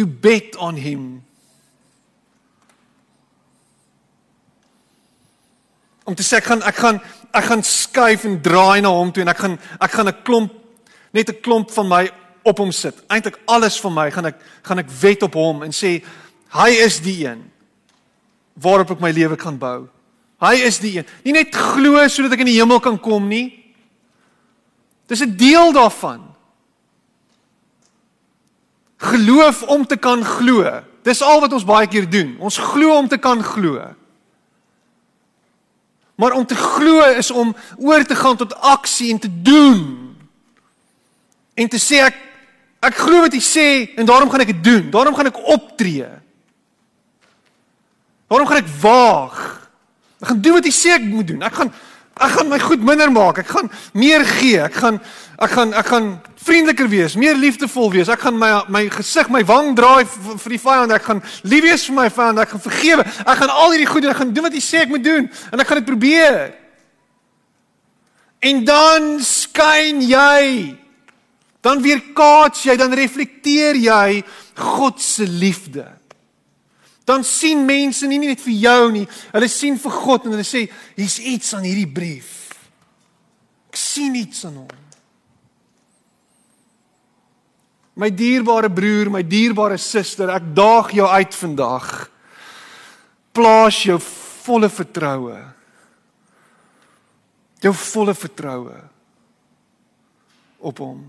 to 0.00 0.06
bet 0.06 0.56
on 0.56 0.76
him. 0.76 1.20
Om 6.04 6.16
te 6.16 6.24
sê 6.24 6.40
ek 6.40 6.48
gaan 6.48 6.64
ek 6.64 6.80
gaan 6.80 7.00
ek 7.36 7.46
gaan 7.50 7.62
skuif 7.66 8.24
en 8.26 8.40
draai 8.42 8.80
na 8.80 8.90
hom 8.94 9.12
toe 9.12 9.22
en 9.22 9.30
ek 9.30 9.42
gaan 9.44 9.58
ek 9.76 9.92
gaan 9.92 10.08
'n 10.08 10.22
klomp 10.24 10.56
net 11.12 11.28
'n 11.28 11.40
klomp 11.44 11.70
van 11.70 11.88
my 11.88 12.10
op 12.42 12.58
hom 12.58 12.72
sit. 12.72 12.96
Eintlik 13.12 13.38
alles 13.46 13.76
van 13.80 13.94
my 13.94 14.10
gaan 14.10 14.26
ek 14.26 14.40
gaan 14.62 14.78
ek 14.78 14.90
wet 15.00 15.22
op 15.22 15.34
hom 15.34 15.62
en 15.62 15.70
sê 15.70 16.02
hy 16.48 16.70
is 16.70 16.98
die 17.00 17.26
een 17.26 17.44
waarop 18.56 18.90
ek 18.90 19.00
my 19.00 19.12
lewe 19.12 19.36
kan 19.36 19.58
bou. 19.58 19.88
Hy 20.40 20.54
is 20.64 20.78
die 20.80 20.96
een. 20.96 21.06
Nie 21.24 21.32
net 21.32 21.54
glo 21.54 22.08
sodat 22.08 22.32
ek 22.32 22.40
in 22.40 22.52
die 22.52 22.60
hemel 22.60 22.80
kan 22.80 22.98
kom 22.98 23.28
nie. 23.28 23.74
Dis 25.06 25.20
'n 25.20 25.36
deel 25.36 25.72
daarvan. 25.72 26.30
Geloof 29.00 29.62
om 29.62 29.86
te 29.86 29.96
kan 29.96 30.24
glo. 30.24 30.66
Dis 31.02 31.22
al 31.24 31.40
wat 31.40 31.52
ons 31.56 31.64
baie 31.64 31.88
keer 31.88 32.04
doen. 32.10 32.34
Ons 32.38 32.58
glo 32.60 32.98
om 32.98 33.08
te 33.08 33.16
kan 33.16 33.40
glo. 33.44 33.80
Maar 36.20 36.36
om 36.36 36.44
te 36.46 36.56
glo 36.56 37.00
is 37.16 37.30
om 37.30 37.54
oor 37.78 38.04
te 38.04 38.14
gaan 38.14 38.36
tot 38.36 38.52
aksie 38.60 39.12
en 39.12 39.18
te 39.18 39.30
doen. 39.42 40.16
En 41.54 41.68
te 41.68 41.80
sê 41.80 42.02
ek 42.04 42.18
ek 42.80 42.96
glo 42.96 43.24
wat 43.24 43.34
jy 43.36 43.40
sê 43.44 43.68
en 44.00 44.08
daarom 44.08 44.28
gaan 44.32 44.44
ek 44.44 44.52
dit 44.52 44.60
doen. 44.64 44.90
Daarom 44.92 45.16
gaan 45.16 45.30
ek 45.32 45.40
optree. 45.48 46.08
Daarom 48.28 48.48
gaan 48.48 48.60
ek 48.60 48.68
waag. 48.82 49.40
Ek 50.20 50.28
gaan 50.28 50.44
doen 50.44 50.58
wat 50.60 50.68
jy 50.68 50.74
sê 50.76 50.92
ek 50.98 51.08
moet 51.08 51.32
doen. 51.32 51.40
Ek 51.48 51.56
gaan 51.56 51.72
ek 52.20 52.34
gaan 52.36 52.50
my 52.52 52.58
goed 52.60 52.84
minder 52.84 53.08
maak. 53.12 53.40
Ek 53.40 53.48
gaan 53.48 53.72
meer 53.96 54.24
gee. 54.28 54.60
Ek 54.60 54.76
gaan 54.76 55.00
ek 55.40 55.54
gaan 55.56 55.70
ek 55.72 55.86
gaan 55.88 56.08
vriendeliker 56.44 56.88
wees, 56.92 57.16
meer 57.16 57.36
liefdevol 57.38 57.90
wees. 57.94 58.10
Ek 58.12 58.20
gaan 58.20 58.36
my 58.36 58.50
my 58.68 58.82
gesig, 58.92 59.30
my 59.32 59.40
wang 59.48 59.72
draai 59.76 60.04
vir 60.04 60.52
die 60.52 60.60
vyand. 60.60 60.92
Ek 60.92 61.06
gaan 61.08 61.22
lief 61.48 61.64
wees 61.64 61.86
vir 61.88 61.96
my 61.96 62.08
vyand. 62.12 62.42
Ek 62.42 62.52
gaan 62.54 62.64
vergewe. 62.64 63.06
Ek 63.24 63.38
gaan 63.40 63.52
al 63.54 63.72
hierdie 63.72 63.88
goeie, 63.88 64.10
ek 64.10 64.20
gaan 64.20 64.34
doen 64.36 64.48
wat 64.48 64.56
hy 64.58 64.64
sê 64.64 64.82
ek 64.84 64.92
moet 64.92 65.04
doen 65.04 65.30
en 65.30 65.62
ek 65.62 65.70
gaan 65.70 65.80
dit 65.80 65.88
probeer. 65.88 66.42
En 68.40 68.64
dan 68.64 69.08
skyn 69.24 70.04
jy. 70.04 70.76
Dan 71.60 71.82
weer 71.84 72.00
kaats 72.16 72.62
jy, 72.64 72.76
dan 72.80 72.94
reflekteer 72.96 73.76
jy 73.76 74.22
God 74.56 75.00
se 75.00 75.26
liefde. 75.28 75.84
Dan 77.04 77.24
sien 77.24 77.66
mense 77.68 78.06
nie 78.08 78.20
net 78.22 78.40
vir 78.44 78.54
jou 78.62 78.92
nie, 78.94 79.06
hulle 79.32 79.48
sien 79.50 79.76
vir 79.80 79.96
God 80.04 80.28
en 80.28 80.36
hulle 80.36 80.46
sê 80.46 80.66
hier's 80.96 81.18
iets 81.18 81.52
aan 81.56 81.66
hierdie 81.68 81.88
brief. 81.88 82.54
Ek 83.72 83.80
sien 83.80 84.16
iets 84.16 84.46
aan 84.48 84.62
hom. 84.62 84.70
My 88.00 88.08
dierbare 88.16 88.70
broer, 88.72 89.10
my 89.12 89.20
dierbare 89.26 89.76
suster, 89.76 90.30
ek 90.32 90.54
daag 90.56 90.94
jou 90.96 91.04
uit 91.04 91.36
vandag. 91.36 91.88
Plaas 93.36 93.82
jou 93.84 93.98
volle 94.00 94.70
vertroue. 94.72 95.36
Jou 97.60 97.74
volle 97.76 98.16
vertroue 98.16 98.78
op 100.64 100.80
hom. 100.80 101.00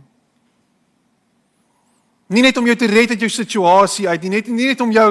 Nie 2.31 2.43
net 2.45 2.55
om 2.59 2.67
jou 2.67 2.75
te 2.79 2.87
red 2.87 3.11
uit 3.11 3.23
jou 3.25 3.31
situasie 3.31 4.07
uit 4.07 4.23
nie, 4.23 4.29
net 4.37 4.47
nie 4.47 4.69
net 4.69 4.83
om 4.83 4.91
jou 4.95 5.07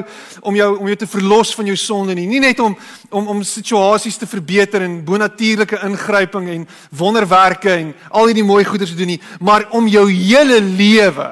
om 0.48 0.56
jou 0.56 0.68
om 0.78 0.86
jou 0.88 0.96
te 1.02 1.08
verlos 1.12 1.50
van 1.56 1.68
jou 1.68 1.76
sonde 1.76 2.16
nie, 2.16 2.24
nie 2.28 2.40
net 2.40 2.60
om 2.64 2.76
om 3.12 3.28
om 3.34 3.42
situasies 3.44 4.16
te 4.20 4.28
verbeter 4.28 4.86
en 4.86 5.02
bonatuurlike 5.04 5.82
ingryping 5.84 6.48
en 6.48 6.64
wonderwerke 6.96 7.74
en 7.74 7.92
al 8.08 8.30
hierdie 8.30 8.46
mooi 8.48 8.64
goeders 8.64 8.94
te 8.94 8.96
doen 8.96 9.12
nie, 9.16 9.20
maar 9.40 9.68
om 9.76 9.88
jou 9.88 10.06
hele 10.08 10.62
lewe 10.64 11.28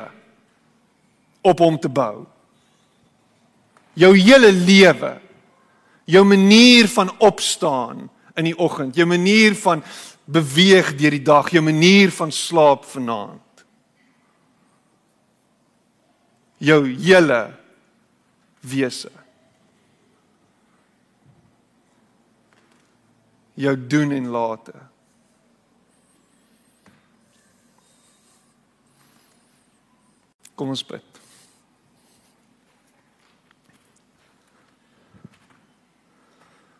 op 1.40 1.58
hom 1.58 1.78
te 1.80 1.88
bou. 1.88 2.26
Jou 3.98 4.12
hele 4.16 4.52
lewe. 4.52 5.18
Jou 6.08 6.24
manier 6.24 6.88
van 6.88 7.10
opstaan 7.18 8.06
in 8.38 8.46
die 8.48 8.56
oggend, 8.56 8.96
jou 8.96 9.06
manier 9.08 9.56
van 9.58 9.82
beweeg 10.24 10.94
deur 10.96 11.16
die 11.16 11.24
dag, 11.24 11.50
jou 11.52 11.62
manier 11.64 12.12
van 12.14 12.32
slaap 12.32 12.86
vanaand. 12.88 13.64
Jou 16.58 16.80
hele 16.86 17.42
wese. 18.60 19.10
Jou 23.58 23.74
doen 23.90 24.14
en 24.14 24.30
late. 24.30 24.74
Kom 30.58 30.74
ons 30.74 30.86
bid. 30.86 31.07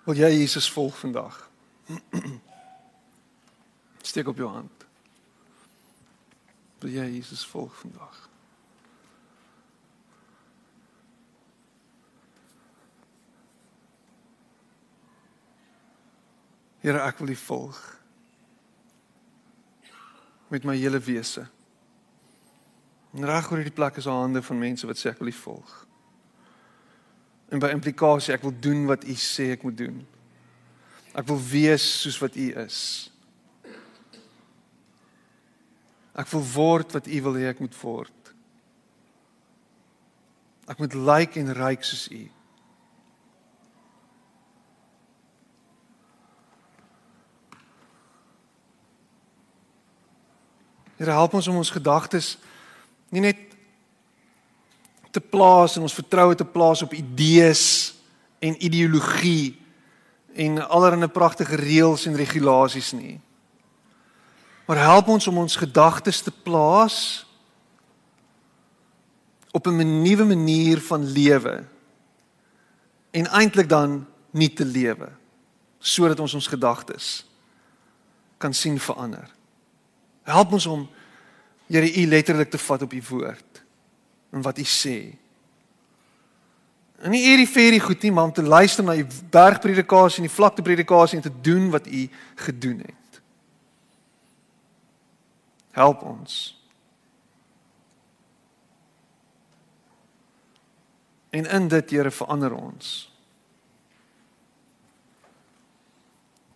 Wil 0.09 0.16
jy 0.16 0.28
Jesus 0.38 0.70
volg 0.72 0.98
vandag? 0.98 1.50
Steek 4.09 4.28
op 4.28 4.36
jou 4.40 4.48
hand. 4.48 4.86
Wil 6.80 6.94
jy 6.94 7.04
Jesus 7.18 7.42
volg 7.46 7.74
vandag? 7.76 8.22
Here, 16.80 17.02
ek 17.04 17.20
wil 17.20 17.34
U 17.34 17.36
volg 17.42 17.82
met 20.48 20.64
my 20.64 20.78
hele 20.80 21.02
wese. 21.04 21.44
En 23.12 23.28
reg 23.28 23.52
oor 23.52 23.61
hierdie 23.61 23.76
plek 23.76 24.00
is 24.00 24.09
daar 24.09 24.22
hande 24.24 24.40
van 24.40 24.64
mense 24.64 24.88
wat 24.88 24.96
sê 24.96 25.12
ek 25.12 25.20
wil 25.20 25.28
U 25.28 25.36
volg. 25.42 25.76
En 27.49 27.61
by 27.62 27.70
implikasie 27.72 28.34
ek 28.36 28.44
wil 28.44 28.55
doen 28.61 28.84
wat 28.88 29.07
U 29.09 29.14
sê 29.16 29.53
ek 29.55 29.64
moet 29.64 29.78
doen. 29.78 30.01
Ek 31.16 31.26
wil 31.28 31.40
wees 31.51 31.84
soos 32.03 32.18
wat 32.20 32.36
U 32.36 32.49
is. 32.64 32.80
Ek 36.18 36.28
wil 36.34 36.44
word 36.55 36.92
wat 36.96 37.07
U 37.07 37.20
wil 37.28 37.38
hê 37.38 37.49
ek 37.53 37.62
moet 37.62 37.76
word. 37.82 38.32
Ek 40.68 40.80
moet 40.82 40.94
lyk 40.94 41.07
like 41.09 41.40
en 41.40 41.55
ryk 41.57 41.86
soos 41.86 42.09
U. 42.12 42.24
Here 50.99 51.14
help 51.14 51.36
ons 51.38 51.46
om 51.49 51.61
ons 51.61 51.70
gedagtes 51.70 52.34
nie 53.14 53.22
net 53.22 53.47
te 55.11 55.20
plaas 55.20 55.76
en 55.76 55.86
ons 55.86 55.94
vertroue 55.94 56.34
te 56.34 56.44
plaas 56.44 56.82
op 56.82 56.92
idees 56.92 57.94
en 58.38 58.56
ideologie 58.64 59.56
en 60.38 60.61
allerlei 60.68 61.09
pragtige 61.11 61.56
reëls 61.59 62.06
en 62.06 62.16
regulasies 62.16 62.92
nie. 62.92 63.16
Maar 64.68 64.84
help 64.84 65.09
ons 65.09 65.26
om 65.26 65.38
ons 65.38 65.56
gedagtes 65.56 66.20
te 66.22 66.30
plaas 66.30 67.26
op 69.50 69.66
'n 69.66 70.02
nuwe 70.02 70.24
manier 70.24 70.80
van 70.80 71.04
lewe 71.04 71.64
en 73.11 73.26
eintlik 73.26 73.68
dan 73.68 74.06
nie 74.30 74.52
te 74.52 74.64
lewe 74.64 75.09
sodat 75.78 76.20
ons 76.20 76.34
ons 76.34 76.46
gedagtes 76.46 77.24
kan 78.38 78.54
sien 78.54 78.78
verander. 78.78 79.30
Help 80.22 80.52
ons 80.52 80.66
om 80.66 80.88
Here 81.68 82.00
u 82.00 82.06
letterlik 82.06 82.50
te 82.50 82.59
vat 82.59 82.82
op 82.82 82.92
u 82.92 83.02
woord 83.09 83.47
en 84.30 84.42
wat 84.42 84.58
u 84.58 84.64
sê. 84.64 84.98
En 86.98 87.10
nie 87.14 87.22
hierdie 87.22 87.46
ferie 87.46 87.80
goed 87.80 88.02
nie, 88.02 88.12
maar 88.12 88.24
om 88.24 88.32
te 88.32 88.42
luister 88.42 88.84
na 88.84 88.96
u 88.96 89.06
bergpredikasie 89.30 90.22
en 90.22 90.28
die 90.28 90.34
vlakte 90.34 90.62
predikasie 90.62 91.16
en 91.16 91.22
te 91.22 91.40
doen 91.40 91.70
wat 91.70 91.86
u 91.86 92.08
gedoen 92.34 92.78
het. 92.78 93.20
Help 95.70 96.02
ons. 96.02 96.56
En 101.30 101.46
in 101.46 101.68
dit 101.68 101.90
Here 101.90 102.10
verander 102.10 102.52
ons. 102.52 103.12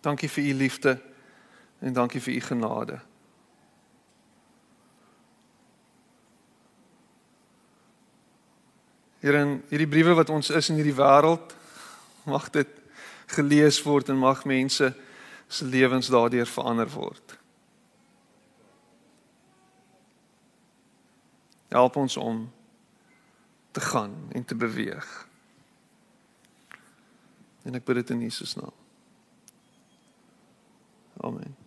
Dankie 0.00 0.30
vir 0.30 0.44
u 0.44 0.54
liefde 0.54 0.98
en 1.78 1.92
dankie 1.92 2.20
vir 2.20 2.34
u 2.34 2.40
genade. 2.40 2.98
Here 9.22 9.38
in 9.38 9.60
hierdie 9.70 9.88
briewe 9.88 10.16
wat 10.18 10.30
ons 10.34 10.50
is 10.50 10.68
in 10.72 10.80
hierdie 10.80 10.96
wêreld 10.98 11.54
mag 12.26 12.48
dit 12.54 12.68
gelees 13.32 13.78
word 13.86 14.10
en 14.10 14.18
mag 14.18 14.44
mense 14.44 14.90
se 15.48 15.64
lewens 15.64 16.10
daardeur 16.10 16.46
verander 16.46 16.90
word. 16.90 17.36
Help 21.72 21.96
ons 21.96 22.16
om 22.16 22.44
te 23.70 23.80
gaan 23.80 24.16
en 24.32 24.44
te 24.44 24.58
beweeg. 24.58 25.08
En 27.62 27.78
ek 27.78 27.86
bid 27.86 28.02
dit 28.02 28.16
in 28.16 28.26
Jesus 28.26 28.56
naam. 28.58 28.74
Amen. 31.22 31.61